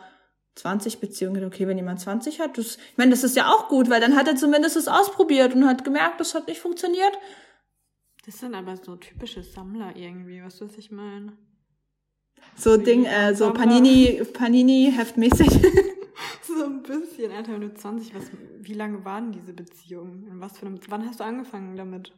20 0.55 0.99
Beziehungen, 0.99 1.45
okay, 1.45 1.67
wenn 1.67 1.77
jemand 1.77 1.99
20 1.99 2.39
hat, 2.39 2.57
das, 2.57 2.75
ich 2.75 2.97
meine, 2.97 3.11
das 3.11 3.23
ist 3.23 3.35
ja 3.35 3.47
auch 3.47 3.69
gut, 3.69 3.89
weil 3.89 4.01
dann 4.01 4.15
hat 4.15 4.27
er 4.27 4.35
zumindest 4.35 4.75
es 4.75 4.87
ausprobiert 4.87 5.55
und 5.55 5.65
hat 5.65 5.83
gemerkt, 5.83 6.19
das 6.19 6.35
hat 6.35 6.47
nicht 6.47 6.59
funktioniert. 6.59 7.17
Das 8.25 8.39
sind 8.39 8.53
aber 8.53 8.77
so 8.77 8.95
typische 8.95 9.43
Sammler 9.43 9.95
irgendwie, 9.95 10.43
was 10.43 10.61
weiß 10.61 10.77
ich 10.77 10.91
meine. 10.91 11.37
So 12.55 12.77
Ding, 12.77 13.05
äh, 13.05 13.33
so 13.33 13.51
Panini, 13.51 14.21
Panini 14.33 14.93
heftmäßig. 14.95 15.49
so 16.47 16.65
ein 16.65 16.83
bisschen, 16.83 17.31
Alter, 17.31 17.53
wenn 17.53 17.61
du 17.61 17.73
20, 17.73 18.13
was, 18.13 18.23
wie 18.59 18.73
lange 18.73 19.03
waren 19.03 19.31
diese 19.31 19.53
Beziehungen? 19.53 20.27
In 20.27 20.39
was 20.39 20.57
für 20.57 20.65
einem, 20.65 20.79
wann 20.87 21.07
hast 21.07 21.19
du 21.19 21.23
angefangen 21.23 21.75
damit? 21.75 22.13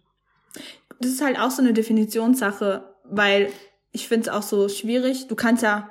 Das 0.99 1.11
ist 1.11 1.23
halt 1.23 1.39
auch 1.39 1.51
so 1.51 1.61
eine 1.61 1.73
Definitionssache, 1.73 2.93
weil 3.03 3.51
ich 3.91 4.07
finde 4.07 4.29
es 4.29 4.35
auch 4.35 4.43
so 4.43 4.69
schwierig. 4.69 5.27
Du 5.27 5.35
kannst 5.35 5.63
ja 5.63 5.89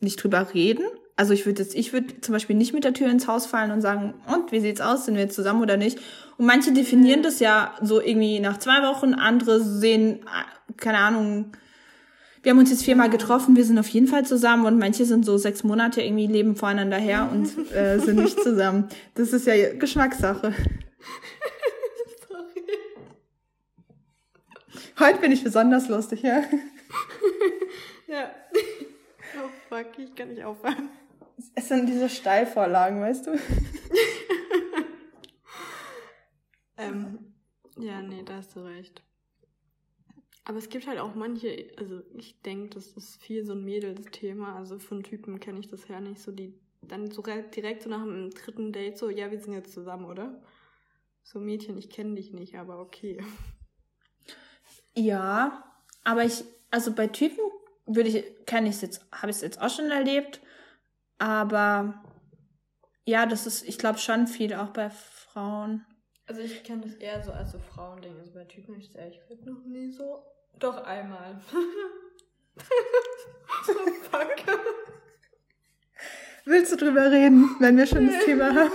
nicht 0.00 0.22
drüber 0.22 0.54
reden. 0.54 0.84
Also 1.16 1.32
ich 1.32 1.46
würde 1.46 1.62
jetzt, 1.62 1.74
ich 1.74 1.92
würde 1.92 2.20
zum 2.20 2.34
Beispiel 2.34 2.56
nicht 2.56 2.74
mit 2.74 2.84
der 2.84 2.92
Tür 2.92 3.10
ins 3.10 3.26
Haus 3.26 3.46
fallen 3.46 3.70
und 3.70 3.80
sagen, 3.80 4.14
und 4.32 4.52
wie 4.52 4.60
sieht's 4.60 4.82
aus, 4.82 5.06
sind 5.06 5.14
wir 5.14 5.22
jetzt 5.22 5.34
zusammen 5.34 5.62
oder 5.62 5.78
nicht? 5.78 5.98
Und 6.36 6.44
manche 6.44 6.72
definieren 6.72 7.22
das 7.22 7.40
ja 7.40 7.74
so 7.80 8.00
irgendwie 8.00 8.38
nach 8.38 8.58
zwei 8.58 8.82
Wochen, 8.82 9.14
andere 9.14 9.62
sehen, 9.62 10.20
keine 10.76 10.98
Ahnung, 10.98 11.52
wir 12.46 12.50
haben 12.50 12.60
uns 12.60 12.70
jetzt 12.70 12.84
viermal 12.84 13.10
getroffen, 13.10 13.56
wir 13.56 13.64
sind 13.64 13.76
auf 13.76 13.88
jeden 13.88 14.06
Fall 14.06 14.24
zusammen 14.24 14.66
und 14.66 14.78
manche 14.78 15.04
sind 15.04 15.24
so 15.24 15.36
sechs 15.36 15.64
Monate 15.64 16.00
irgendwie 16.00 16.28
leben 16.28 16.54
voreinander 16.54 16.96
her 16.96 17.28
und 17.32 17.72
äh, 17.72 17.98
sind 17.98 18.20
nicht 18.20 18.40
zusammen. 18.40 18.88
Das 19.14 19.32
ist 19.32 19.48
ja 19.48 19.74
Geschmackssache. 19.74 20.54
Sorry. 22.28 22.62
Heute 25.00 25.18
bin 25.18 25.32
ich 25.32 25.42
besonders 25.42 25.88
lustig, 25.88 26.22
ja. 26.22 26.44
ja. 28.06 28.30
Oh 29.42 29.50
fuck, 29.68 29.98
ich 29.98 30.14
kann 30.14 30.28
nicht 30.28 30.44
aufhören. 30.44 30.88
Es 31.56 31.66
sind 31.66 31.88
diese 31.88 32.08
Steilvorlagen, 32.08 33.00
weißt 33.00 33.26
du? 33.26 33.40
ähm, 36.76 37.18
ja, 37.76 38.00
nee, 38.02 38.22
da 38.24 38.36
hast 38.36 38.54
du 38.54 38.60
recht. 38.60 39.02
Aber 40.48 40.58
es 40.58 40.68
gibt 40.68 40.86
halt 40.86 41.00
auch 41.00 41.16
manche, 41.16 41.66
also 41.76 42.02
ich 42.14 42.40
denke, 42.42 42.76
das 42.76 42.92
ist 42.92 43.20
viel 43.20 43.44
so 43.44 43.52
ein 43.52 43.64
Mädelsthema. 43.64 44.54
Also 44.54 44.78
von 44.78 45.02
Typen 45.02 45.40
kenne 45.40 45.58
ich 45.58 45.66
das 45.66 45.88
ja 45.88 46.00
nicht 46.00 46.20
so, 46.20 46.30
die 46.30 46.54
dann 46.82 47.10
so 47.10 47.20
direkt 47.22 47.82
so 47.82 47.90
nach 47.90 48.04
dem 48.04 48.30
dritten 48.30 48.72
Date 48.72 48.96
so, 48.96 49.10
ja, 49.10 49.32
wir 49.32 49.40
sind 49.40 49.54
jetzt 49.54 49.72
zusammen, 49.72 50.04
oder? 50.04 50.40
So 51.24 51.40
Mädchen, 51.40 51.76
ich 51.76 51.90
kenne 51.90 52.14
dich 52.14 52.32
nicht, 52.32 52.54
aber 52.56 52.78
okay. 52.78 53.18
Ja, 54.94 55.64
aber 56.04 56.24
ich, 56.24 56.44
also 56.70 56.94
bei 56.94 57.08
Typen 57.08 57.42
würde 57.84 58.08
ich, 58.08 58.46
kenne 58.46 58.68
ich 58.68 58.76
es 58.76 58.82
jetzt, 58.82 59.04
habe 59.10 59.30
ich 59.30 59.36
es 59.36 59.42
jetzt 59.42 59.60
auch 59.60 59.68
schon 59.68 59.90
erlebt. 59.90 60.40
Aber 61.18 62.04
ja, 63.04 63.26
das 63.26 63.48
ist, 63.48 63.68
ich 63.68 63.78
glaube 63.78 63.98
schon 63.98 64.28
viel 64.28 64.54
auch 64.54 64.70
bei 64.70 64.90
Frauen. 64.90 65.84
Also 66.26 66.40
ich 66.40 66.62
kenne 66.62 66.82
das 66.82 66.94
eher 66.94 67.20
so 67.24 67.32
als 67.32 67.50
so 67.50 67.58
Frauending. 67.58 68.16
Also 68.20 68.32
bei 68.32 68.44
Typen 68.44 68.76
ich 68.76 68.90
es 68.90 68.94
ehrlich 68.94 69.20
gesagt 69.20 69.44
noch 69.44 69.64
nie 69.64 69.90
so. 69.90 70.22
Doch 70.58 70.84
einmal. 70.84 71.40
oh, 72.56 73.72
fuck. 74.10 74.36
Willst 76.44 76.72
du 76.72 76.76
drüber 76.76 77.10
reden, 77.10 77.56
wenn 77.58 77.76
wir 77.76 77.86
schon 77.86 78.06
das 78.06 78.24
Thema 78.24 78.54
haben? 78.54 78.70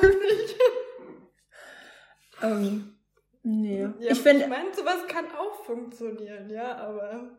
ähm, 2.43 2.97
nee. 3.43 3.87
Ja, 3.99 4.11
ich 4.11 4.21
finde. 4.21 4.43
Ich 4.43 4.49
meine, 4.49 4.73
sowas 4.73 5.07
kann 5.07 5.25
auch 5.37 5.63
funktionieren, 5.63 6.49
ja, 6.49 6.75
aber. 6.75 7.31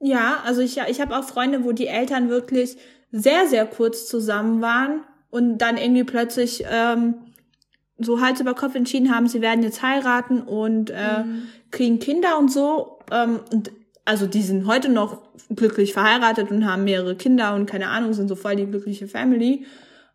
Ja, 0.00 0.42
also 0.44 0.60
ich, 0.62 0.78
ich 0.78 1.00
habe 1.00 1.16
auch 1.16 1.24
Freunde, 1.24 1.64
wo 1.64 1.72
die 1.72 1.86
Eltern 1.86 2.28
wirklich 2.28 2.78
sehr, 3.12 3.46
sehr 3.46 3.66
kurz 3.66 4.06
zusammen 4.06 4.60
waren 4.60 5.04
und 5.30 5.58
dann 5.58 5.76
irgendwie 5.76 6.04
plötzlich 6.04 6.64
ähm, 6.70 7.32
so 7.98 8.20
Hals 8.20 8.40
über 8.40 8.54
Kopf 8.54 8.74
entschieden 8.74 9.14
haben, 9.14 9.26
sie 9.26 9.40
werden 9.40 9.62
jetzt 9.62 9.82
heiraten 9.82 10.42
und 10.42 10.90
äh, 10.90 11.24
mhm. 11.24 11.48
kriegen 11.70 11.98
Kinder 11.98 12.38
und 12.38 12.50
so. 12.50 12.95
Ähm, 13.10 13.40
und 13.52 13.72
also 14.04 14.26
die 14.26 14.42
sind 14.42 14.66
heute 14.66 14.88
noch 14.88 15.22
glücklich 15.54 15.92
verheiratet 15.92 16.50
und 16.50 16.64
haben 16.64 16.84
mehrere 16.84 17.16
Kinder 17.16 17.54
und 17.54 17.66
keine 17.66 17.88
Ahnung, 17.88 18.12
sind 18.14 18.28
so 18.28 18.36
voll 18.36 18.56
die 18.56 18.66
glückliche 18.66 19.08
Family. 19.08 19.66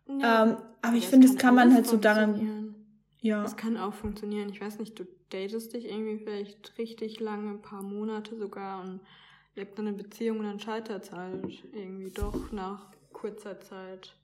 Ja, 0.08 0.44
ähm, 0.44 0.56
aber 0.80 0.96
ich 0.96 1.06
finde, 1.06 1.28
das 1.28 1.36
kann 1.36 1.54
man 1.54 1.72
halt 1.74 1.86
so 1.86 1.96
daran. 1.96 2.74
Ja. 3.20 3.42
Das 3.42 3.56
kann 3.56 3.76
auch 3.76 3.94
funktionieren. 3.94 4.48
Ich 4.48 4.60
weiß 4.60 4.78
nicht, 4.80 4.98
du 4.98 5.04
datest 5.30 5.74
dich 5.74 5.88
irgendwie 5.88 6.18
vielleicht 6.18 6.76
richtig 6.78 7.20
lange, 7.20 7.50
ein 7.50 7.62
paar 7.62 7.82
Monate 7.82 8.36
sogar 8.36 8.82
und 8.82 9.00
habt 9.56 9.78
dann 9.78 9.86
eine 9.86 9.96
Beziehung 9.96 10.40
und 10.40 10.46
dann 10.46 10.58
scheitert 10.60 11.04
es 11.04 11.12
halt 11.12 11.62
irgendwie 11.72 12.10
doch 12.10 12.50
nach 12.50 12.86
kurzer 13.12 13.60
Zeit. 13.60 14.16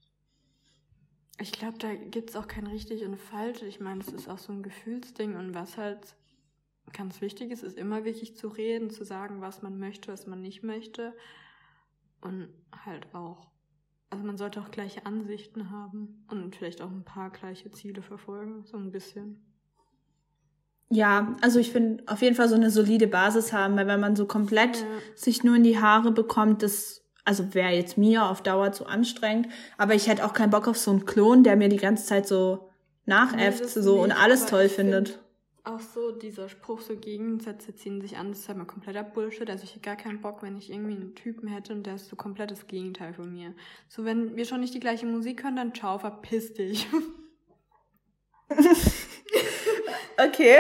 Ich 1.41 1.53
glaube, 1.53 1.79
da 1.79 1.95
gibt 1.95 2.31
es 2.31 2.37
auch 2.37 2.49
kein 2.49 2.67
richtig 2.67 3.05
und 3.05 3.17
falsch. 3.17 3.63
Ich 3.63 3.79
meine, 3.79 4.01
es 4.01 4.09
ist 4.09 4.29
auch 4.29 4.39
so 4.39 4.53
ein 4.53 4.63
Gefühlsding 4.63 5.37
und 5.37 5.55
was 5.55 5.77
halt 5.77 6.17
ganz 6.92 7.20
wichtig 7.20 7.51
ist, 7.51 7.62
ist 7.62 7.79
immer 7.79 8.05
wichtig 8.05 8.37
zu 8.37 8.48
reden, 8.48 8.90
zu 8.90 9.05
sagen, 9.05 9.40
was 9.40 9.62
man 9.62 9.79
möchte, 9.79 10.12
was 10.12 10.27
man 10.27 10.40
nicht 10.40 10.62
möchte. 10.62 11.14
Und 12.20 12.48
halt 12.85 13.14
auch, 13.14 13.48
also 14.11 14.24
man 14.24 14.37
sollte 14.37 14.61
auch 14.61 14.70
gleiche 14.70 15.07
Ansichten 15.07 15.70
haben 15.70 16.24
und 16.30 16.57
vielleicht 16.57 16.82
auch 16.82 16.91
ein 16.91 17.05
paar 17.05 17.30
gleiche 17.30 17.70
Ziele 17.70 18.03
verfolgen, 18.03 18.64
so 18.64 18.76
ein 18.76 18.91
bisschen. 18.91 19.45
Ja, 20.91 21.36
also 21.43 21.59
ich 21.59 21.70
finde 21.70 22.03
auf 22.07 22.22
jeden 22.22 22.34
Fall 22.34 22.49
so 22.49 22.55
eine 22.55 22.70
solide 22.70 23.07
Basis 23.07 23.53
haben, 23.53 23.76
weil 23.76 23.86
wenn 23.86 24.01
man 24.01 24.16
so 24.16 24.26
komplett 24.26 24.78
ja. 24.78 24.86
sich 25.14 25.45
nur 25.45 25.57
in 25.57 25.62
die 25.64 25.78
Haare 25.78 26.12
bekommt, 26.12 26.62
das 26.62 27.05
also 27.24 27.53
wäre 27.53 27.72
jetzt 27.72 27.99
mir 27.99 28.24
auf 28.24 28.43
Dauer 28.43 28.72
zu 28.72 28.86
anstrengend, 28.86 29.49
aber 29.76 29.95
ich 29.95 30.09
hätte 30.09 30.24
auch 30.24 30.32
keinen 30.32 30.49
Bock 30.49 30.66
auf 30.66 30.78
so 30.78 30.91
einen 30.91 31.05
Klon, 31.05 31.45
der 31.45 31.57
mir 31.57 31.68
die 31.68 31.76
ganze 31.76 32.07
Zeit 32.07 32.26
so 32.26 32.70
nachäfft 33.05 33.64
nee, 33.64 33.82
so 33.82 33.97
nicht, 33.97 34.05
und 34.05 34.12
alles 34.12 34.47
toll 34.47 34.70
findet. 34.70 35.18
Auch 35.69 35.81
so 35.81 36.12
dieser 36.12 36.49
Spruch, 36.49 36.81
so 36.81 36.97
Gegensätze 36.97 37.75
ziehen 37.75 38.01
sich 38.01 38.16
an, 38.16 38.31
das 38.31 38.39
ist 38.39 38.49
halt 38.49 38.57
mal 38.57 38.64
kompletter 38.64 39.03
Bullshit. 39.03 39.51
Also 39.51 39.64
ich 39.64 39.73
hätte 39.73 39.81
gar 39.81 39.97
keinen 39.97 40.23
Bock, 40.23 40.43
wenn 40.43 40.57
ich 40.57 40.71
irgendwie 40.71 40.95
einen 40.95 41.14
Typen 41.14 41.47
hätte 41.47 41.75
und 41.75 41.85
der 41.85 41.97
ist 41.97 42.09
so 42.09 42.16
komplett 42.16 42.51
das 42.51 42.66
Gegenteil 42.69 43.12
von 43.12 43.31
mir. 43.31 43.53
So, 43.87 44.07
wenn 44.07 44.35
wir 44.35 44.47
schon 44.47 44.61
nicht 44.61 44.73
die 44.73 44.81
gleiche 44.81 45.05
Musik 45.05 45.45
hören, 45.45 45.57
dann 45.57 45.75
ciao, 45.75 45.99
verpiss 45.99 46.55
dich. 46.55 46.87
Okay. 50.19 50.59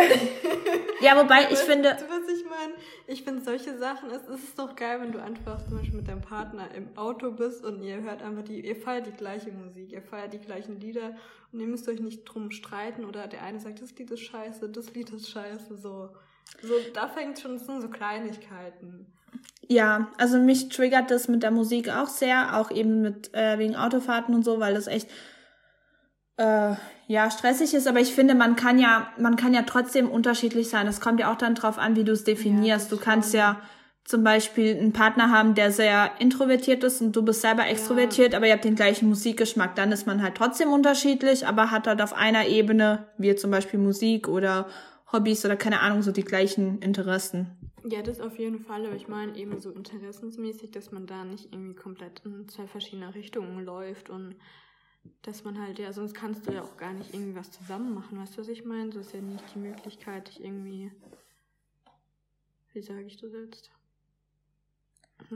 ja, 1.00 1.16
wobei 1.16 1.42
ich 1.42 1.50
weißt 1.50 1.62
finde. 1.64 1.96
Du, 1.98 2.04
was 2.04 2.28
ich 2.32 2.44
meine? 2.44 2.74
Ich 3.08 3.24
finde 3.24 3.42
solche 3.42 3.76
Sachen, 3.76 4.10
es, 4.10 4.22
es 4.28 4.44
ist 4.44 4.58
doch 4.58 4.76
geil, 4.76 5.00
wenn 5.00 5.10
du 5.10 5.20
einfach 5.20 5.66
zum 5.66 5.78
Beispiel 5.78 5.96
mit 5.96 6.08
deinem 6.08 6.20
Partner 6.20 6.68
im 6.76 6.96
Auto 6.96 7.32
bist 7.32 7.64
und 7.64 7.82
ihr 7.82 8.02
hört 8.02 8.22
einfach 8.22 8.44
die, 8.44 8.64
ihr 8.64 8.76
feiert 8.76 9.06
die 9.06 9.12
gleiche 9.12 9.50
Musik, 9.50 9.90
ihr 9.90 10.02
feiert 10.02 10.32
die 10.32 10.38
gleichen 10.38 10.80
Lieder 10.80 11.16
und 11.52 11.58
ihr 11.58 11.66
müsst 11.66 11.88
euch 11.88 12.00
nicht 12.00 12.24
drum 12.24 12.52
streiten 12.52 13.04
oder 13.04 13.26
der 13.26 13.42
eine 13.42 13.58
sagt, 13.58 13.82
das 13.82 13.96
Lied 13.96 14.10
ist 14.12 14.20
scheiße, 14.20 14.68
das 14.68 14.94
Lied 14.94 15.10
ist 15.10 15.28
scheiße, 15.28 15.76
so. 15.76 16.10
So, 16.62 16.74
da 16.94 17.08
fängt 17.08 17.38
schon, 17.40 17.58
das 17.58 17.66
sind 17.66 17.82
so 17.82 17.88
Kleinigkeiten. 17.88 19.06
Ja, 19.66 20.08
also 20.16 20.38
mich 20.38 20.68
triggert 20.70 21.10
das 21.10 21.28
mit 21.28 21.42
der 21.42 21.50
Musik 21.50 21.90
auch 21.90 22.06
sehr, 22.06 22.58
auch 22.58 22.70
eben 22.70 23.02
mit 23.02 23.34
äh, 23.34 23.58
wegen 23.58 23.76
Autofahrten 23.76 24.34
und 24.34 24.44
so, 24.44 24.60
weil 24.60 24.74
das 24.74 24.86
echt 24.86 25.10
äh, 26.38 26.74
ja 27.06 27.30
stressig 27.30 27.74
ist. 27.74 27.86
Aber 27.86 28.00
ich 28.00 28.14
finde, 28.14 28.34
man 28.34 28.56
kann 28.56 28.78
ja, 28.78 29.08
man 29.18 29.36
kann 29.36 29.54
ja 29.54 29.62
trotzdem 29.62 30.08
unterschiedlich 30.08 30.70
sein. 30.70 30.86
Es 30.86 31.00
kommt 31.00 31.20
ja 31.20 31.32
auch 31.32 31.38
dann 31.38 31.54
drauf 31.54 31.78
an, 31.78 31.96
wie 31.96 32.04
du 32.04 32.12
es 32.12 32.24
definierst. 32.24 32.90
Ja, 32.90 32.96
du 32.96 33.02
kannst 33.02 33.34
ja 33.34 33.60
zum 34.04 34.24
Beispiel 34.24 34.74
einen 34.74 34.94
Partner 34.94 35.30
haben, 35.30 35.54
der 35.54 35.70
sehr 35.70 36.12
introvertiert 36.18 36.82
ist 36.82 37.02
und 37.02 37.14
du 37.14 37.22
bist 37.22 37.42
selber 37.42 37.66
extrovertiert, 37.66 38.34
aber 38.34 38.46
ihr 38.46 38.54
habt 38.54 38.64
den 38.64 38.74
gleichen 38.74 39.06
Musikgeschmack. 39.06 39.76
Dann 39.76 39.92
ist 39.92 40.06
man 40.06 40.22
halt 40.22 40.34
trotzdem 40.34 40.72
unterschiedlich, 40.72 41.46
aber 41.46 41.70
hat 41.70 41.86
halt 41.86 42.00
auf 42.00 42.14
einer 42.14 42.46
Ebene, 42.46 43.06
wie 43.18 43.34
zum 43.34 43.50
Beispiel 43.50 43.78
Musik 43.78 44.26
oder 44.26 44.66
Hobbys 45.12 45.44
oder 45.44 45.56
keine 45.56 45.80
Ahnung, 45.80 46.00
so 46.00 46.10
die 46.10 46.24
gleichen 46.24 46.78
Interessen. 46.80 47.48
Ja, 47.84 48.00
das 48.00 48.20
auf 48.20 48.38
jeden 48.38 48.60
Fall, 48.60 48.86
aber 48.86 48.96
ich 48.96 49.08
meine 49.08 49.36
eben 49.36 49.60
so 49.60 49.70
interessensmäßig, 49.70 50.70
dass 50.70 50.90
man 50.90 51.06
da 51.06 51.24
nicht 51.24 51.52
irgendwie 51.52 51.74
komplett 51.74 52.22
in 52.24 52.48
zwei 52.48 52.66
verschiedene 52.66 53.14
Richtungen 53.14 53.62
läuft 53.62 54.08
und 54.08 54.36
dass 55.22 55.44
man 55.44 55.60
halt, 55.60 55.78
ja, 55.78 55.92
sonst 55.92 56.14
kannst 56.14 56.46
du 56.46 56.52
ja 56.52 56.62
auch 56.62 56.76
gar 56.76 56.92
nicht 56.92 57.12
irgendwie 57.12 57.34
was 57.34 57.50
zusammen 57.50 57.94
machen, 57.94 58.20
weißt 58.20 58.36
du, 58.36 58.40
was 58.40 58.48
ich 58.48 58.64
meine? 58.64 58.90
Das 58.90 59.06
ist 59.06 59.14
ja 59.14 59.20
nicht 59.20 59.44
die 59.54 59.58
Möglichkeit, 59.58 60.28
dich 60.28 60.42
irgendwie, 60.42 60.92
wie 62.72 62.82
sage 62.82 63.02
ich 63.02 63.16
das 63.16 63.32
jetzt? 63.32 63.70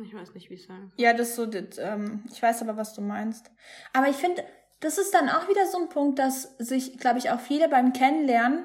Ich 0.02 0.14
weiß 0.14 0.34
nicht, 0.34 0.48
wie 0.48 0.54
ich 0.54 0.64
sagen. 0.64 0.92
Ja, 0.96 1.12
das 1.12 1.34
so, 1.34 1.44
das, 1.44 1.76
ähm, 1.78 2.24
ich 2.30 2.40
weiß 2.40 2.62
aber, 2.62 2.76
was 2.76 2.94
du 2.94 3.00
meinst. 3.02 3.50
Aber 3.92 4.08
ich 4.08 4.16
finde, 4.16 4.44
das 4.80 4.98
ist 4.98 5.12
dann 5.12 5.28
auch 5.28 5.48
wieder 5.48 5.66
so 5.66 5.78
ein 5.78 5.88
Punkt, 5.88 6.18
dass 6.18 6.56
sich, 6.58 6.98
glaube 6.98 7.18
ich, 7.18 7.30
auch 7.30 7.40
viele 7.40 7.68
beim 7.68 7.92
Kennenlernen 7.92 8.64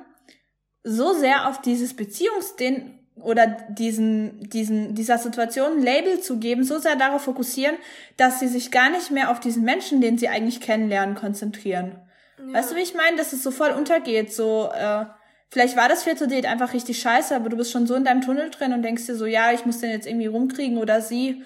so 0.84 1.14
sehr 1.14 1.50
auf 1.50 1.62
dieses 1.62 1.95
Beziehungsding 1.95 3.07
oder 3.22 3.47
diesen, 3.70 4.49
diesen, 4.49 4.95
dieser 4.95 5.18
Situation 5.18 5.78
ein 5.78 5.84
Label 5.84 6.20
zu 6.20 6.38
geben, 6.38 6.63
so 6.63 6.78
sehr 6.78 6.95
darauf 6.95 7.24
fokussieren, 7.24 7.76
dass 8.15 8.39
sie 8.39 8.47
sich 8.47 8.72
gar 8.72 8.89
nicht 8.89 9.11
mehr 9.11 9.32
auf 9.32 9.39
diesen 9.39 9.63
Menschen, 9.63 10.01
den 10.01 10.18
sie 10.18 10.30
eigentlich 10.30 10.61
kennenlernen, 10.61 11.15
konzentrieren. 11.15 11.99
Ja. 12.38 12.53
Weißt 12.53 12.72
du, 12.72 12.76
wie 12.76 12.82
ich 12.82 12.93
meine? 12.93 13.18
Dass 13.18 13.34
es 13.34 13.43
so 13.43 13.51
voll 13.51 13.72
untergeht, 13.72 14.34
so, 14.34 14.70
äh, 14.74 15.05
vielleicht 15.49 15.76
war 15.76 15.89
das 15.89 16.03
vierte 16.03 16.28
Date 16.28 16.45
einfach 16.45 16.74
richtig 16.74 16.99
scheiße, 17.01 17.36
aber 17.36 17.49
du 17.49 17.57
bist 17.57 17.72
schon 17.72 17.88
so 17.88 17.95
in 17.95 18.03
deinem 18.03 18.22
Tunnel 18.22 18.49
drin 18.49 18.74
und 18.74 18.84
denkst 18.84 19.05
dir 19.07 19.15
so, 19.15 19.26
ja, 19.26 19.51
ich 19.51 19.65
muss 19.65 19.80
den 19.80 19.89
jetzt 19.89 20.07
irgendwie 20.07 20.28
rumkriegen 20.28 20.78
oder 20.78 21.01
sie, 21.01 21.43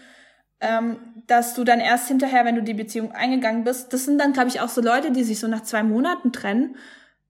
ähm, 0.60 1.00
dass 1.28 1.54
du 1.54 1.64
dann 1.64 1.80
erst 1.80 2.08
hinterher, 2.08 2.46
wenn 2.46 2.56
du 2.56 2.64
die 2.64 2.74
Beziehung 2.74 3.14
eingegangen 3.14 3.64
bist, 3.64 3.94
das 3.94 4.06
sind 4.06 4.20
dann, 4.20 4.34
glaube 4.34 4.50
ich, 4.50 4.60
auch 4.60 4.70
so 4.70 4.82
Leute, 4.82 5.12
die 5.12 5.24
sich 5.24 5.40
so 5.40 5.48
nach 5.48 5.64
zwei 5.64 5.84
Monaten 5.84 6.32
trennen, 6.32 6.76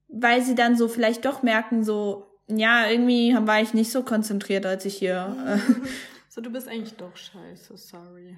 weil 0.08 0.42
sie 0.42 0.56
dann 0.56 0.76
so 0.76 0.88
vielleicht 0.88 1.26
doch 1.26 1.44
merken, 1.44 1.84
so, 1.84 2.31
ja, 2.58 2.90
irgendwie 2.90 3.36
war 3.36 3.62
ich 3.62 3.74
nicht 3.74 3.92
so 3.92 4.04
konzentriert, 4.04 4.66
als 4.66 4.86
ich 4.86 4.98
hier. 4.98 5.36
Äh, 5.46 5.58
so, 6.30 6.42
du 6.42 6.50
bist 6.50 6.68
eigentlich 6.68 6.96
doch 6.96 7.16
scheiße, 7.16 7.78
sorry. 7.78 8.38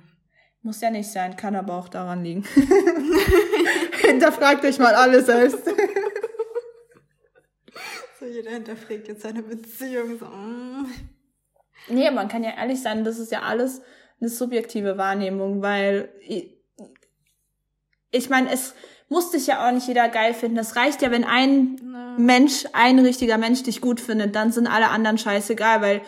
Muss 0.62 0.80
ja 0.82 0.90
nicht 0.90 1.12
sein, 1.12 1.36
kann 1.36 1.56
aber 1.56 1.74
auch 1.74 1.90
daran 1.90 2.24
liegen. 2.24 2.46
Hinterfragt 4.02 4.64
euch 4.64 4.80
mal 4.80 4.96
alle 4.96 5.22
selbst. 5.22 5.66
so, 8.20 8.26
jeder 8.26 8.52
hinterfragt 8.52 9.10
jetzt 9.10 9.24
seine 9.24 9.44
Beziehung. 9.44 10.18
So. 10.18 10.26
Mm. 10.26 10.90
Nee, 11.90 12.10
man 12.12 12.30
kann 12.30 12.46
ja 12.46 12.52
ehrlich 12.52 12.82
sein, 12.82 13.04
das 13.04 13.20
ist 13.20 13.34
ja 13.34 13.42
alles 13.42 13.82
eine 14.22 14.30
subjektive 14.30 14.98
Wahrnehmung, 14.98 15.62
weil 15.62 16.14
ich, 16.22 16.56
ich 18.12 18.30
meine, 18.30 18.50
es 18.54 18.74
muss 19.10 19.32
dich 19.32 19.48
ja 19.48 19.68
auch 19.68 19.72
nicht 19.74 19.88
jeder 19.88 20.08
geil 20.08 20.34
finden. 20.34 20.58
Es 20.58 20.78
reicht 20.78 21.02
ja, 21.02 21.12
wenn 21.12 21.26
ein. 21.26 21.78
Mensch, 22.18 22.66
ein 22.74 23.00
richtiger 23.00 23.38
Mensch 23.38 23.64
dich 23.64 23.82
gut 23.82 24.00
findet, 24.00 24.36
dann 24.36 24.52
sind 24.52 24.68
alle 24.68 24.90
anderen 24.90 25.18
scheißegal, 25.18 25.82
weil 25.82 26.02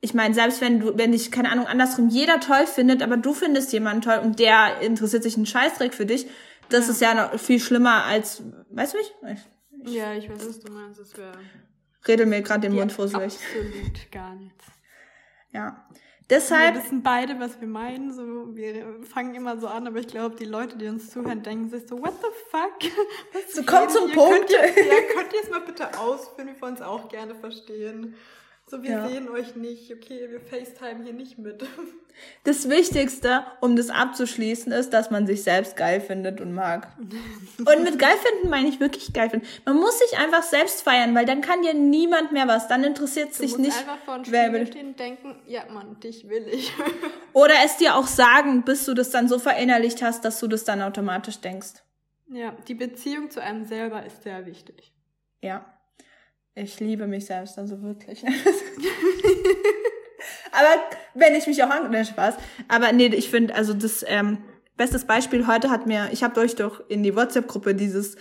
ich 0.00 0.14
meine, 0.14 0.34
selbst 0.34 0.60
wenn 0.60 0.80
du, 0.80 0.96
wenn 0.96 1.12
dich, 1.12 1.30
keine 1.30 1.50
Ahnung, 1.50 1.66
andersrum 1.66 2.08
jeder 2.08 2.40
toll 2.40 2.66
findet, 2.66 3.02
aber 3.02 3.16
du 3.16 3.32
findest 3.32 3.72
jemanden 3.72 4.02
toll 4.02 4.20
und 4.22 4.38
der 4.38 4.80
interessiert 4.80 5.22
sich 5.22 5.36
einen 5.36 5.46
Scheißdreck 5.46 5.94
für 5.94 6.06
dich, 6.06 6.26
das 6.68 6.86
ja. 6.86 6.92
ist 6.92 7.00
ja 7.00 7.14
noch 7.14 7.40
viel 7.40 7.60
schlimmer 7.60 8.04
als, 8.04 8.42
weißt 8.70 8.94
du 8.94 8.98
mich? 8.98 9.14
Ich, 9.84 9.94
ja, 9.94 10.14
ich 10.14 10.28
weiß, 10.28 10.48
was 10.48 10.60
du 10.60 10.72
meinst, 10.72 11.00
das 11.00 11.16
wäre. 11.16 11.32
Rede 12.06 12.26
mir 12.26 12.42
gerade 12.42 12.60
den 12.60 12.74
Mund 12.74 12.92
fusselig. 12.92 13.34
Absolut 13.34 14.12
gar 14.12 14.34
nichts. 14.34 14.64
Ja. 15.52 15.88
Deshalb. 16.28 16.74
Wir 16.74 16.82
wissen 16.82 17.02
beide, 17.02 17.38
was 17.38 17.60
wir 17.60 17.68
meinen. 17.68 18.12
So, 18.12 18.56
wir 18.56 19.00
fangen 19.04 19.34
immer 19.34 19.58
so 19.58 19.68
an, 19.68 19.86
aber 19.86 19.98
ich 19.98 20.08
glaube, 20.08 20.34
die 20.34 20.44
Leute, 20.44 20.76
die 20.76 20.88
uns 20.88 21.10
zuhören, 21.10 21.42
denken 21.42 21.70
sich 21.70 21.86
so, 21.86 22.00
what 22.00 22.14
the 22.20 22.28
fuck? 22.50 22.92
Was 23.32 23.54
so, 23.54 23.62
komm 23.64 23.88
zum 23.88 24.10
Punkt. 24.10 24.48
Könnt 24.48 24.50
ihr, 24.50 24.84
ja, 24.84 24.94
könnt 25.14 25.32
ihr 25.32 25.40
es 25.42 25.50
mal 25.50 25.60
bitte 25.60 25.98
ausführen? 25.98 26.48
Wir 26.48 26.60
wollen 26.60 26.74
es 26.74 26.82
auch 26.82 27.08
gerne 27.08 27.34
verstehen. 27.36 28.16
So, 28.70 28.82
wir 28.82 28.90
ja. 28.90 29.08
sehen 29.08 29.28
euch 29.28 29.54
nicht, 29.54 29.92
okay, 29.92 30.28
wir 30.28 30.40
FaceTime 30.40 31.04
hier 31.04 31.12
nicht 31.12 31.38
mit. 31.38 31.64
Das 32.44 32.70
Wichtigste, 32.70 33.44
um 33.60 33.76
das 33.76 33.90
abzuschließen, 33.90 34.72
ist, 34.72 34.94
dass 34.94 35.10
man 35.10 35.26
sich 35.26 35.42
selbst 35.42 35.76
geil 35.76 36.00
findet 36.00 36.40
und 36.40 36.54
mag. 36.54 36.88
und 37.58 37.84
mit 37.84 37.98
geil 37.98 38.16
finden 38.16 38.48
meine 38.48 38.70
ich 38.70 38.80
wirklich 38.80 39.12
geil 39.12 39.28
finden. 39.28 39.46
Man 39.66 39.76
muss 39.76 39.98
sich 39.98 40.18
einfach 40.18 40.42
selbst 40.42 40.80
feiern, 40.80 41.14
weil 41.14 41.26
dann 41.26 41.42
kann 41.42 41.60
dir 41.60 41.74
niemand 41.74 42.32
mehr 42.32 42.48
was. 42.48 42.68
Dann 42.68 42.84
interessiert 42.84 43.32
es 43.32 43.36
sich 43.36 43.58
nicht. 43.58 43.76
einfach 43.76 43.98
vor 43.98 44.22
wer 44.28 44.50
will. 44.50 44.64
denken, 44.94 45.36
ja 45.46 45.66
Mann, 45.70 46.00
dich 46.00 46.26
will 46.26 46.48
ich. 46.50 46.72
Oder 47.34 47.56
es 47.66 47.76
dir 47.76 47.96
auch 47.96 48.06
sagen, 48.06 48.62
bis 48.64 48.86
du 48.86 48.94
das 48.94 49.10
dann 49.10 49.28
so 49.28 49.38
verinnerlicht 49.38 50.00
hast, 50.00 50.24
dass 50.24 50.40
du 50.40 50.46
das 50.48 50.64
dann 50.64 50.80
automatisch 50.80 51.40
denkst. 51.40 51.82
Ja, 52.28 52.56
die 52.66 52.74
Beziehung 52.74 53.30
zu 53.30 53.42
einem 53.42 53.66
selber 53.66 54.06
ist 54.06 54.22
sehr 54.22 54.46
wichtig. 54.46 54.94
Ja. 55.42 55.75
Ich 56.58 56.80
liebe 56.80 57.06
mich 57.06 57.26
selbst, 57.26 57.58
also 57.58 57.82
wirklich. 57.82 58.24
Aber 60.52 60.68
wenn 61.14 61.34
ich 61.34 61.46
mich 61.46 61.62
auch 61.62 61.68
an, 61.68 61.90
ne, 61.90 62.02
Spaß. 62.02 62.36
Aber 62.66 62.92
nee, 62.92 63.08
ich 63.08 63.28
finde, 63.28 63.54
also 63.54 63.74
das 63.74 64.02
ähm, 64.08 64.38
bestes 64.78 65.04
Beispiel 65.04 65.46
heute 65.46 65.68
hat 65.70 65.86
mir, 65.86 66.08
ich 66.12 66.24
habe 66.24 66.40
euch 66.40 66.56
doch 66.56 66.80
in 66.88 67.02
die 67.02 67.14
WhatsApp-Gruppe 67.14 67.74
dieses 67.74 68.16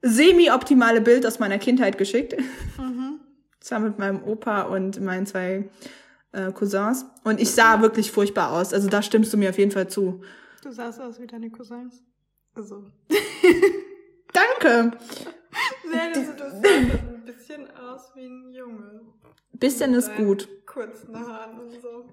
semi-optimale 0.00 1.02
Bild 1.02 1.26
aus 1.26 1.38
meiner 1.38 1.58
Kindheit 1.58 1.98
geschickt. 1.98 2.34
Mhm. 2.78 3.20
Zwar 3.60 3.80
mit 3.80 3.98
meinem 3.98 4.24
Opa 4.24 4.62
und 4.62 5.02
meinen 5.02 5.26
zwei 5.26 5.68
äh, 6.32 6.52
Cousins. 6.52 7.04
Und 7.22 7.38
ich 7.38 7.50
sah 7.50 7.82
wirklich 7.82 8.10
furchtbar 8.10 8.52
aus. 8.52 8.72
Also 8.72 8.88
da 8.88 9.02
stimmst 9.02 9.30
du 9.34 9.36
mir 9.36 9.50
auf 9.50 9.58
jeden 9.58 9.72
Fall 9.72 9.88
zu. 9.88 10.22
Du 10.62 10.72
sahst 10.72 11.02
aus 11.02 11.20
wie 11.20 11.26
deine 11.26 11.50
Cousins. 11.50 12.02
Also. 12.54 12.86
Danke. 14.32 14.96
Nee, 15.90 15.98
also, 16.14 16.32
du 16.32 17.13
bisschen 17.54 17.76
aus 17.76 18.12
wie 18.14 18.26
ein 18.26 18.52
Junge. 18.52 19.00
Bisschen 19.52 19.94
ist 19.94 20.14
gut. 20.16 20.48
Kurzen 20.66 21.14
Haaren 21.16 21.60
und 21.60 21.80
so. 21.80 22.06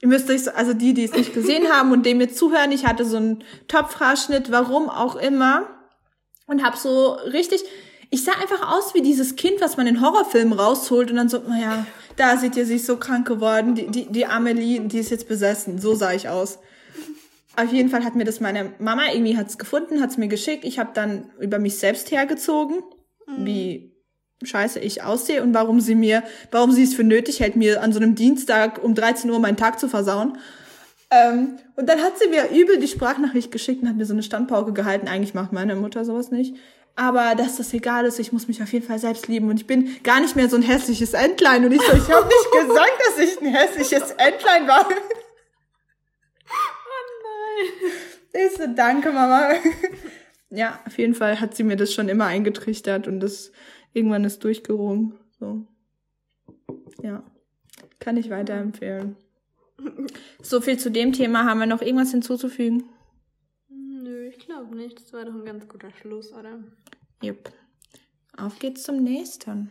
Ihr 0.00 0.08
müsst 0.08 0.28
euch 0.28 0.44
so, 0.44 0.50
also 0.50 0.74
die, 0.74 0.92
die 0.92 1.04
es 1.04 1.12
nicht 1.12 1.32
gesehen 1.32 1.68
haben 1.68 1.92
und 1.92 2.04
dem 2.04 2.20
jetzt 2.20 2.36
zuhören, 2.36 2.72
ich 2.72 2.84
hatte 2.84 3.04
so 3.04 3.16
einen 3.16 3.44
Topfhaarschnitt, 3.68 4.50
warum 4.50 4.90
auch 4.90 5.16
immer. 5.16 5.66
Und 6.46 6.62
hab 6.62 6.76
so 6.76 7.12
richtig, 7.12 7.64
ich 8.10 8.22
sah 8.24 8.32
einfach 8.32 8.70
aus 8.76 8.92
wie 8.94 9.00
dieses 9.00 9.36
Kind, 9.36 9.62
was 9.62 9.78
man 9.78 9.86
in 9.86 10.02
Horrorfilmen 10.02 10.52
rausholt 10.58 11.10
und 11.10 11.16
dann 11.16 11.30
so, 11.30 11.38
naja, 11.38 11.86
da 12.16 12.36
sieht 12.36 12.56
ihr, 12.56 12.66
sie 12.66 12.76
ist 12.76 12.86
so 12.86 12.98
krank 12.98 13.26
geworden, 13.26 13.74
die, 13.74 13.86
die, 13.86 14.06
die 14.12 14.26
Amelie, 14.26 14.80
die 14.80 14.98
ist 14.98 15.10
jetzt 15.10 15.28
besessen. 15.28 15.78
So 15.78 15.94
sah 15.94 16.12
ich 16.12 16.28
aus. 16.28 16.58
Auf 17.56 17.72
jeden 17.72 17.88
Fall 17.88 18.04
hat 18.04 18.16
mir 18.16 18.24
das 18.24 18.40
meine 18.40 18.74
Mama 18.78 19.04
irgendwie 19.10 19.38
hat's 19.38 19.56
gefunden, 19.56 20.02
hat's 20.02 20.18
mir 20.18 20.28
geschickt. 20.28 20.64
Ich 20.64 20.78
habe 20.78 20.90
dann 20.92 21.30
über 21.40 21.58
mich 21.58 21.78
selbst 21.78 22.10
hergezogen, 22.10 22.82
mhm. 23.26 23.46
wie 23.46 23.93
scheiße 24.46 24.78
ich 24.80 25.02
aussehe 25.02 25.42
und 25.42 25.54
warum 25.54 25.80
sie 25.80 25.94
mir, 25.94 26.22
warum 26.50 26.72
sie 26.72 26.82
es 26.82 26.94
für 26.94 27.04
nötig 27.04 27.40
hält, 27.40 27.56
mir 27.56 27.82
an 27.82 27.92
so 27.92 28.00
einem 28.00 28.14
Dienstag 28.14 28.82
um 28.82 28.94
13 28.94 29.30
Uhr 29.30 29.38
meinen 29.38 29.56
Tag 29.56 29.78
zu 29.80 29.88
versauen. 29.88 30.38
Ähm, 31.10 31.58
und 31.76 31.88
dann 31.88 32.00
hat 32.00 32.18
sie 32.18 32.28
mir 32.28 32.50
übel 32.50 32.78
die 32.78 32.88
Sprachnachricht 32.88 33.52
geschickt 33.52 33.82
und 33.82 33.88
hat 33.88 33.96
mir 33.96 34.06
so 34.06 34.12
eine 34.12 34.22
Standpauke 34.22 34.72
gehalten. 34.72 35.08
Eigentlich 35.08 35.34
macht 35.34 35.52
meine 35.52 35.76
Mutter 35.76 36.04
sowas 36.04 36.30
nicht. 36.30 36.56
Aber 36.96 37.34
dass 37.34 37.56
das 37.56 37.72
egal 37.74 38.04
ist, 38.04 38.20
ich 38.20 38.32
muss 38.32 38.46
mich 38.46 38.62
auf 38.62 38.72
jeden 38.72 38.86
Fall 38.86 38.98
selbst 38.98 39.26
lieben. 39.26 39.48
Und 39.48 39.60
ich 39.60 39.66
bin 39.66 40.02
gar 40.02 40.20
nicht 40.20 40.36
mehr 40.36 40.48
so 40.48 40.56
ein 40.56 40.62
hässliches 40.62 41.12
Entlein. 41.12 41.64
Und 41.64 41.72
ich 41.72 41.82
so, 41.82 41.92
ich 41.96 42.10
habe 42.10 42.26
nicht 42.26 42.68
gesagt, 42.68 42.92
dass 43.06 43.18
ich 43.18 43.40
ein 43.40 43.54
hässliches 43.54 44.10
Entlein 44.12 44.68
war. 44.68 44.88
Oh 46.46 47.02
nein. 47.22 48.46
Ich 48.46 48.56
so, 48.56 48.66
danke, 48.74 49.10
Mama. 49.10 49.54
Ja, 50.50 50.78
auf 50.86 50.98
jeden 50.98 51.14
Fall 51.14 51.40
hat 51.40 51.56
sie 51.56 51.64
mir 51.64 51.76
das 51.76 51.92
schon 51.92 52.08
immer 52.08 52.26
eingetrichtert 52.26 53.08
und 53.08 53.18
das 53.18 53.50
irgendwann 53.94 54.24
ist 54.24 54.44
durchgerungen. 54.44 55.14
So. 55.38 55.66
Ja. 57.02 57.22
Kann 57.98 58.16
ich 58.18 58.28
weiterempfehlen. 58.28 59.16
So 60.42 60.60
viel 60.60 60.78
zu 60.78 60.90
dem 60.90 61.12
Thema. 61.12 61.44
Haben 61.44 61.60
wir 61.60 61.66
noch 61.66 61.80
irgendwas 61.80 62.10
hinzuzufügen? 62.10 62.84
Nö, 63.68 64.28
ich 64.28 64.38
glaube 64.38 64.76
nicht. 64.76 65.00
Das 65.00 65.12
war 65.12 65.24
doch 65.24 65.34
ein 65.34 65.44
ganz 65.44 65.66
guter 65.68 65.90
Schluss, 65.90 66.32
oder? 66.32 66.62
Jupp. 67.22 67.50
Auf 68.36 68.58
geht's 68.58 68.82
zum 68.82 69.02
nächsten. 69.02 69.70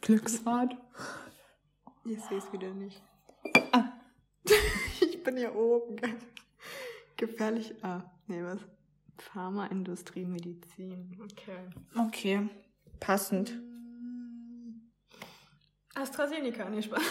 Glücksrad. 0.00 0.76
Ich 2.04 2.20
sehe 2.22 2.38
es 2.38 2.52
wieder 2.52 2.72
nicht. 2.72 3.02
Ah. 3.72 3.92
ich 5.00 5.22
bin 5.22 5.36
hier 5.36 5.54
oben. 5.54 5.96
Gefährlich. 7.16 7.74
Ah, 7.82 8.02
nee, 8.28 8.42
was? 8.42 8.60
Pharmaindustrie, 9.18 10.24
Medizin. 10.24 11.18
Okay. 11.20 11.68
Okay. 12.06 12.48
Passend. 13.00 13.52
AstraZeneca, 15.94 16.68
nee, 16.70 16.82
Spaß. 16.82 17.02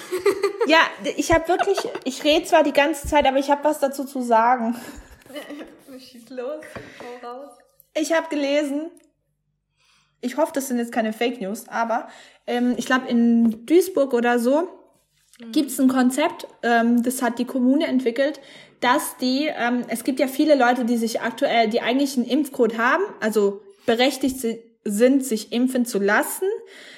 ja, 0.67 0.79
ich 1.17 1.31
habe 1.31 1.47
wirklich, 1.49 1.77
ich 2.05 2.23
rede 2.23 2.45
zwar 2.45 2.63
die 2.63 2.73
ganze 2.73 3.07
Zeit, 3.07 3.25
aber 3.25 3.37
ich 3.37 3.49
habe 3.49 3.63
was 3.63 3.79
dazu 3.79 4.05
zu 4.05 4.21
sagen. 4.21 4.75
Schieß 5.99 6.29
los, 6.29 6.63
hau 7.23 7.27
raus. 7.27 7.49
Ich 7.95 8.13
habe 8.13 8.29
gelesen, 8.29 8.91
ich 10.21 10.37
hoffe, 10.37 10.51
das 10.53 10.67
sind 10.67 10.77
jetzt 10.77 10.91
keine 10.91 11.11
Fake 11.11 11.41
News, 11.41 11.67
aber 11.67 12.07
ähm, 12.45 12.75
ich 12.77 12.85
glaube, 12.85 13.07
in 13.07 13.65
Duisburg 13.65 14.13
oder 14.13 14.39
so 14.39 14.69
mhm. 15.39 15.51
gibt 15.51 15.71
es 15.71 15.79
ein 15.79 15.87
Konzept, 15.87 16.47
ähm, 16.63 17.03
das 17.03 17.21
hat 17.21 17.39
die 17.39 17.45
Kommune 17.45 17.87
entwickelt, 17.87 18.39
dass 18.79 19.17
die, 19.17 19.47
ähm, 19.47 19.85
es 19.87 20.03
gibt 20.03 20.19
ja 20.19 20.27
viele 20.27 20.55
Leute, 20.55 20.85
die 20.85 20.97
sich 20.97 21.21
aktuell, 21.21 21.67
die 21.67 21.81
eigentlich 21.81 22.15
einen 22.15 22.27
Impfcode 22.27 22.77
haben, 22.77 23.03
also 23.19 23.61
berechtigt 23.85 24.39
sind, 24.89 25.25
sich 25.25 25.51
impfen 25.51 25.85
zu 25.85 25.99
lassen, 25.99 26.47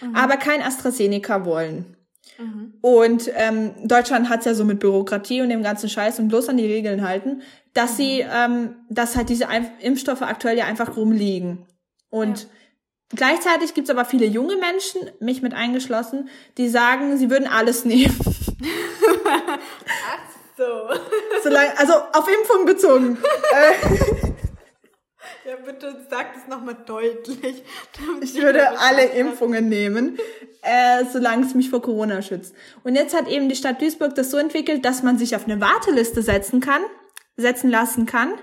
mhm. 0.01 0.15
aber 0.15 0.37
kein 0.37 0.61
AstraZeneca 0.61 1.45
wollen. 1.45 1.97
Mhm. 2.37 2.73
Und 2.81 3.31
ähm, 3.35 3.71
Deutschland 3.83 4.29
hat's 4.29 4.45
ja 4.45 4.53
so 4.53 4.63
mit 4.63 4.79
Bürokratie 4.79 5.41
und 5.41 5.49
dem 5.49 5.63
ganzen 5.63 5.89
Scheiß 5.89 6.19
und 6.19 6.29
bloß 6.29 6.49
an 6.49 6.57
die 6.57 6.65
Regeln 6.65 7.07
halten, 7.07 7.41
dass 7.73 7.93
mhm. 7.93 7.95
sie, 7.95 8.25
ähm, 8.31 8.75
dass 8.89 9.15
halt 9.15 9.29
diese 9.29 9.47
Impfstoffe 9.81 10.21
aktuell 10.21 10.57
ja 10.57 10.65
einfach 10.65 10.95
rumliegen. 10.95 11.65
Und 12.09 12.43
ja. 12.43 12.49
Gleichzeitig 13.15 13.73
gibt's 13.73 13.89
aber 13.89 14.05
viele 14.05 14.27
junge 14.27 14.55
Menschen, 14.57 15.01
mich 15.19 15.41
mit 15.41 15.55
eingeschlossen, 15.55 16.29
die 16.57 16.69
sagen, 16.69 17.17
sie 17.17 17.31
würden 17.31 17.47
alles 17.47 17.83
nehmen. 17.83 18.15
Ach 19.25 20.19
so. 20.55 20.63
Solange, 21.43 21.75
also 21.79 21.93
auf 21.93 22.27
Impfung 22.27 22.65
bezogen. 22.65 23.17
ja, 25.49 25.55
bitte 25.65 26.05
sag 26.09 26.33
das 26.35 26.47
nochmal 26.47 26.77
deutlich. 26.85 27.63
Ich 28.21 28.35
würde 28.35 28.79
alle 28.79 29.05
Impfungen 29.05 29.67
nehmen, 29.69 30.17
äh, 30.61 31.05
solange 31.11 31.45
es 31.45 31.55
mich 31.55 31.69
vor 31.69 31.81
Corona 31.81 32.21
schützt. 32.21 32.53
Und 32.83 32.95
jetzt 32.95 33.15
hat 33.15 33.27
eben 33.27 33.49
die 33.49 33.55
Stadt 33.55 33.81
Duisburg 33.81 34.15
das 34.15 34.31
so 34.31 34.37
entwickelt, 34.37 34.85
dass 34.85 35.03
man 35.03 35.17
sich 35.17 35.35
auf 35.35 35.45
eine 35.45 35.59
Warteliste 35.59 36.21
setzen 36.21 36.59
kann, 36.59 36.81
setzen 37.37 37.69
lassen 37.69 38.05
kann 38.05 38.33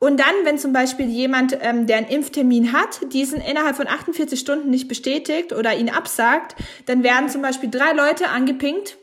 und 0.00 0.20
dann, 0.20 0.34
wenn 0.44 0.58
zum 0.58 0.72
Beispiel 0.72 1.08
jemand, 1.08 1.58
ähm, 1.60 1.86
der 1.86 1.96
einen 1.96 2.08
Impftermin 2.08 2.72
hat, 2.72 3.00
diesen 3.12 3.40
innerhalb 3.40 3.76
von 3.76 3.88
48 3.88 4.38
Stunden 4.38 4.70
nicht 4.70 4.86
bestätigt 4.86 5.52
oder 5.52 5.76
ihn 5.76 5.90
absagt, 5.90 6.54
dann 6.86 7.02
werden 7.02 7.28
zum 7.28 7.42
Beispiel 7.42 7.68
drei 7.68 7.92
Leute 7.92 8.28
angepinkt 8.28 8.96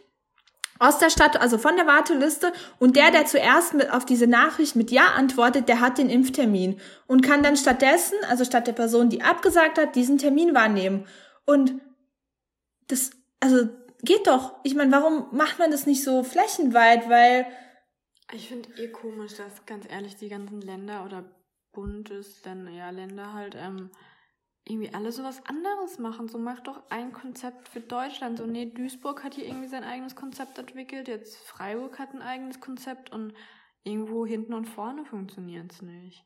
aus 0.79 0.97
der 0.97 1.09
Stadt, 1.09 1.39
also 1.39 1.57
von 1.57 1.75
der 1.75 1.87
Warteliste. 1.87 2.51
Und 2.79 2.95
der, 2.95 3.11
der 3.11 3.25
zuerst 3.25 3.73
mit, 3.73 3.91
auf 3.91 4.05
diese 4.05 4.27
Nachricht 4.27 4.75
mit 4.75 4.91
Ja 4.91 5.13
antwortet, 5.15 5.69
der 5.69 5.79
hat 5.79 5.97
den 5.97 6.09
Impftermin 6.09 6.79
und 7.07 7.21
kann 7.21 7.43
dann 7.43 7.57
stattdessen, 7.57 8.17
also 8.29 8.45
statt 8.45 8.67
der 8.67 8.73
Person, 8.73 9.09
die 9.09 9.21
abgesagt 9.21 9.77
hat, 9.77 9.95
diesen 9.95 10.17
Termin 10.17 10.53
wahrnehmen. 10.53 11.07
Und 11.45 11.81
das, 12.87 13.11
also 13.39 13.69
geht 14.01 14.27
doch. 14.27 14.55
Ich 14.63 14.75
meine, 14.75 14.91
warum 14.91 15.27
macht 15.31 15.59
man 15.59 15.71
das 15.71 15.85
nicht 15.85 16.03
so 16.03 16.23
flächenweit? 16.23 17.09
Weil 17.09 17.47
ich 18.33 18.47
finde 18.47 18.69
eh 18.77 18.89
komisch, 18.89 19.35
dass 19.35 19.65
ganz 19.65 19.85
ehrlich 19.89 20.15
die 20.17 20.29
ganzen 20.29 20.61
Länder 20.61 21.05
oder 21.05 21.23
Bundesländer, 21.71 22.71
ja 22.71 22.89
Länder 22.89 23.33
halt, 23.33 23.55
ähm, 23.55 23.91
irgendwie 24.67 24.93
alle 24.93 25.11
sowas 25.11 25.41
anderes 25.45 25.99
machen. 25.99 26.27
So 26.27 26.37
macht 26.37 26.67
doch 26.67 26.81
ein 26.89 27.13
Konzept 27.13 27.69
für 27.69 27.81
Deutschland. 27.81 28.39
So, 28.39 28.45
nee, 28.45 28.65
Duisburg 28.65 29.23
hat 29.23 29.35
hier 29.35 29.45
irgendwie 29.45 29.67
sein 29.67 29.83
eigenes 29.83 30.15
Konzept 30.15 30.57
entwickelt, 30.57 31.07
jetzt 31.07 31.37
Freiburg 31.37 31.99
hat 31.99 32.13
ein 32.13 32.21
eigenes 32.21 32.59
Konzept 32.59 33.11
und 33.11 33.33
irgendwo 33.83 34.25
hinten 34.25 34.53
und 34.53 34.65
vorne 34.65 35.05
funktioniert 35.05 35.71
es 35.71 35.81
nicht. 35.81 36.25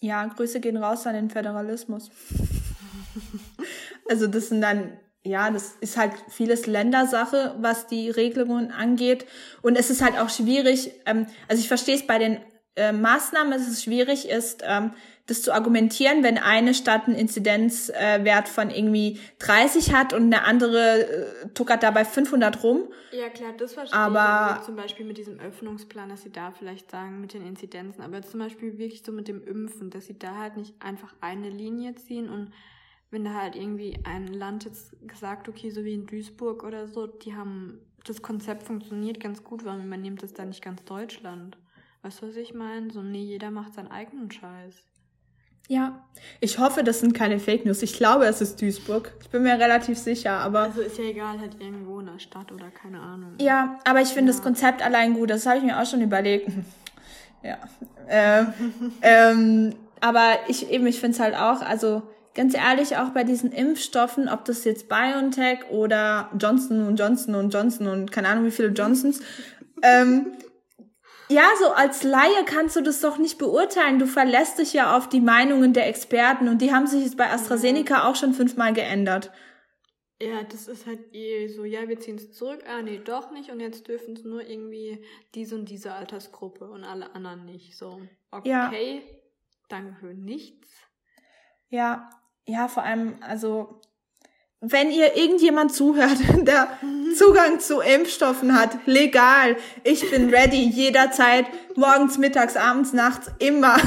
Ja, 0.00 0.24
Grüße 0.26 0.60
gehen 0.60 0.76
raus 0.76 1.06
an 1.06 1.14
den 1.14 1.30
Föderalismus. 1.30 2.10
also 4.08 4.26
das 4.26 4.48
sind 4.48 4.60
dann 4.60 4.98
ja, 5.24 5.50
das 5.50 5.76
ist 5.80 5.96
halt 5.96 6.12
vieles 6.28 6.66
Ländersache, 6.66 7.54
was 7.60 7.86
die 7.86 8.10
Regelungen 8.10 8.72
angeht. 8.72 9.24
Und 9.62 9.76
es 9.76 9.88
ist 9.88 10.02
halt 10.02 10.18
auch 10.18 10.28
schwierig, 10.28 10.92
ähm, 11.06 11.26
also 11.46 11.60
ich 11.60 11.68
verstehe 11.68 11.94
es 11.94 12.06
bei 12.06 12.18
den 12.18 12.40
äh, 12.74 12.92
Maßnahmen, 12.92 13.52
dass 13.52 13.68
es 13.68 13.82
schwierig 13.84 14.28
ist, 14.28 14.62
ähm, 14.66 14.92
das 15.26 15.42
zu 15.42 15.52
argumentieren, 15.52 16.22
wenn 16.22 16.36
eine 16.36 16.74
Stadt 16.74 17.06
einen 17.06 17.16
Inzidenzwert 17.16 18.48
von 18.48 18.70
irgendwie 18.70 19.20
30 19.38 19.94
hat 19.94 20.12
und 20.12 20.24
eine 20.24 20.44
andere 20.44 21.02
äh, 21.02 21.48
tuckert 21.54 21.82
dabei 21.82 22.04
500 22.04 22.62
rum. 22.62 22.88
Ja 23.12 23.28
klar, 23.28 23.52
das 23.56 23.74
verstehe 23.74 23.98
aber, 23.98 24.18
ich. 24.18 24.56
Also 24.56 24.66
zum 24.66 24.76
Beispiel 24.76 25.06
mit 25.06 25.18
diesem 25.18 25.38
Öffnungsplan, 25.38 26.08
dass 26.08 26.22
sie 26.22 26.32
da 26.32 26.50
vielleicht 26.50 26.90
sagen 26.90 27.20
mit 27.20 27.34
den 27.34 27.46
Inzidenzen, 27.46 28.02
aber 28.02 28.22
zum 28.22 28.40
Beispiel 28.40 28.78
wirklich 28.78 29.02
so 29.04 29.12
mit 29.12 29.28
dem 29.28 29.42
Impfen, 29.46 29.90
dass 29.90 30.06
sie 30.06 30.18
da 30.18 30.36
halt 30.36 30.56
nicht 30.56 30.74
einfach 30.80 31.14
eine 31.20 31.50
Linie 31.50 31.94
ziehen 31.94 32.28
und 32.28 32.52
wenn 33.12 33.24
da 33.24 33.34
halt 33.34 33.54
irgendwie 33.54 33.98
ein 34.04 34.26
Land 34.26 34.64
jetzt 34.64 34.96
gesagt, 35.06 35.48
okay, 35.48 35.70
so 35.70 35.84
wie 35.84 35.92
in 35.92 36.06
Duisburg 36.06 36.64
oder 36.64 36.88
so, 36.88 37.06
die 37.06 37.34
haben, 37.34 37.78
das 38.04 38.22
Konzept 38.22 38.62
funktioniert 38.62 39.20
ganz 39.20 39.44
gut, 39.44 39.66
weil 39.66 39.78
man 39.78 40.00
nimmt 40.00 40.22
das 40.22 40.32
dann 40.32 40.48
nicht 40.48 40.62
ganz 40.62 40.82
Deutschland. 40.84 41.58
Weißt 42.00 42.22
du, 42.22 42.28
was 42.28 42.36
ich 42.36 42.54
meine? 42.54 42.90
So, 42.90 43.02
nee, 43.02 43.22
jeder 43.22 43.50
macht 43.50 43.74
seinen 43.74 43.90
eigenen 43.90 44.30
Scheiß. 44.30 44.82
Ja, 45.68 46.02
ich 46.40 46.58
hoffe, 46.58 46.82
das 46.82 47.00
sind 47.00 47.14
keine 47.14 47.38
Fake 47.38 47.64
News. 47.64 47.82
Ich 47.82 47.94
glaube, 47.94 48.26
es 48.26 48.40
ist 48.40 48.60
Duisburg. 48.60 49.12
Ich 49.20 49.30
bin 49.30 49.42
mir 49.42 49.58
relativ 49.58 49.98
sicher, 49.98 50.32
aber. 50.32 50.60
Also 50.60 50.80
ist 50.80 50.98
ja 50.98 51.04
egal, 51.04 51.40
halt 51.40 51.60
irgendwo 51.60 52.00
in 52.00 52.06
der 52.06 52.18
Stadt 52.18 52.52
oder 52.52 52.70
keine 52.70 53.00
Ahnung. 53.00 53.34
Ja, 53.40 53.78
aber 53.84 54.00
ich 54.00 54.08
finde 54.08 54.30
ja. 54.30 54.36
das 54.36 54.42
Konzept 54.42 54.82
allein 54.82 55.14
gut. 55.14 55.30
Das 55.30 55.46
habe 55.46 55.58
ich 55.58 55.64
mir 55.64 55.80
auch 55.80 55.86
schon 55.86 56.00
überlegt. 56.00 56.50
ja. 57.42 57.58
Äh, 58.08 58.44
ähm, 59.02 59.74
aber 60.00 60.34
ich 60.48 60.70
eben, 60.70 60.86
ich 60.86 60.98
finde 61.00 61.14
es 61.14 61.20
halt 61.20 61.36
auch, 61.36 61.62
also 61.62 62.02
ganz 62.34 62.54
ehrlich, 62.54 62.96
auch 62.96 63.10
bei 63.10 63.24
diesen 63.24 63.52
Impfstoffen, 63.52 64.28
ob 64.28 64.44
das 64.44 64.64
jetzt 64.64 64.88
BioNTech 64.88 65.70
oder 65.70 66.28
Johnson 66.38 66.86
und 66.86 66.96
Johnson 66.98 67.34
und 67.34 67.54
Johnson 67.54 67.86
und 67.86 68.10
keine 68.10 68.28
Ahnung 68.28 68.44
wie 68.44 68.50
viele 68.50 68.68
Johnsons, 68.68 69.20
ähm, 69.82 70.32
ja, 71.32 71.50
so 71.58 71.72
als 71.72 72.02
Laie 72.02 72.44
kannst 72.44 72.76
du 72.76 72.80
das 72.80 73.00
doch 73.00 73.18
nicht 73.18 73.38
beurteilen. 73.38 73.98
Du 73.98 74.06
verlässt 74.06 74.58
dich 74.58 74.72
ja 74.72 74.96
auf 74.96 75.08
die 75.08 75.20
Meinungen 75.20 75.72
der 75.72 75.88
Experten 75.88 76.48
und 76.48 76.62
die 76.62 76.72
haben 76.72 76.86
sich 76.86 77.04
jetzt 77.04 77.16
bei 77.16 77.30
AstraZeneca 77.30 78.08
auch 78.08 78.16
schon 78.16 78.34
fünfmal 78.34 78.72
geändert. 78.72 79.30
Ja, 80.20 80.44
das 80.44 80.68
ist 80.68 80.86
halt 80.86 81.12
eh 81.12 81.48
so, 81.48 81.64
ja, 81.64 81.88
wir 81.88 81.98
ziehen 81.98 82.14
es 82.14 82.32
zurück, 82.32 82.62
ah 82.68 82.80
nee, 82.80 82.98
doch 82.98 83.32
nicht 83.32 83.50
und 83.50 83.58
jetzt 83.58 83.88
dürfen 83.88 84.14
es 84.14 84.22
nur 84.22 84.46
irgendwie 84.48 85.04
diese 85.34 85.56
und 85.56 85.68
diese 85.68 85.94
Altersgruppe 85.94 86.70
und 86.70 86.84
alle 86.84 87.12
anderen 87.16 87.44
nicht. 87.44 87.76
So, 87.76 88.00
okay, 88.30 88.48
ja. 88.48 88.70
danke 89.68 89.96
für 89.98 90.14
nichts. 90.14 90.68
Ja, 91.70 92.08
ja, 92.46 92.68
vor 92.68 92.84
allem, 92.84 93.16
also, 93.20 93.80
wenn 94.62 94.92
ihr 94.92 95.16
irgendjemand 95.16 95.74
zuhört, 95.74 96.18
der 96.46 96.78
Zugang 97.16 97.60
zu 97.60 97.80
Impfstoffen 97.80 98.58
hat, 98.58 98.86
legal, 98.86 99.56
ich 99.82 100.08
bin 100.10 100.30
ready, 100.30 100.64
jederzeit, 100.64 101.46
morgens, 101.74 102.16
mittags, 102.16 102.56
abends, 102.56 102.94
nachts, 102.94 103.30
immer. 103.38 103.76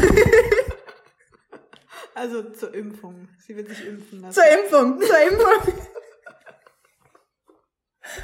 Also 2.17 2.43
zur 2.43 2.73
Impfung. 2.73 3.28
Sie 3.45 3.57
wird 3.57 3.67
sich 3.67 3.86
impfen 3.86 4.21
lassen. 4.21 4.34
Zur 4.34 4.45
Impfung, 4.45 5.01
zur 5.01 5.19
Impfung. 5.19 5.73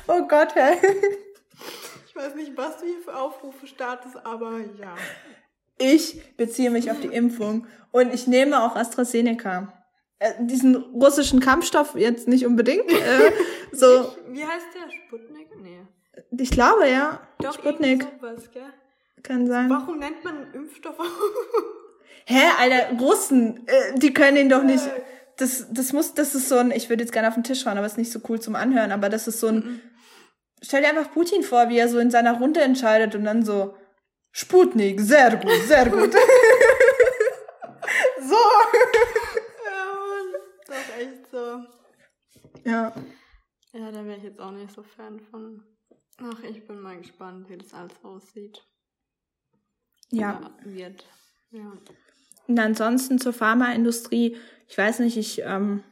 Oh 0.07 0.25
Gott, 0.27 0.55
hä? 0.55 0.77
Ich 2.07 2.15
weiß 2.15 2.35
nicht, 2.35 2.55
was 2.55 2.77
du 2.77 2.85
hier 2.85 3.01
für 3.03 3.13
Aufrufe 3.13 3.67
startest, 3.67 4.15
aber 4.25 4.59
ja. 4.79 4.95
Ich 5.77 6.37
beziehe 6.37 6.69
mich 6.69 6.89
auf 6.89 7.01
die 7.01 7.07
Impfung 7.07 7.67
und 7.91 8.13
ich 8.13 8.27
nehme 8.27 8.63
auch 8.63 8.77
AstraZeneca. 8.77 9.80
Äh, 10.21 10.33
diesen 10.37 10.75
russischen 10.75 11.39
Kampfstoff 11.39 11.95
jetzt 11.95 12.27
nicht 12.27 12.45
unbedingt. 12.45 12.91
Äh, 12.91 13.31
so. 13.71 14.15
Wie 14.27 14.45
heißt 14.45 14.67
der? 14.75 14.91
Sputnik? 14.91 15.47
Nee. 15.59 15.79
Ich 16.37 16.51
glaube, 16.51 16.87
ja. 16.87 17.21
Doch, 17.39 17.55
Sputnik. 17.55 18.05
Sowas, 18.21 18.51
gell? 18.51 18.71
Kann 19.23 19.47
sein. 19.47 19.67
Warum 19.67 19.97
nennt 19.97 20.23
man 20.23 20.37
einen 20.37 20.53
Impfstoff? 20.53 20.95
Hä, 22.25 22.43
Alter, 22.59 22.99
Russen, 22.99 23.65
äh, 23.65 23.97
die 23.97 24.13
können 24.13 24.37
ihn 24.37 24.49
doch 24.49 24.61
nicht. 24.61 24.83
Das, 25.37 25.65
das 25.71 25.91
muss, 25.91 26.13
das 26.13 26.35
ist 26.35 26.49
so 26.49 26.57
ein, 26.57 26.69
ich 26.69 26.87
würde 26.87 27.01
jetzt 27.01 27.13
gerne 27.13 27.27
auf 27.27 27.33
den 27.33 27.43
Tisch 27.43 27.63
schauen, 27.63 27.77
aber 27.77 27.87
es 27.87 27.93
ist 27.93 27.97
nicht 27.97 28.11
so 28.11 28.19
cool 28.29 28.39
zum 28.39 28.55
Anhören, 28.55 28.91
aber 28.91 29.09
das 29.09 29.27
ist 29.27 29.39
so 29.39 29.47
ein, 29.47 29.55
mhm. 29.55 29.81
stell 30.61 30.83
dir 30.83 30.89
einfach 30.89 31.11
Putin 31.11 31.41
vor, 31.41 31.69
wie 31.69 31.79
er 31.79 31.89
so 31.89 31.97
in 31.97 32.11
seiner 32.11 32.37
Runde 32.37 32.61
entscheidet 32.61 33.15
und 33.15 33.23
dann 33.23 33.43
so, 33.43 33.75
Sputnik, 34.31 35.01
sehr 35.01 35.35
gut, 35.35 35.51
sehr 35.65 35.89
gut. 35.89 36.13
so. 38.21 38.35
so. 41.31 41.65
Ja. 42.63 42.93
Ja, 43.73 43.91
da 43.91 44.05
wäre 44.05 44.17
ich 44.17 44.23
jetzt 44.23 44.39
auch 44.39 44.51
nicht 44.51 44.71
so 44.73 44.83
Fan 44.83 45.19
von. 45.19 45.63
Ach, 46.17 46.43
ich 46.43 46.67
bin 46.67 46.79
mal 46.81 46.97
gespannt, 46.97 47.49
wie 47.49 47.57
das 47.57 47.73
alles 47.73 47.93
aussieht. 48.03 48.63
Ja. 50.11 50.37
Oder 50.39 50.55
wird. 50.65 51.05
Ja. 51.51 51.71
Und 52.47 52.59
ansonsten 52.59 53.17
zur 53.19 53.33
Pharmaindustrie, 53.33 54.37
ich 54.67 54.77
weiß 54.77 54.99
nicht, 54.99 55.17
ich, 55.17 55.41
ähm, 55.43 55.83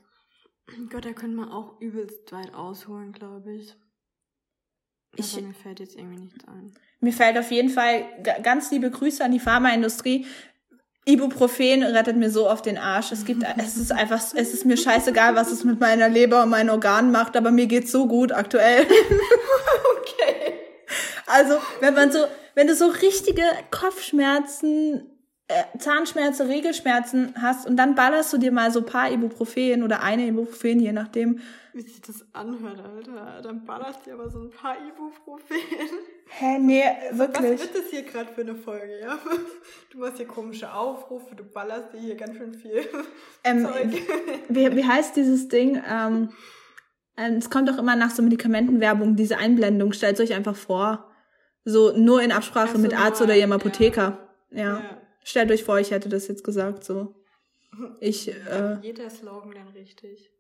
Gott, 0.90 1.06
da 1.06 1.14
könnte 1.14 1.38
man 1.38 1.50
auch 1.50 1.80
übelst 1.80 2.32
weit 2.32 2.54
ausholen, 2.54 3.12
glaube 3.14 3.56
ich. 3.56 3.76
Ich- 5.16 5.34
Aber 5.38 5.48
mir 5.48 5.54
fällt 5.54 5.80
jetzt 5.80 5.96
irgendwie 5.96 6.22
nichts 6.22 6.46
ein. 6.48 6.74
Mir 7.00 7.14
fällt 7.14 7.38
auf 7.38 7.50
jeden 7.50 7.70
Fall 7.70 8.04
ga- 8.22 8.40
ganz 8.40 8.70
liebe 8.72 8.92
Grüße 8.92 9.24
an 9.24 9.32
die 9.32 9.40
Pharmaindustrie. 9.40 10.28
Ibuprofen 11.06 11.84
rettet 11.84 12.18
mir 12.18 12.30
so 12.30 12.48
auf 12.48 12.62
den 12.62 12.78
Arsch. 12.78 13.12
Es 13.12 13.26
gibt, 13.26 13.44
es 13.58 13.78
ist 13.78 13.92
einfach, 13.92 14.22
es 14.36 14.54
ist 14.54 14.66
mir 14.66 14.78
scheißegal, 14.78 15.36
was 15.36 15.52
es 15.52 15.64
mit 15.64 15.80
meiner 15.80 16.10
Leber 16.10 16.44
und 16.44 16.50
meinen 16.50 16.70
Organen 16.70 17.12
macht, 17.12 17.36
aber 17.36 17.52
mir 17.52 17.68
geht's 17.68 17.92
so 17.92 18.08
gut 18.08 18.32
aktuell. 18.32 18.86
Okay. 20.02 20.54
Also, 21.28 21.60
wenn 21.82 21.94
man 21.94 22.12
so, 22.12 22.26
wenn 22.56 22.68
du 22.68 22.76
so 22.76 22.88
richtige 22.88 23.44
Kopfschmerzen, 23.70 25.09
Zahnschmerzen, 25.80 26.48
Regelschmerzen 26.48 27.34
hast 27.42 27.68
und 27.68 27.76
dann 27.78 27.96
ballerst 27.96 28.32
du 28.34 28.38
dir 28.38 28.52
mal 28.52 28.72
so 28.72 28.80
ein 28.80 28.86
paar 28.86 29.12
Ibuprofen 29.12 29.84
oder 29.84 30.04
eine 30.04 30.28
Ibuprofen, 30.28 30.80
je 30.80 30.92
nachdem. 30.92 31.40
Wie 31.74 31.82
sich 31.82 32.02
das 32.02 32.24
anhört, 32.34 32.80
Alter. 32.84 33.42
Dann 33.42 33.66
ballerst 33.66 34.06
du 34.06 34.12
aber 34.14 34.30
so 34.30 34.40
ein 34.42 34.52
paar 34.52 34.76
Ibuprofen. 34.88 35.58
Hä, 36.28 36.60
nee, 36.60 36.84
Was 37.12 37.18
wirklich. 37.20 37.62
wird 37.62 37.76
das 37.76 37.90
hier 37.90 38.04
gerade 38.04 38.32
für 38.34 38.42
eine 38.42 38.56
Folge, 38.56 39.00
ja? 39.02 39.18
Du 39.92 39.98
machst 40.00 40.18
hier 40.18 40.28
komische 40.28 40.72
Aufrufe, 40.72 41.36
du 41.36 41.44
ballerst 41.44 41.94
dir 41.94 42.00
hier 42.00 42.16
ganz 42.16 42.38
schön 42.38 42.54
viel 42.54 42.88
Ähm, 43.44 43.66
Zeug. 43.66 44.04
wie, 44.50 44.76
wie 44.76 44.86
heißt 44.86 45.16
dieses 45.16 45.48
Ding? 45.48 45.82
Ähm, 45.90 46.30
ähm, 47.18 47.34
es 47.38 47.50
kommt 47.50 47.68
doch 47.70 47.78
immer 47.80 47.96
nach 47.96 48.12
so 48.12 48.22
Medikamentenwerbung, 48.22 49.16
diese 49.16 49.38
Einblendung. 49.38 49.94
Stellt 49.94 50.20
euch 50.20 50.34
einfach 50.34 50.56
vor. 50.56 51.10
So 51.66 51.92
nur 51.98 52.22
in 52.22 52.32
Absprache 52.32 52.70
Ach 52.72 52.76
so, 52.76 52.82
mit 52.82 52.94
Arzt 52.98 53.22
oder 53.22 53.36
ihrem 53.36 53.50
ja. 53.50 53.56
Apotheker. 53.56 54.30
Ja. 54.52 54.64
Ja. 54.80 54.82
Stellt 55.30 55.52
euch 55.52 55.64
vor, 55.64 55.80
ich 55.80 55.92
hätte 55.92 56.10
das 56.10 56.28
jetzt 56.28 56.44
gesagt, 56.44 56.84
so. 56.84 57.14
Ich, 58.00 58.30
äh, 58.30 58.78
Jeder 58.82 59.12
Slogan 59.12 59.52
dann 59.54 59.68
richtig. 59.70 60.32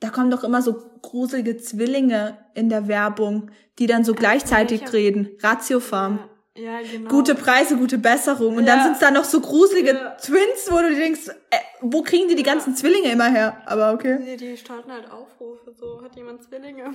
da 0.00 0.10
kommen 0.10 0.30
doch 0.30 0.44
immer 0.44 0.60
so 0.60 0.74
gruselige 1.00 1.56
Zwillinge 1.56 2.36
in 2.54 2.68
der 2.68 2.88
Werbung, 2.88 3.50
die 3.78 3.86
dann 3.86 4.04
so 4.04 4.12
gleichzeitig 4.14 4.82
welcher- 4.82 4.92
reden. 4.92 5.30
Ratiofarm. 5.42 6.28
Ja, 6.54 6.78
ja, 6.80 6.88
genau. 6.92 7.08
Gute 7.08 7.34
Preise, 7.34 7.78
gute 7.78 7.96
Besserung. 7.96 8.56
Und 8.58 8.66
dann 8.66 8.78
Ja. 8.80 8.84
sind's 8.84 9.00
da 9.00 9.10
noch 9.10 9.24
so 9.24 9.40
gruselige 9.40 9.92
Ja. 9.94 10.10
Twins, 10.16 10.70
wo 10.70 10.76
du 10.76 10.90
dir 10.90 10.98
denkst, 10.98 11.28
äh, 11.50 11.56
wo 11.80 12.02
kriegen 12.02 12.28
die 12.28 12.34
die 12.34 12.44
Ja. 12.44 12.52
ganzen 12.52 12.76
Zwillinge 12.76 13.10
immer 13.10 13.30
her? 13.30 13.62
Aber 13.64 13.92
okay. 13.94 14.18
Nee, 14.20 14.36
die 14.36 14.58
starten 14.58 14.92
halt 14.92 15.10
Aufrufe, 15.10 15.72
so 15.72 16.02
hat 16.02 16.14
jemand 16.16 16.42
Zwillinge. 16.42 16.92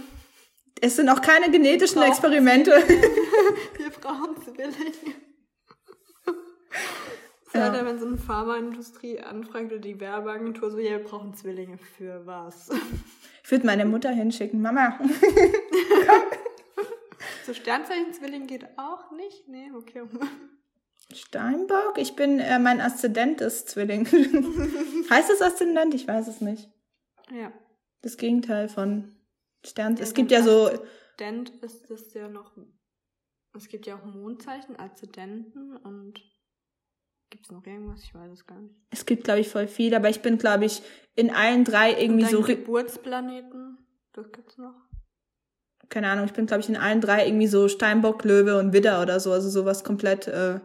Es 0.80 0.96
sind 0.98 1.10
auch 1.10 1.22
keine 1.22 1.50
genetischen 1.50 1.96
Brauchen 1.98 2.10
Experimente. 2.12 2.72
Wir 3.78 3.90
brauchen 4.00 4.36
Zwillinge. 4.44 5.16
Ja. 7.54 7.66
Alter, 7.66 7.86
wenn 7.86 8.00
so 8.00 8.06
eine 8.06 8.18
Pharmaindustrie 8.18 9.20
anfragt 9.20 9.66
oder 9.74 9.80
die 9.80 10.00
Werbeagentur 10.00 10.72
so, 10.72 10.78
ja, 10.78 10.92
wir 10.92 11.04
brauchen 11.04 11.34
Zwillinge 11.34 11.78
für 11.78 12.26
was? 12.26 12.70
Ich 13.44 13.52
würde 13.52 13.66
meine 13.66 13.86
Mutter 13.86 14.10
hinschicken. 14.10 14.62
Mama. 14.62 14.98
So 17.46 17.54
Sternzeichen-Zwilling 17.54 18.48
geht 18.48 18.66
auch 18.78 19.12
nicht? 19.12 19.48
Nee, 19.48 19.72
okay. 19.76 20.04
Steinbock? 21.14 21.98
Ich 21.98 22.16
bin, 22.16 22.40
äh, 22.40 22.60
mein 22.60 22.80
Aszendent 22.80 23.42
ist 23.42 23.70
Zwilling. 23.70 24.06
heißt 25.10 25.30
es 25.32 25.42
Aszendent? 25.42 25.94
Ich 25.94 26.08
weiß 26.08 26.28
es 26.28 26.42
nicht. 26.42 26.70
Ja. 27.32 27.52
Das 28.02 28.18
Gegenteil 28.18 28.70
von 28.70 29.16
Stern. 29.66 29.94
es 29.96 30.10
Ja, 30.10 30.16
gibt 30.16 30.32
dann 30.32 30.40
ja 30.40 30.46
so, 30.46 30.68
Aszendent 30.68 31.50
ist 31.64 31.90
das 31.90 32.14
ja 32.14 32.28
noch. 32.28 32.56
Es 33.56 33.68
gibt 33.68 33.86
ja 33.86 33.98
auch 33.98 34.06
Mondzeichen, 34.06 34.80
Aszendenten 34.80 35.78
und. 35.78 36.22
Gibt 37.32 37.46
es 37.46 37.52
noch 37.52 37.66
irgendwas? 37.66 38.04
Ich 38.04 38.14
weiß 38.14 38.32
es 38.32 38.46
gar 38.46 38.60
nicht. 38.60 38.76
es 38.92 39.06
gibt, 39.06 39.24
glaube 39.24 39.40
ich, 39.40 39.48
voll 39.48 39.68
viel, 39.68 39.96
aber 39.96 40.10
ich 40.10 40.22
bin, 40.22 40.38
glaube 40.38 40.66
ich, 40.66 40.84
in 41.16 41.32
allen 41.32 41.64
drei 41.64 41.92
irgendwie 42.00 42.26
und 42.26 42.30
so, 42.30 42.44
dein 42.44 42.58
Geburtsplaneten, 42.58 43.78
das 44.12 44.32
gibt's 44.32 44.58
noch. 44.58 44.76
keine 45.90 46.10
Ahnung, 46.10 46.26
ich 46.26 46.34
bin, 46.34 46.46
glaube 46.46 46.62
ich, 46.62 46.70
in 46.70 46.76
allen 46.76 47.00
drei 47.02 47.26
irgendwie 47.26 47.48
so 47.48 47.70
Steinbock, 47.70 48.26
Löwe 48.26 48.60
und 48.60 48.74
Widder 48.74 49.02
oder 49.02 49.20
so, 49.22 49.32
also 49.32 49.50
sowas 49.50 49.84
komplett 49.84 50.28
äh, 50.28 50.60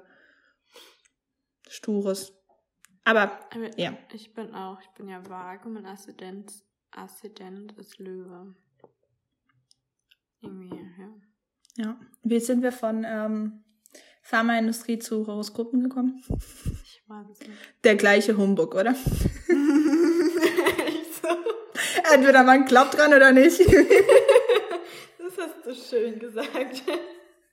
Stures. 1.68 2.32
Aber, 3.04 3.38
Aber 3.54 3.78
ja. 3.78 3.96
Ich 4.12 4.34
bin 4.34 4.52
auch, 4.52 4.80
ich 4.80 4.88
bin 4.90 5.08
ja 5.08 5.24
vage, 5.28 5.68
mein 5.68 5.86
Aszendent, 5.86 6.52
Aszendent 6.90 7.72
ist 7.78 8.00
Löwe. 8.00 8.56
Irgendwie, 10.40 10.74
ja. 10.74 11.14
Ja. 11.76 12.00
Wie 12.22 12.40
sind 12.40 12.62
wir 12.62 12.72
von 12.72 13.04
ähm, 13.06 13.62
Pharmaindustrie 14.26 14.98
zu 14.98 15.26
Horoskopen 15.26 15.84
gekommen? 15.84 16.20
Ich 16.82 17.02
weiß 17.06 17.26
es 17.30 17.40
nicht. 17.40 17.52
Der 17.84 17.94
gleiche 17.94 18.36
Humbug, 18.36 18.74
oder? 18.74 18.90
Echt 18.90 18.98
so. 21.22 21.28
Entweder 22.12 22.42
man 22.42 22.64
glaubt 22.64 22.96
dran 22.96 23.14
oder 23.14 23.32
nicht. 23.32 23.60
Das 25.18 25.38
hast 25.38 25.66
du 25.66 25.74
schön 25.74 26.18
gesagt. 26.18 26.82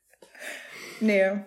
nee. 0.99 1.43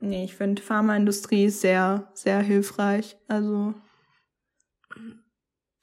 Nee, 0.00 0.24
ich 0.24 0.34
finde 0.34 0.62
Pharmaindustrie 0.62 1.48
sehr, 1.50 2.10
sehr 2.14 2.40
hilfreich. 2.40 3.16
Also, 3.28 3.74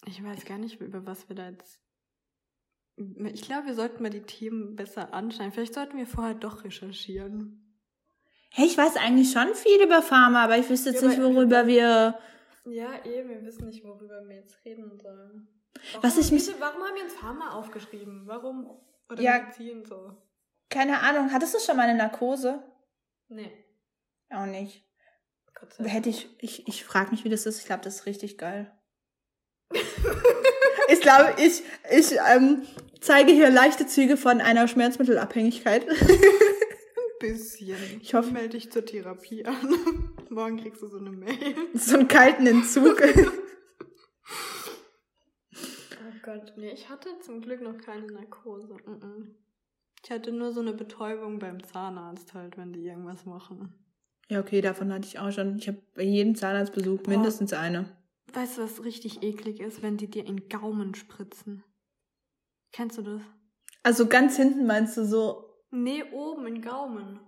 Ich 0.05 0.21
weiß 0.23 0.45
gar 0.45 0.57
nicht, 0.57 0.81
über 0.81 1.05
was 1.05 1.29
wir 1.29 1.35
da 1.35 1.49
jetzt. 1.49 1.79
Ich 2.97 3.43
glaube, 3.43 3.67
wir 3.67 3.75
sollten 3.75 4.03
mal 4.03 4.09
die 4.09 4.23
Themen 4.23 4.75
besser 4.75 5.13
anschneiden. 5.13 5.53
Vielleicht 5.53 5.75
sollten 5.75 5.97
wir 5.97 6.07
vorher 6.07 6.33
doch 6.33 6.63
recherchieren. 6.63 7.62
Hey, 8.55 8.65
ich 8.65 8.77
weiß 8.77 8.95
eigentlich 8.97 9.31
schon 9.31 9.53
viel 9.55 9.81
über 9.83 10.01
Pharma, 10.01 10.43
aber 10.45 10.57
ich 10.57 10.69
wüsste 10.69 10.91
jetzt 10.91 11.01
Ja, 11.01 11.09
nicht, 11.09 11.21
worüber 11.21 11.67
wir. 11.67 12.17
Ja, 12.65 13.03
eben, 13.05 13.29
wir 13.29 13.43
wissen 13.43 13.65
nicht, 13.65 13.83
worüber 13.83 14.21
wir 14.27 14.35
jetzt 14.37 14.63
reden 14.63 14.97
sollen. 15.01 15.47
Warum, 15.93 16.03
Was 16.03 16.17
ich 16.17 16.31
mich- 16.31 16.47
warum 16.59 16.81
haben 16.83 16.95
wir 16.95 17.03
uns 17.03 17.13
Pharma 17.13 17.51
aufgeschrieben? 17.55 18.23
Warum? 18.25 18.69
Oder 19.09 19.21
Ja. 19.21 19.39
Medizin 19.39 19.83
so? 19.85 20.15
Keine 20.69 20.99
Ahnung, 21.01 21.31
hattest 21.33 21.53
du 21.55 21.59
schon 21.59 21.75
mal 21.77 21.83
eine 21.89 21.97
Narkose? 21.97 22.63
Nee. 23.27 23.51
Auch 24.29 24.45
nicht. 24.45 24.85
Gott 25.59 25.73
sei 25.73 25.83
Dank. 25.83 25.95
Hätte 25.95 26.09
ich, 26.09 26.29
ich, 26.39 26.67
ich 26.67 26.85
frage 26.85 27.11
mich, 27.11 27.23
wie 27.23 27.29
das 27.29 27.45
ist. 27.45 27.59
Ich 27.59 27.65
glaube, 27.65 27.83
das 27.83 27.95
ist 27.95 28.05
richtig 28.05 28.37
geil. 28.37 28.71
ich 30.89 31.01
glaube, 31.01 31.33
ich, 31.37 31.63
ich 31.91 32.17
ähm, 32.33 32.65
zeige 33.01 33.31
hier 33.31 33.49
leichte 33.49 33.87
Züge 33.87 34.17
von 34.17 34.41
einer 34.41 34.67
Schmerzmittelabhängigkeit. 34.67 35.85
bisschen. 37.31 37.77
Ich 38.01 38.13
hoffe- 38.13 38.31
Melde 38.31 38.49
dich 38.57 38.71
zur 38.71 38.85
Therapie 38.85 39.45
an. 39.45 39.55
Morgen 40.29 40.57
kriegst 40.57 40.81
du 40.81 40.87
so 40.87 40.97
eine 40.97 41.11
Mail. 41.11 41.55
so 41.73 41.97
einen 41.97 42.07
kalten 42.07 42.45
Entzug. 42.47 43.01
Oh 45.55 46.25
Gott, 46.25 46.53
nee, 46.57 46.71
ich 46.71 46.89
hatte 46.89 47.09
zum 47.21 47.41
Glück 47.41 47.61
noch 47.61 47.77
keine 47.77 48.07
Narkose. 48.07 48.73
Mm-mm. 48.85 49.35
Ich 50.03 50.11
hatte 50.11 50.31
nur 50.31 50.51
so 50.51 50.61
eine 50.61 50.73
Betäubung 50.73 51.39
beim 51.39 51.63
Zahnarzt 51.63 52.33
halt, 52.33 52.57
wenn 52.57 52.73
die 52.73 52.85
irgendwas 52.85 53.25
machen. 53.25 53.73
ja, 54.29 54.39
okay, 54.39 54.61
davon 54.61 54.91
hatte 54.91 55.07
ich 55.07 55.19
auch 55.19 55.31
schon. 55.31 55.57
Ich 55.57 55.67
habe 55.67 55.81
bei 55.95 56.03
jedem 56.03 56.35
Zahnarztbesuch 56.35 57.01
Boah. 57.03 57.09
mindestens 57.11 57.53
eine. 57.53 57.85
Weißt 58.33 58.57
du, 58.57 58.63
was 58.63 58.83
richtig 58.83 59.21
eklig 59.21 59.59
ist, 59.59 59.81
wenn 59.83 59.97
die 59.97 60.09
dir 60.09 60.25
in 60.25 60.37
den 60.37 60.49
Gaumen 60.49 60.95
spritzen? 60.95 61.63
Kennst 62.71 62.97
du 62.97 63.01
das? 63.03 63.21
Also 63.83 64.07
ganz 64.07 64.35
hinten 64.37 64.65
meinst 64.65 64.97
du 64.97 65.05
so, 65.05 65.45
Nee, 65.75 66.03
oben 66.11 66.45
in 66.45 66.55
den 66.55 66.61
Gaumen. 66.63 67.19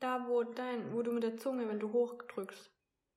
Da, 0.00 0.26
wo 0.28 0.42
dein, 0.44 0.92
wo 0.92 1.02
du 1.02 1.12
mit 1.12 1.22
der 1.22 1.36
Zunge, 1.38 1.66
wenn 1.68 1.80
du 1.80 1.92
hochdrückst. 1.92 2.70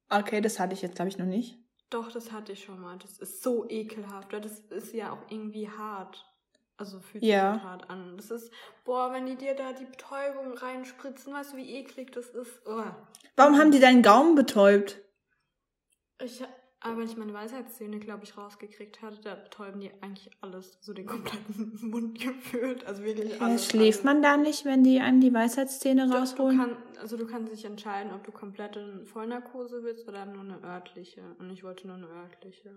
okay, 0.09 0.39
das 0.41 0.59
hatte 0.59 0.73
ich 0.73 0.81
jetzt, 0.81 0.95
glaube 0.95 1.09
ich, 1.09 1.17
noch 1.17 1.25
nicht. 1.25 1.57
Doch, 1.89 2.11
das 2.11 2.31
hatte 2.31 2.53
ich 2.53 2.63
schon 2.63 2.79
mal. 2.79 2.97
Das 2.97 3.19
ist 3.19 3.43
so 3.43 3.69
ekelhaft, 3.69 4.31
das 4.33 4.59
ist 4.59 4.93
ja 4.93 5.11
auch 5.11 5.29
irgendwie 5.29 5.69
hart. 5.69 6.25
Also 6.77 6.99
fühlt 7.01 7.23
sich 7.23 7.31
Ja. 7.31 7.61
hart 7.61 7.89
an. 7.89 8.15
Das 8.17 8.31
ist, 8.31 8.51
boah, 8.83 9.11
wenn 9.13 9.25
die 9.25 9.35
dir 9.35 9.53
da 9.53 9.73
die 9.73 9.85
Betäubung 9.85 10.53
reinspritzen, 10.53 11.33
weißt 11.33 11.53
du, 11.53 11.57
wie 11.57 11.75
eklig 11.75 12.11
das 12.11 12.29
ist? 12.29 12.61
Oh. 12.65 12.83
Warum 13.35 13.57
haben 13.57 13.71
die 13.71 13.79
deinen 13.79 14.01
Gaumen 14.01 14.35
betäubt? 14.35 14.99
Ich, 16.21 16.41
aber 16.83 16.97
wenn 16.97 17.05
ich 17.07 17.17
meine 17.17 17.33
Weisheitszähne, 17.33 17.99
glaube 17.99 18.23
ich, 18.25 18.37
rausgekriegt 18.37 19.01
hatte, 19.01 19.21
da 19.21 19.35
betäuben 19.35 19.79
die 19.79 19.91
eigentlich 20.01 20.29
alles, 20.41 20.77
so 20.81 20.93
den 20.93 21.05
kompletten 21.05 21.79
Mund 21.89 22.19
gefühlt. 22.19 22.85
Also 22.85 23.03
wirklich 23.03 23.37
Ja, 23.39 23.45
alles. 23.45 23.65
schläft 23.67 23.99
alles. 23.99 24.03
man 24.03 24.21
da 24.21 24.37
nicht, 24.37 24.65
wenn 24.65 24.83
die 24.83 24.99
einem 24.99 25.21
die 25.21 25.33
Weisheitszähne 25.33 26.05
Doch, 26.07 26.11
du 26.13 26.17
rausholen? 26.19 26.57
kann, 26.57 26.77
also 26.99 27.17
du 27.17 27.25
kannst 27.25 27.51
dich 27.51 27.65
entscheiden, 27.65 28.11
ob 28.13 28.23
du 28.23 28.31
komplett 28.31 28.75
in 28.75 29.05
Vollnarkose 29.05 29.83
willst 29.83 30.07
oder 30.07 30.25
nur 30.25 30.41
eine 30.41 30.61
örtliche. 30.63 31.21
Und 31.39 31.49
ich 31.49 31.63
wollte 31.63 31.87
nur 31.87 31.95
eine 31.95 32.07
örtliche. 32.07 32.71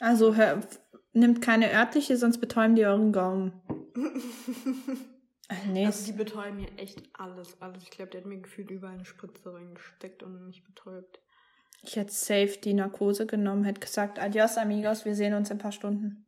Also 0.00 0.36
hör, 0.36 0.60
nimmt 1.12 1.42
keine 1.42 1.72
örtliche, 1.72 2.16
sonst 2.16 2.38
betäuben 2.38 2.76
die 2.76 2.86
euren 2.86 3.12
Gaumen. 3.12 3.52
Ach, 5.50 5.64
nee, 5.66 5.86
Also 5.86 6.04
die 6.12 6.16
betäuben 6.16 6.56
mir 6.56 6.68
echt 6.76 7.02
alles, 7.14 7.60
alles. 7.60 7.82
Ich 7.82 7.90
glaube, 7.90 8.10
der 8.10 8.20
hat 8.20 8.28
mir 8.28 8.38
gefühlt 8.38 8.70
überall 8.70 8.94
eine 8.94 9.04
Spritze 9.06 9.52
reingesteckt 9.52 10.22
und 10.22 10.46
mich 10.46 10.62
betäubt. 10.62 11.20
Ich 11.82 11.96
hätte 11.96 12.12
safe 12.12 12.58
die 12.62 12.74
Narkose 12.74 13.26
genommen, 13.26 13.64
hätte 13.64 13.80
gesagt, 13.80 14.18
adios 14.18 14.56
amigos, 14.56 15.04
wir 15.04 15.14
sehen 15.14 15.34
uns 15.34 15.50
in 15.50 15.56
ein 15.56 15.60
paar 15.60 15.72
Stunden. 15.72 16.26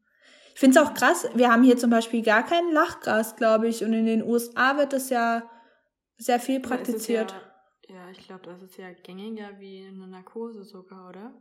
Ich 0.54 0.60
finde 0.60 0.78
es 0.78 0.86
auch 0.86 0.94
krass, 0.94 1.28
wir 1.34 1.50
haben 1.50 1.62
hier 1.62 1.76
zum 1.76 1.90
Beispiel 1.90 2.22
gar 2.22 2.44
kein 2.44 2.72
Lachgas, 2.72 3.36
glaube 3.36 3.68
ich, 3.68 3.84
und 3.84 3.92
in 3.92 4.06
den 4.06 4.22
USA 4.22 4.76
wird 4.76 4.92
das 4.92 5.10
ja 5.10 5.48
sehr 6.18 6.38
viel 6.38 6.60
praktiziert. 6.60 7.34
Ja, 7.88 7.94
ja, 7.94 8.10
ich 8.10 8.26
glaube, 8.26 8.42
das 8.44 8.62
ist 8.62 8.76
ja 8.76 8.92
gängiger 8.92 9.58
wie 9.58 9.86
eine 9.86 10.06
Narkose 10.06 10.64
sogar, 10.64 11.08
oder? 11.08 11.32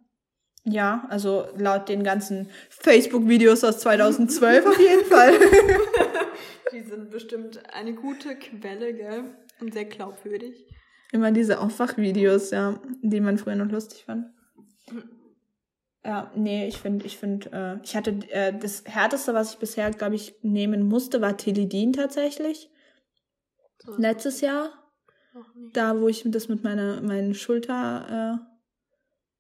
Ja, 0.64 1.06
also 1.10 1.48
laut 1.58 1.90
den 1.90 2.04
ganzen 2.04 2.50
Facebook-Videos 2.70 3.64
aus 3.64 3.80
2012 3.80 4.66
auf 4.66 4.80
jeden 4.80 5.06
Fall. 5.06 5.34
Die 6.72 6.82
sind 6.82 7.10
bestimmt 7.10 7.62
eine 7.74 7.94
gute 7.94 8.36
Quelle, 8.36 8.94
gell? 8.94 9.36
Und 9.60 9.74
sehr 9.74 9.86
glaubwürdig. 9.86 10.66
Immer 11.12 11.32
diese 11.32 11.60
Aufwachvideos, 11.60 12.52
ja, 12.52 12.80
die 13.02 13.20
man 13.20 13.38
früher 13.38 13.56
noch 13.56 13.72
lustig 13.72 14.04
fand. 14.06 14.28
Ja, 16.06 16.32
nee, 16.36 16.68
ich 16.68 16.78
finde, 16.78 17.06
ich 17.06 17.18
finde, 17.18 17.52
äh, 17.52 17.84
ich 17.84 17.96
hatte 17.96 18.12
äh, 18.30 18.58
das 18.58 18.84
härteste, 18.86 19.34
was 19.34 19.54
ich 19.54 19.60
bisher, 19.60 19.92
glaube 19.92 20.16
ich, 20.16 20.36
nehmen 20.42 20.84
musste, 20.84 21.20
war 21.22 21.36
Teledin 21.36 21.94
tatsächlich. 21.94 22.70
So, 23.84 23.96
Letztes 23.98 24.42
Jahr, 24.42 24.72
da 25.74 26.00
wo 26.00 26.08
ich 26.08 26.24
das 26.26 26.48
mit 26.48 26.64
meiner 26.64 27.02
meinen 27.02 27.34
Schulter 27.34 28.40
äh, 28.40 28.56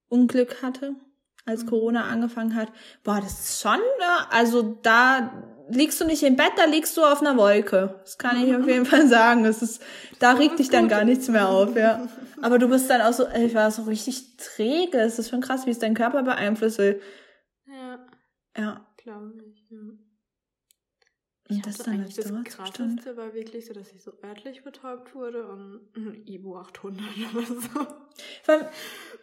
Unglück 0.09 0.61
hatte, 0.61 0.95
als 1.45 1.63
Mhm. 1.63 1.69
Corona 1.69 2.05
angefangen 2.05 2.55
hat. 2.55 2.71
Boah, 3.03 3.21
das 3.21 3.39
ist 3.39 3.61
schon, 3.61 3.79
äh, 3.79 4.35
also 4.35 4.61
da 4.81 5.43
liegst 5.69 5.99
du 6.01 6.05
nicht 6.05 6.23
im 6.23 6.35
Bett, 6.35 6.51
da 6.57 6.65
liegst 6.65 6.95
du 6.97 7.03
auf 7.03 7.21
einer 7.21 7.37
Wolke. 7.37 7.99
Das 8.03 8.17
kann 8.17 8.43
ich 8.43 8.55
auf 8.55 8.67
jeden 8.67 8.85
Fall 8.85 9.07
sagen. 9.07 9.43
Das 9.43 9.61
ist, 9.61 9.81
da 10.19 10.31
Das 10.33 10.39
regt 10.41 10.59
dich 10.59 10.69
dann 10.69 10.87
gar 10.87 11.03
nichts 11.03 11.27
mehr 11.27 11.49
auf, 11.49 11.75
ja. 11.75 12.07
Aber 12.41 12.57
du 12.57 12.67
bist 12.69 12.89
dann 12.89 13.01
auch 13.01 13.13
so, 13.13 13.27
ich 13.29 13.53
war 13.53 13.69
so 13.71 13.83
richtig 13.83 14.37
träge. 14.37 14.97
Es 14.99 15.19
ist 15.19 15.29
schon 15.29 15.41
krass, 15.41 15.65
wie 15.65 15.71
es 15.71 15.79
deinen 15.79 15.95
Körper 15.95 16.23
beeinflusst. 16.23 16.79
Ja, 16.79 17.99
Ja. 18.57 18.87
glaube 18.97 19.33
ich. 19.51 19.65
Ja. 19.69 19.77
Und 21.49 21.55
Ich 21.55 21.61
das 21.63 21.79
hatte 21.79 21.81
ist 21.81 21.87
dann 21.87 21.93
eigentlich 21.95 22.15
das 22.15 22.55
krasseste 22.55 23.17
war 23.17 23.33
wirklich 23.33 23.65
so, 23.65 23.73
dass 23.73 23.91
ich 23.91 24.03
so 24.03 24.13
örtlich 24.23 24.63
betäubt 24.63 25.15
wurde 25.15 25.47
und 25.47 25.89
ein 25.95 26.23
Ibu 26.27 26.55
800 26.57 27.03
oder 27.33 27.45
so. 27.45 27.79
Allem, 28.47 28.67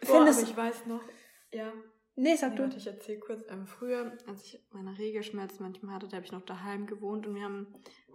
Boah, 0.05 0.21
aber 0.21 0.29
ich 0.29 0.57
weiß 0.57 0.85
noch, 0.87 1.01
ja. 1.53 1.71
Nee, 2.17 2.35
sag 2.35 2.51
Nee, 2.51 2.57
du. 2.57 2.63
warte, 2.63 2.77
ich 2.77 2.87
erzähle 2.87 3.19
kurz. 3.19 3.43
Ähm, 3.49 3.65
früher, 3.65 4.11
als 4.27 4.43
ich 4.43 4.59
meine 4.71 4.97
Regelschmerzen 4.97 5.63
manchmal 5.63 5.95
hatte, 5.95 6.07
da 6.07 6.17
habe 6.17 6.25
ich 6.25 6.31
noch 6.33 6.41
daheim 6.45 6.85
gewohnt 6.87 7.25
und 7.25 7.35
wir 7.35 7.43
haben, 7.43 7.67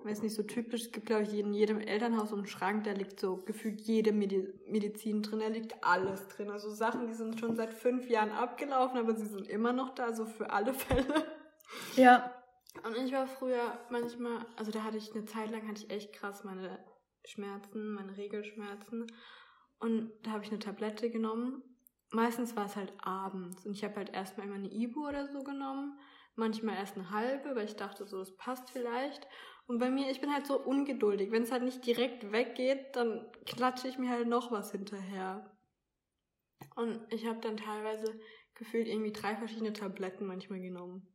weiß 0.05 0.23
nicht, 0.23 0.35
so 0.35 0.43
typisch, 0.43 0.83
es 0.83 0.93
gibt 0.93 1.07
glaube 1.07 1.23
ich 1.23 1.33
in 1.35 1.55
jedem 1.55 1.81
Elternhaus 1.81 2.31
so 2.31 2.37
einen 2.37 2.47
Schrank, 2.47 2.85
da 2.85 2.93
liegt 2.93 3.19
so 3.19 3.37
gefühlt 3.39 3.81
jede 3.81 4.13
Medi 4.13 4.47
Medizin 4.67 5.23
drin, 5.23 5.41
da 5.41 5.47
liegt 5.49 5.83
alles 5.83 6.29
drin. 6.29 6.51
Also 6.51 6.71
Sachen, 6.71 7.07
die 7.07 7.15
sind 7.15 7.41
schon 7.41 7.57
seit 7.57 7.73
fünf 7.73 8.09
Jahren 8.11 8.31
abgelaufen, 8.31 8.99
aber 8.99 9.15
sie 9.17 9.27
sind 9.27 9.49
immer 9.49 9.73
noch 9.73 9.95
da, 9.95 10.13
so 10.13 10.27
für 10.27 10.51
alle 10.51 10.75
Fälle. 10.75 11.27
Ja. 11.97 12.35
Und 12.85 12.97
ich 12.97 13.13
war 13.13 13.27
früher 13.27 13.79
manchmal, 13.91 14.47
also 14.57 14.71
da 14.71 14.83
hatte 14.85 14.97
ich 14.97 15.15
eine 15.15 15.25
Zeit 15.27 15.51
lang, 15.51 15.67
hatte 15.69 15.85
ich 15.85 15.91
echt 15.91 16.13
krass 16.13 16.43
meine 16.43 16.79
Schmerzen, 17.25 17.93
meine 17.93 18.17
Regelschmerzen. 18.17 19.07
Und 19.79 20.13
da 20.23 20.31
habe 20.31 20.45
ich 20.45 20.51
eine 20.51 20.59
Tablette 20.59 21.11
genommen. 21.11 21.63
Meistens 22.13 22.55
war 22.57 22.67
es 22.67 22.77
halt 22.77 22.93
abends. 23.03 23.65
Und 23.65 23.73
ich 23.73 23.85
habe 23.85 23.97
halt 23.97 24.13
erstmal 24.13 24.47
immer 24.47 24.57
eine 24.57 24.71
Ibu 24.71 25.09
oder 25.09 25.29
so 25.29 25.43
genommen. 25.43 25.99
Manchmal 26.35 26.77
erst 26.77 26.97
eine 26.97 27.11
halbe, 27.11 27.57
weil 27.57 27.65
ich 27.65 27.77
dachte 27.77 28.07
so, 28.07 28.21
es 28.21 28.37
passt 28.37 28.71
vielleicht. 28.71 29.27
Und 29.67 29.79
bei 29.79 29.91
mir, 29.91 30.11
ich 30.11 30.21
bin 30.21 30.33
halt 30.33 30.47
so 30.47 30.61
ungeduldig. 30.61 31.31
Wenn 31.31 31.43
es 31.43 31.53
halt 31.53 31.63
nicht 31.63 31.85
direkt 31.87 32.31
weggeht, 32.31 32.95
dann 32.97 33.27
klatsche 33.47 33.89
ich 33.89 33.99
mir 33.99 34.11
halt 34.11 34.29
noch 34.29 34.51
was 34.53 34.73
hinterher. 34.73 35.51
Und 36.77 37.01
ich 37.11 37.27
habe 37.27 37.41
dann 37.41 37.57
teilweise 37.57 38.21
gefühlt 38.55 38.89
irgendwie 38.89 39.13
drei 39.13 39.35
verschiedene 39.35 39.73
Tabletten 39.73 40.27
manchmal 40.27 40.61
genommen. 40.61 41.07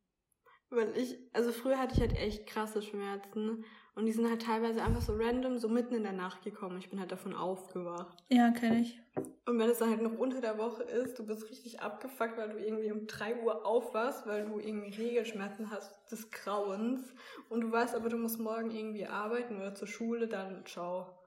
Weil 0.70 0.98
ich, 0.98 1.18
also 1.34 1.52
früher 1.52 1.78
hatte 1.78 1.94
ich 1.96 2.02
halt 2.02 2.18
echt 2.18 2.48
krasse 2.48 2.82
Schmerzen 2.82 3.66
und 3.98 4.06
die 4.06 4.12
sind 4.12 4.30
halt 4.30 4.44
teilweise 4.44 4.84
einfach 4.84 5.02
so 5.02 5.16
random, 5.16 5.58
so 5.58 5.68
mitten 5.68 5.96
in 5.96 6.04
der 6.04 6.14
Nacht 6.14 6.44
gekommen. 6.44 6.78
Ich 6.78 6.92
bin 6.92 7.00
halt 7.00 7.12
davon 7.12 7.34
aufgewacht. 7.34 8.24
Ja, 8.30 8.52
kenne 8.52 8.82
ich. 8.82 9.02
Und 9.48 9.58
wenn 9.58 9.72
es 9.72 9.80
dann 9.80 9.90
halt 9.90 10.04
noch 10.04 10.20
unter 10.20 10.40
der 10.40 10.60
Woche 10.60 10.84
ist, 10.84 11.18
du 11.18 11.26
bist 11.26 11.50
richtig 11.50 11.82
abgefuckt, 11.82 12.38
weil 12.38 12.50
du 12.50 12.60
irgendwie 12.60 12.92
um 12.92 13.08
3 13.08 13.42
Uhr 13.42 13.66
aufwachst, 13.66 14.28
weil 14.28 14.46
du 14.46 14.60
irgendwie 14.60 14.96
Regelschmerzen 14.96 15.72
hast 15.72 16.12
des 16.12 16.30
Grauens 16.30 17.12
und 17.50 17.62
du 17.62 17.72
weißt 17.72 17.96
aber, 17.96 18.10
du 18.10 18.18
musst 18.18 18.40
morgen 18.40 18.70
irgendwie 18.70 19.08
arbeiten 19.08 19.58
oder 19.58 19.74
zur 19.74 19.88
Schule, 19.88 20.28
dann 20.28 20.64
ciao. 20.68 21.18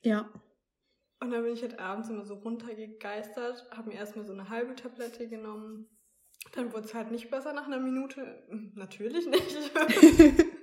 Ja. 0.00 0.26
Und 1.20 1.30
dann 1.30 1.42
bin 1.42 1.52
ich 1.52 1.60
halt 1.60 1.78
abends 1.78 2.08
immer 2.08 2.24
so 2.24 2.36
runtergegeistert, 2.36 3.66
habe 3.70 3.90
mir 3.90 3.96
erstmal 3.96 4.24
so 4.24 4.32
eine 4.32 4.48
halbe 4.48 4.74
Tablette 4.76 5.28
genommen. 5.28 5.90
Dann 6.52 6.72
wurde 6.72 6.86
es 6.86 6.94
halt 6.94 7.10
nicht 7.10 7.30
besser 7.30 7.52
nach 7.52 7.66
einer 7.66 7.80
Minute. 7.80 8.46
Natürlich 8.74 9.26
nicht. 9.26 9.70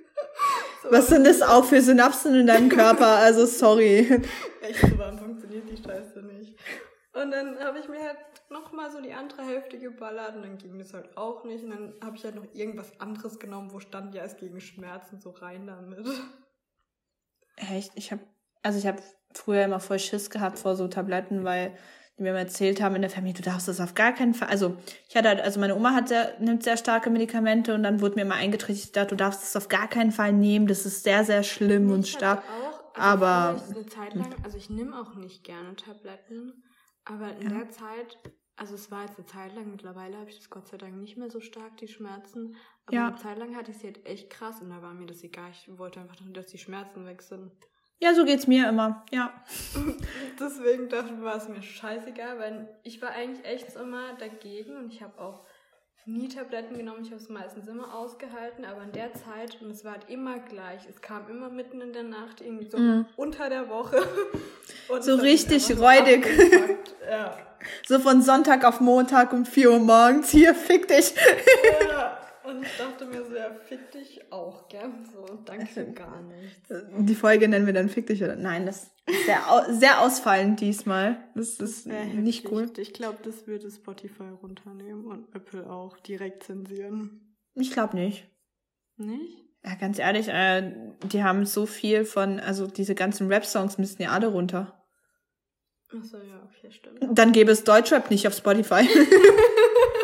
Was 0.92 1.06
sind 1.06 1.26
das 1.26 1.40
auch 1.40 1.64
für 1.64 1.80
Synapsen 1.80 2.34
in 2.34 2.46
deinem 2.46 2.68
Körper? 2.68 3.06
Also 3.06 3.46
sorry. 3.46 4.22
Echt, 4.60 4.78
so 4.78 4.98
warm 4.98 5.18
funktioniert 5.18 5.64
die 5.70 5.82
Scheiße 5.82 6.20
nicht. 6.22 6.54
Und 7.14 7.30
dann 7.30 7.58
habe 7.60 7.78
ich 7.78 7.88
mir 7.88 8.00
halt 8.02 8.18
nochmal 8.50 8.90
so 8.90 9.00
die 9.00 9.14
andere 9.14 9.42
Hälfte 9.42 9.78
geballert 9.78 10.36
und 10.36 10.42
dann 10.42 10.58
ging 10.58 10.78
das 10.78 10.92
halt 10.92 11.16
auch 11.16 11.44
nicht. 11.44 11.64
Und 11.64 11.70
dann 11.70 11.94
habe 12.04 12.16
ich 12.16 12.24
halt 12.24 12.34
noch 12.34 12.44
irgendwas 12.52 13.00
anderes 13.00 13.38
genommen, 13.38 13.72
wo 13.72 13.80
stand 13.80 14.14
ja 14.14 14.22
es 14.22 14.36
gegen 14.36 14.60
Schmerzen 14.60 15.18
so 15.18 15.30
rein 15.30 15.66
damit. 15.66 16.06
Echt? 17.56 17.92
Ich 17.94 18.12
habe, 18.12 18.20
also 18.62 18.78
ich 18.78 18.86
habe 18.86 19.02
früher 19.32 19.64
immer 19.64 19.80
voll 19.80 19.98
Schiss 19.98 20.28
gehabt 20.28 20.58
vor 20.58 20.76
so 20.76 20.88
Tabletten, 20.88 21.42
weil 21.42 21.74
die 22.22 22.24
mir 22.24 22.30
immer 22.30 22.38
erzählt 22.38 22.80
haben 22.80 22.94
in 22.94 23.02
der 23.02 23.10
Familie, 23.10 23.34
du 23.34 23.42
darfst 23.42 23.66
das 23.68 23.80
auf 23.80 23.94
gar 23.94 24.12
keinen 24.12 24.32
Fall. 24.34 24.48
Also 24.48 24.76
ich 25.08 25.16
hatte 25.16 25.28
halt, 25.28 25.40
also 25.40 25.58
meine 25.58 25.74
Oma 25.74 25.92
hat 25.92 26.08
sehr, 26.08 26.34
nimmt 26.38 26.62
sehr 26.62 26.76
starke 26.76 27.10
Medikamente 27.10 27.74
und 27.74 27.82
dann 27.82 28.00
wurde 28.00 28.14
mir 28.14 28.22
immer 28.22 28.36
eingetrichtert, 28.36 29.10
du 29.10 29.16
darfst 29.16 29.42
das 29.42 29.56
auf 29.56 29.68
gar 29.68 29.88
keinen 29.88 30.12
Fall 30.12 30.32
nehmen. 30.32 30.66
Das 30.68 30.86
ist 30.86 31.02
sehr, 31.02 31.24
sehr 31.24 31.42
schlimm 31.42 31.90
und 31.90 32.04
Ich 32.04 32.12
stark. 32.12 32.42
hatte 32.44 32.52
auch, 32.94 32.96
aber- 32.96 33.58
früher 33.58 33.70
ist 33.70 33.76
eine 33.76 33.86
Zeit 33.86 34.14
lang, 34.14 34.34
also 34.44 34.56
ich 34.56 34.70
nehme 34.70 34.96
auch 34.98 35.14
nicht 35.16 35.42
gerne 35.44 35.74
Tabletten, 35.74 36.62
aber 37.04 37.36
in 37.36 37.50
Ja. 37.50 37.58
der 37.58 37.70
Zeit, 37.70 38.18
also 38.56 38.74
es 38.76 38.90
war 38.92 39.02
jetzt 39.02 39.16
eine 39.18 39.26
Zeit 39.26 39.54
lang, 39.56 39.70
mittlerweile 39.70 40.16
habe 40.18 40.30
ich 40.30 40.36
das 40.38 40.48
Gott 40.50 40.68
sei 40.68 40.76
Dank 40.76 40.96
nicht 40.98 41.16
mehr 41.16 41.30
so 41.30 41.40
stark, 41.40 41.76
die 41.78 41.88
Schmerzen, 41.88 42.54
aber 42.86 42.96
Ja. 42.96 43.06
eine 43.08 43.16
Zeit 43.16 43.38
lang 43.38 43.56
hatte 43.56 43.72
ich 43.72 43.78
sie 43.78 43.86
halt 43.88 44.06
echt 44.06 44.30
krass 44.30 44.60
und 44.60 44.70
da 44.70 44.80
war 44.80 44.94
mir 44.94 45.06
das 45.06 45.24
egal. 45.24 45.50
Ich 45.50 45.68
wollte 45.76 46.00
einfach, 46.00 46.20
nur, 46.20 46.32
dass 46.32 46.46
die 46.46 46.58
Schmerzen 46.58 47.04
weg 47.04 47.20
sind. 47.22 47.50
Ja, 48.02 48.14
so 48.14 48.24
geht's 48.24 48.48
mir 48.48 48.68
immer. 48.68 49.04
Ja. 49.12 49.32
Deswegen 50.40 50.88
dachte 50.88 51.22
war 51.22 51.36
es 51.36 51.48
mir 51.48 51.62
scheißegal, 51.62 52.36
weil 52.36 52.68
ich 52.82 53.00
war 53.00 53.10
eigentlich 53.10 53.44
echt 53.46 53.76
immer 53.76 54.14
dagegen 54.18 54.76
und 54.76 54.92
ich 54.92 55.02
habe 55.02 55.20
auch 55.20 55.42
nie 56.04 56.26
Tabletten 56.28 56.76
genommen. 56.76 57.02
Ich 57.04 57.12
habe 57.12 57.20
es 57.22 57.28
meistens 57.28 57.68
immer 57.68 57.94
ausgehalten, 57.94 58.64
aber 58.64 58.82
in 58.82 58.90
der 58.90 59.12
Zeit, 59.14 59.62
und 59.62 59.70
es 59.70 59.84
war 59.84 59.92
halt 59.92 60.08
immer 60.08 60.40
gleich, 60.40 60.80
es 60.90 61.00
kam 61.00 61.28
immer 61.30 61.48
mitten 61.48 61.80
in 61.80 61.92
der 61.92 62.02
Nacht, 62.02 62.40
irgendwie 62.40 62.68
so 62.68 62.76
Mhm. 62.76 63.06
unter 63.14 63.48
der 63.48 63.68
Woche. 63.68 64.02
So 65.00 65.14
richtig 65.16 65.64
so 65.64 65.74
räudig. 65.74 66.26
Ja. 67.08 67.36
So 67.86 67.98
von 68.00 68.20
Sonntag 68.20 68.64
auf 68.64 68.80
Montag 68.80 69.32
um 69.32 69.44
4 69.46 69.70
Uhr 69.72 69.78
morgens. 69.78 70.30
Hier, 70.30 70.54
fick 70.54 70.86
dich. 70.88 71.14
ja. 71.88 72.18
Und 72.52 72.62
ich 72.64 72.76
dachte 72.76 73.06
mir 73.06 73.24
so, 73.24 73.34
ja, 73.34 73.50
fick 73.66 73.90
dich 73.92 74.20
auch 74.30 74.68
gern 74.68 75.08
so. 75.12 75.24
Danke 75.44 75.66
für 75.66 75.86
gar 75.86 76.20
nichts. 76.22 76.72
Die 76.98 77.14
Folge 77.14 77.48
nennen 77.48 77.66
wir 77.66 77.72
dann 77.72 77.88
fick 77.88 78.06
dich 78.06 78.22
oder? 78.22 78.36
Nein, 78.36 78.66
das 78.66 78.90
ist 79.06 79.26
sehr, 79.26 79.66
sehr 79.70 80.00
ausfallend 80.00 80.60
diesmal. 80.60 81.16
Das 81.34 81.58
ist 81.60 81.88
Wäre 81.88 82.04
nicht 82.06 82.50
cool. 82.50 82.70
Ich 82.76 82.92
glaube, 82.92 83.18
das 83.22 83.46
würde 83.46 83.70
Spotify 83.70 84.28
runternehmen 84.42 85.06
und 85.06 85.34
Apple 85.34 85.68
auch 85.68 85.96
direkt 85.98 86.44
zensieren. 86.44 87.36
Ich 87.54 87.70
glaube 87.70 87.96
nicht. 87.96 88.28
Nicht? 88.96 89.38
Ja, 89.64 89.74
ganz 89.76 89.98
ehrlich, 89.98 90.28
äh, 90.28 90.72
die 91.04 91.22
haben 91.22 91.46
so 91.46 91.66
viel 91.66 92.04
von, 92.04 92.40
also 92.40 92.66
diese 92.66 92.94
ganzen 92.94 93.28
Rap-Songs 93.28 93.78
müssten 93.78 94.02
ja 94.02 94.10
alle 94.10 94.26
runter. 94.26 94.84
Achso, 95.88 96.16
ja, 96.18 96.42
okay, 96.44 96.70
stimmt. 96.70 96.98
Dann 97.18 97.32
gäbe 97.32 97.52
es 97.52 97.64
Deutschrap 97.64 98.10
nicht 98.10 98.26
auf 98.26 98.34
Spotify. 98.34 98.88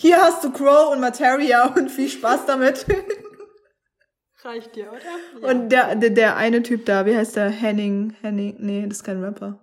Hier 0.00 0.16
hast 0.22 0.44
du 0.44 0.52
Crow 0.52 0.92
und 0.92 1.00
Materia 1.00 1.66
und 1.74 1.90
viel 1.90 2.08
Spaß 2.08 2.46
damit. 2.46 2.86
Reicht 4.44 4.76
dir, 4.76 4.92
oder? 4.92 5.50
Und 5.50 5.70
der, 5.70 5.96
der, 5.96 6.10
der 6.10 6.36
eine 6.36 6.62
Typ 6.62 6.86
da, 6.86 7.04
wie 7.04 7.16
heißt 7.16 7.34
der? 7.34 7.50
Henning, 7.50 8.14
Henning, 8.20 8.56
nee, 8.60 8.86
das 8.86 8.98
ist 8.98 9.04
kein 9.04 9.22
Rapper. 9.22 9.58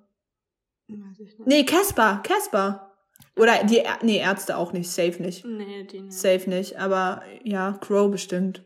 Nee, 1.46 1.64
Casper, 1.64 2.22
Casper. 2.22 2.92
Oder 3.38 3.64
die, 3.64 3.82
nee, 4.02 4.18
Ärzte 4.18 4.58
auch 4.58 4.74
nicht, 4.74 4.92
safe 4.92 5.22
nicht. 5.22 5.46
Nee, 5.46 5.84
die 5.84 6.02
nicht. 6.02 6.14
Safe 6.18 6.50
nicht, 6.50 6.78
aber 6.78 7.24
ja, 7.46 7.78
Crow 7.80 8.12
bestimmt. 8.12 8.66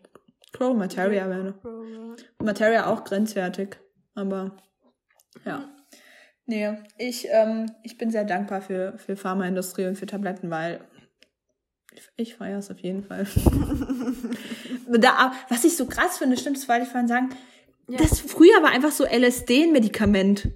Crow, 0.51 0.75
Materia 0.75 1.29
wäre 1.29 1.43
noch. 1.43 2.43
Materia 2.43 2.87
auch 2.87 3.03
grenzwertig, 3.03 3.77
aber 4.15 4.57
ja. 5.45 5.69
Nee, 6.47 6.79
ich, 6.97 7.27
ähm, 7.29 7.71
ich 7.83 7.99
bin 7.99 8.09
sehr 8.09 8.25
dankbar 8.25 8.61
für, 8.61 8.97
für 8.97 9.15
Pharmaindustrie 9.15 9.85
und 9.85 9.97
für 9.97 10.07
Tabletten, 10.07 10.49
weil 10.49 10.81
ich, 12.15 12.35
feiere 12.35 12.59
es 12.59 12.69
auf 12.69 12.79
jeden 12.79 13.03
Fall. 13.03 13.25
da, 14.87 15.33
was 15.49 15.63
ich 15.63 15.75
so 15.75 15.85
krass 15.85 16.17
finde, 16.17 16.37
stimmt, 16.37 16.57
das 16.57 16.67
wollte 16.69 16.83
ich 16.83 16.89
vorhin 16.89 17.07
sagen, 17.07 17.29
Ja. 17.87 17.97
das 17.97 18.19
früher 18.19 18.61
war 18.61 18.69
einfach 18.69 18.91
so 18.91 19.05
LSD 19.05 19.63
ein 19.63 19.71
Medikament. 19.71 20.49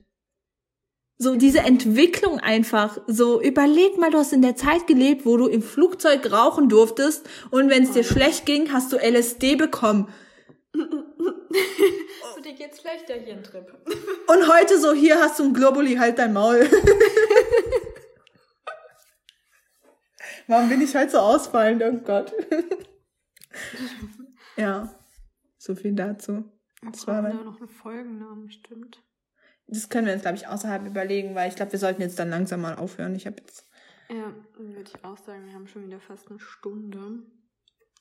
So 1.17 1.36
diese 1.36 1.59
Entwicklung 1.59 2.39
einfach. 2.39 2.97
So 3.07 3.41
überleg 3.41 3.97
mal, 3.97 4.11
du 4.11 4.17
hast 4.17 4.34
in 4.34 4.41
der 4.41 4.55
Zeit 4.55 4.88
gelebt, 4.88 5.25
wo 5.25 5.38
du 5.38 5.47
im 5.47 5.61
Flugzeug 5.61 6.31
rauchen 6.31 6.69
durftest 6.69 7.27
und 7.51 7.69
wenn 7.69 7.84
es 7.84 7.91
dir 7.91 8.03
schlecht 8.03 8.45
ging, 8.45 8.73
hast 8.73 8.91
du 8.91 8.97
LSD 8.97 9.55
bekommen. 9.55 10.09
So, 12.36 12.41
dir 12.41 12.53
geht's 12.53 12.81
schlechter 12.81 13.13
hier 13.13 13.36
ein 13.36 13.43
Trip. 13.43 13.71
Und 14.27 14.51
heute 14.51 14.79
so, 14.79 14.91
hier 14.93 15.19
hast 15.19 15.38
du 15.39 15.43
ein 15.43 15.53
Globuli, 15.53 15.95
halt 15.97 16.17
dein 16.17 16.34
Maul. 16.34 16.67
Warum 20.47 20.69
bin 20.69 20.81
ich 20.81 20.95
heute 20.95 21.11
so 21.11 21.19
ausfallend? 21.19 21.83
Oh 21.83 22.03
Gott. 22.03 22.33
ja, 24.57 24.93
so 25.57 25.75
viel 25.75 25.93
dazu. 25.93 26.51
Das 26.91 27.07
war 27.07 27.23
ja 27.23 27.33
noch 27.33 27.59
einen 27.59 27.69
Folgennamen, 27.69 28.51
stimmt. 28.51 29.01
Das 29.67 29.89
können 29.89 30.07
wir 30.07 30.13
uns, 30.13 30.23
glaube 30.23 30.37
ich, 30.37 30.47
außerhalb 30.47 30.85
überlegen, 30.85 31.35
weil 31.35 31.49
ich 31.49 31.55
glaube, 31.55 31.71
wir 31.71 31.79
sollten 31.79 32.01
jetzt 32.01 32.19
dann 32.19 32.29
langsam 32.29 32.61
mal 32.61 32.75
aufhören. 32.75 33.15
Ich 33.15 33.25
habe 33.25 33.37
jetzt. 33.39 33.69
Ja, 34.09 34.33
würde 34.57 34.91
ich 34.93 35.05
auch 35.05 35.17
sagen, 35.17 35.47
wir 35.47 35.53
haben 35.53 35.67
schon 35.67 35.85
wieder 35.85 36.01
fast 36.01 36.29
eine 36.29 36.39
Stunde. 36.39 37.23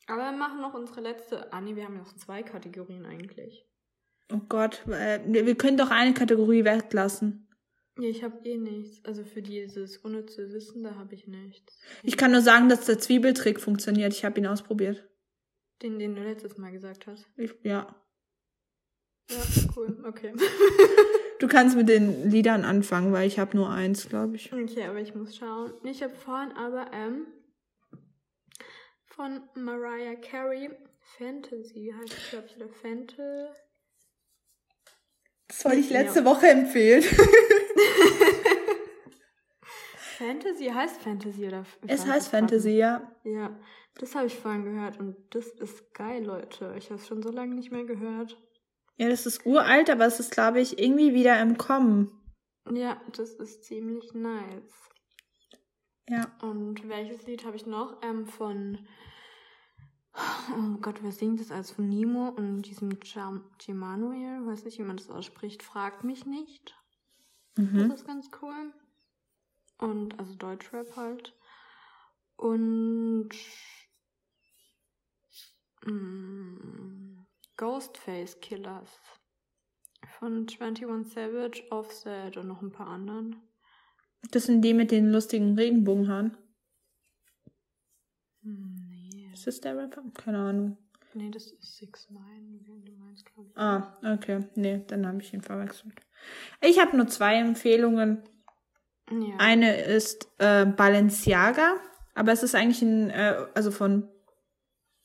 Aber 0.09 0.31
wir 0.31 0.37
machen 0.37 0.61
noch 0.61 0.75
unsere 0.75 1.01
letzte. 1.01 1.53
Ah, 1.53 1.61
nee, 1.61 1.77
wir 1.77 1.85
haben 1.85 1.97
noch 1.97 2.13
zwei 2.17 2.43
Kategorien 2.43 3.07
eigentlich. 3.07 3.65
Oh 4.33 4.41
Gott, 4.49 4.83
wir 4.87 5.55
können 5.57 5.77
doch 5.77 5.91
eine 5.91 6.15
Kategorie 6.15 6.65
weglassen. 6.65 7.49
Ja, 7.99 8.09
ich 8.09 8.25
habe 8.25 8.39
eh 8.45 8.57
nichts. 8.57 9.05
Also 9.05 9.25
für 9.25 9.43
dieses 9.43 9.99
unnütze 9.99 10.51
Wissen, 10.53 10.83
da 10.83 10.95
habe 10.95 11.15
ich 11.15 11.27
nichts. 11.27 11.79
Ich 12.03 12.17
kann 12.17 12.33
nur 12.33 12.41
sagen, 12.41 12.69
dass 12.69 12.87
der 12.87 12.99
Zwiebeltrick 12.99 13.61
funktioniert. 13.61 14.13
Ich 14.13 14.25
habe 14.25 14.41
ihn 14.41 14.47
ausprobiert. 14.47 15.07
Den, 15.83 15.99
den 15.99 16.15
du 16.15 16.23
letztes 16.23 16.57
Mal 16.57 16.73
gesagt 16.73 17.07
hast. 17.07 17.27
Ich, 17.37 17.55
ja. 17.63 17.95
Ja, 19.31 19.43
cool. 19.77 20.03
Okay. 20.07 20.33
Du 21.43 21.49
kannst 21.49 21.75
mit 21.77 21.89
den 21.89 22.31
Liedern 22.31 22.65
anfangen, 22.65 23.13
weil 23.13 23.27
ich 23.27 23.41
habe 23.41 23.57
nur 23.57 23.69
eins, 23.69 24.09
glaube 24.09 24.37
ich. 24.37 24.53
Okay, 24.53 24.85
aber 24.85 25.01
ich 25.01 25.17
muss 25.17 25.35
schauen. 25.37 25.73
Ich 25.83 26.01
habe 26.01 26.15
vorhin 26.15 26.53
aber 26.53 26.93
ähm, 26.93 27.27
von 29.07 29.43
Mariah 29.57 30.15
Carey 30.15 30.71
Fantasy 31.19 31.93
heißt 31.99 32.17
es, 32.17 32.31
glaube 32.31 32.47
ich, 32.47 32.57
oder 32.59 32.69
Fantasy. 32.69 33.53
Das 35.49 35.65
wollte 35.65 35.79
ich 35.79 35.91
letzte 35.91 36.21
ja. 36.21 36.25
Woche 36.27 36.47
empfehlen. 36.47 37.03
Fantasy 40.19 40.67
heißt 40.67 41.01
Fantasy 41.03 41.47
oder? 41.47 41.65
Es 41.87 42.07
heißt 42.07 42.29
Fantasy, 42.29 42.77
ja. 42.77 43.11
Ja, 43.25 43.59
das 43.97 44.15
habe 44.15 44.27
ich 44.27 44.39
vorhin 44.39 44.65
gehört 44.65 44.99
und 45.01 45.17
das 45.31 45.49
ist 45.49 45.93
geil, 45.95 46.25
Leute. 46.25 46.75
Ich 46.79 46.91
habe 46.91 47.01
es 47.01 47.07
schon 47.07 47.23
so 47.23 47.31
lange 47.31 47.55
nicht 47.55 47.73
mehr 47.73 47.85
gehört. 47.85 48.39
Ja, 48.97 49.09
das 49.09 49.27
ist 49.27 49.47
uralt, 49.47 49.91
aber 49.91 50.07
es 50.07 50.21
ist, 50.21 50.31
glaube 50.31 50.61
ich, 50.61 50.79
irgendwie 50.79 51.15
wieder 51.15 51.41
im 51.41 51.59
Kommen. 51.59 52.11
Ja, 52.71 53.01
das 53.17 53.35
ist 53.35 53.65
ziemlich 53.65 54.13
nice. 54.15 54.91
Ja. 56.09 56.31
Und 56.43 56.89
welches 56.89 57.27
Lied 57.27 57.45
habe 57.45 57.57
ich 57.57 57.67
noch? 57.67 58.01
Ähm, 58.03 58.27
von. 58.27 58.79
Oh 60.15 60.79
Gott, 60.81 61.03
wer 61.03 61.13
singt 61.13 61.41
das 61.41 61.51
als 61.51 61.71
von 61.71 61.89
Nemo 61.89 62.29
und 62.29 62.63
diesem 62.63 62.99
Jam 63.03 63.45
Jemanuel? 63.63 64.47
Weiß 64.47 64.65
nicht, 64.65 64.79
wie 64.79 64.85
man 64.85 64.99
das 64.99 65.11
ausspricht. 65.11 65.63
Fragt 65.63 66.05
mich 66.05 66.27
nicht. 66.27 66.77
Mhm. 67.57 67.89
Das 67.89 68.01
ist 68.01 68.07
ganz 68.07 68.31
cool. 68.41 68.73
Und 69.79 70.19
also 70.19 70.35
Deutschrap 70.35 70.97
halt. 70.97 71.35
Und. 72.37 73.31
Mh, 75.85 75.93
mm, 75.93 77.27
Ghostface 77.57 78.41
Killers 78.41 78.99
von 80.19 80.47
21 80.49 81.13
Savage, 81.13 81.63
Offset 81.71 82.37
und 82.37 82.49
noch 82.49 82.63
ein 82.63 82.73
paar 82.73 82.89
anderen. 82.89 83.37
Das 84.31 84.45
sind 84.45 84.63
die 84.63 84.75
mit 84.75 84.91
den 84.91 85.11
lustigen 85.11 85.57
Regenbogenhaaren. 85.57 86.37
Hm, 88.43 88.75
nee. 88.89 89.31
Ist 89.33 89.47
das 89.47 89.61
der 89.61 89.77
Rapper? 89.77 90.03
Keine 90.15 90.39
Ahnung. 90.39 90.79
Nee, 91.15 91.31
das 91.31 91.47
ist 91.47 91.77
Six 91.77 92.09
Nine, 92.11 92.61
du 92.65 92.93
meinst, 92.99 93.27
glaube 93.27 93.51
ich. 93.51 93.59
Ah, 93.59 93.99
okay. 94.15 94.45
Nee, 94.55 94.85
dann 94.87 95.07
habe 95.07 95.21
ich 95.21 95.33
ihn 95.33 95.43
verwechselt. 95.43 95.95
Ich 96.61 96.81
habe 96.81 96.97
nur 96.97 97.07
zwei 97.09 97.37
Empfehlungen. 97.37 98.23
Ja. 99.11 99.37
Eine 99.39 99.81
ist 99.83 100.29
äh, 100.39 100.65
Balenciaga, 100.65 101.77
aber 102.15 102.33
es 102.33 102.43
ist 102.43 102.55
eigentlich 102.55 102.83
ein, 102.83 103.11
äh, 103.11 103.37
also 103.55 103.71
von 103.71 104.09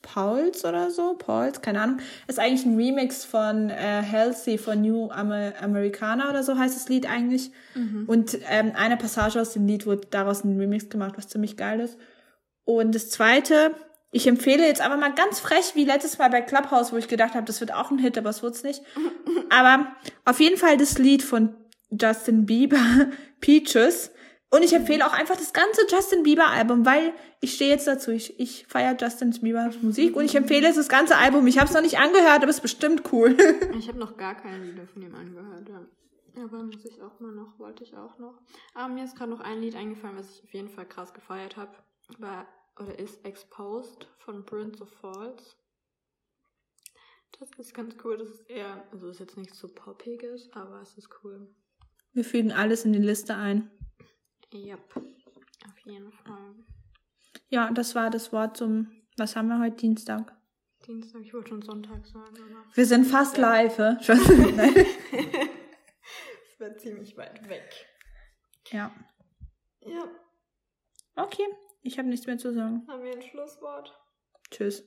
Pauls 0.01 0.63
oder 0.63 0.91
so, 0.91 1.15
Pauls, 1.15 1.61
keine 1.61 1.81
Ahnung, 1.81 1.97
ist 2.27 2.39
eigentlich 2.39 2.65
ein 2.65 2.77
Remix 2.77 3.25
von 3.25 3.69
äh, 3.69 4.01
Healthy 4.01 4.57
von 4.57 4.81
New 4.81 5.09
Amer 5.09 5.53
Americana 5.61 6.29
oder 6.29 6.43
so 6.43 6.57
heißt 6.57 6.75
das 6.75 6.87
Lied 6.87 7.09
eigentlich. 7.09 7.51
Mhm. 7.75 8.05
Und 8.07 8.37
ähm, 8.47 8.71
eine 8.75 8.95
Passage 8.95 9.41
aus 9.41 9.53
dem 9.53 9.65
Lied 9.65 9.85
wurde 9.85 10.07
daraus 10.09 10.43
ein 10.43 10.57
Remix 10.57 10.89
gemacht, 10.89 11.15
was 11.17 11.27
ziemlich 11.27 11.57
geil 11.57 11.79
ist. 11.79 11.97
Und 12.63 12.95
das 12.95 13.09
zweite, 13.09 13.75
ich 14.11 14.27
empfehle 14.27 14.65
jetzt 14.65 14.81
aber 14.81 14.97
mal 14.97 15.13
ganz 15.13 15.39
frech, 15.39 15.73
wie 15.75 15.83
letztes 15.83 16.17
Mal 16.17 16.29
bei 16.29 16.41
Clubhouse, 16.41 16.93
wo 16.93 16.97
ich 16.97 17.07
gedacht 17.07 17.33
habe, 17.33 17.45
das 17.45 17.59
wird 17.59 17.73
auch 17.73 17.91
ein 17.91 17.99
Hit, 17.99 18.17
aber 18.17 18.29
es 18.29 18.41
wird's 18.41 18.63
nicht. 18.63 18.81
aber 19.49 19.87
auf 20.25 20.39
jeden 20.39 20.57
Fall 20.57 20.77
das 20.77 20.97
Lied 20.97 21.23
von 21.23 21.55
Justin 21.89 22.45
Bieber, 22.45 22.79
Peaches. 23.41 24.11
Und 24.49 24.63
ich 24.63 24.71
empfehle 24.71 25.05
auch 25.05 25.11
einfach 25.11 25.35
das 25.35 25.51
ganze 25.51 25.81
Justin 25.89 26.23
Bieber 26.23 26.47
Album, 26.47 26.85
weil 26.85 27.13
ich 27.41 27.55
stehe 27.55 27.69
jetzt 27.69 27.85
dazu. 27.85 28.11
Ich, 28.11 28.39
ich 28.39 28.65
feiere 28.67 28.95
Justin 28.97 29.31
Biebers 29.31 29.81
Musik 29.81 30.15
und 30.15 30.23
ich 30.23 30.35
empfehle 30.35 30.69
es 30.69 30.77
das 30.77 30.87
ganze 30.87 31.17
Album. 31.17 31.45
Ich 31.47 31.57
habe 31.57 31.67
es 31.67 31.73
noch 31.73 31.81
nicht 31.81 31.99
angehört, 31.99 32.37
aber 32.37 32.47
es 32.47 32.57
ist 32.57 32.61
bestimmt 32.61 33.11
cool. 33.11 33.35
ich 33.77 33.89
habe 33.89 33.99
noch 33.99 34.15
gar 34.15 34.35
keine 34.35 34.63
Lieder 34.63 34.87
von 34.87 35.01
ihm 35.01 35.13
angehört. 35.13 35.67
Ja. 35.67 36.43
Aber 36.43 36.63
muss 36.63 36.85
ich 36.85 37.01
auch 37.01 37.19
mal 37.19 37.33
noch, 37.33 37.59
wollte 37.59 37.83
ich 37.83 37.95
auch 37.95 38.17
noch. 38.19 38.39
Aber 38.73 38.93
mir 38.93 39.03
ist 39.03 39.17
gerade 39.17 39.31
noch 39.31 39.41
ein 39.41 39.59
Lied 39.59 39.75
eingefallen, 39.75 40.17
was 40.17 40.29
ich 40.29 40.43
auf 40.43 40.53
jeden 40.53 40.69
Fall 40.69 40.85
krass 40.85 41.13
gefeiert 41.13 41.57
habe. 41.57 41.71
War 42.19 42.47
oder 42.79 42.97
ist 42.97 43.25
Exposed 43.25 44.07
von 44.19 44.45
Prince 44.45 44.81
of 44.81 44.89
Falls. 45.01 45.57
Das 47.39 47.51
ist 47.57 47.73
ganz 47.73 47.95
cool. 48.03 48.17
Das 48.17 48.29
ist 48.29 48.49
eher, 48.49 48.87
also 48.91 49.09
ist 49.09 49.19
jetzt 49.19 49.37
nichts 49.37 49.59
so 49.59 49.67
poppiges, 49.67 50.51
aber 50.53 50.81
es 50.81 50.97
ist 50.97 51.09
cool. 51.23 51.53
Wir 52.13 52.23
fügen 52.23 52.51
alles 52.51 52.85
in 52.85 52.93
die 52.93 52.99
Liste 52.99 53.35
ein. 53.35 53.69
Yep, 54.53 54.95
auf 54.95 55.79
jeden 55.85 56.11
Fall. 56.11 56.55
Ja, 57.49 57.69
das 57.71 57.95
war 57.95 58.09
das 58.09 58.31
Wort 58.31 58.57
zum, 58.57 58.91
was 59.17 59.35
haben 59.35 59.49
wir 59.49 59.59
heute, 59.59 59.75
Dienstag? 59.75 60.35
Dienstag, 60.85 61.21
ich 61.21 61.33
wollte 61.33 61.49
schon 61.49 61.61
Sonntag 61.61 62.05
sagen, 62.05 62.37
aber. 62.37 62.65
Wir 62.73 62.85
sind 62.85 63.05
fast 63.05 63.37
ja. 63.37 63.41
live, 63.41 63.77
Es 66.49 66.59
war 66.59 66.75
ziemlich 66.77 67.15
weit 67.17 67.47
weg. 67.49 67.69
Ja. 68.71 68.91
Ja. 69.81 70.09
Okay, 71.15 71.45
ich 71.87 71.97
habe 71.97 72.09
nichts 72.09 72.27
mehr 72.27 72.37
zu 72.37 72.53
sagen. 72.53 72.85
Haben 72.87 73.03
wir 73.03 73.13
ein 73.13 73.21
Schlusswort? 73.21 73.97
Tschüss. 74.51 74.83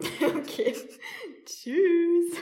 okay. 0.00 0.74
Tschüss. 1.44 2.36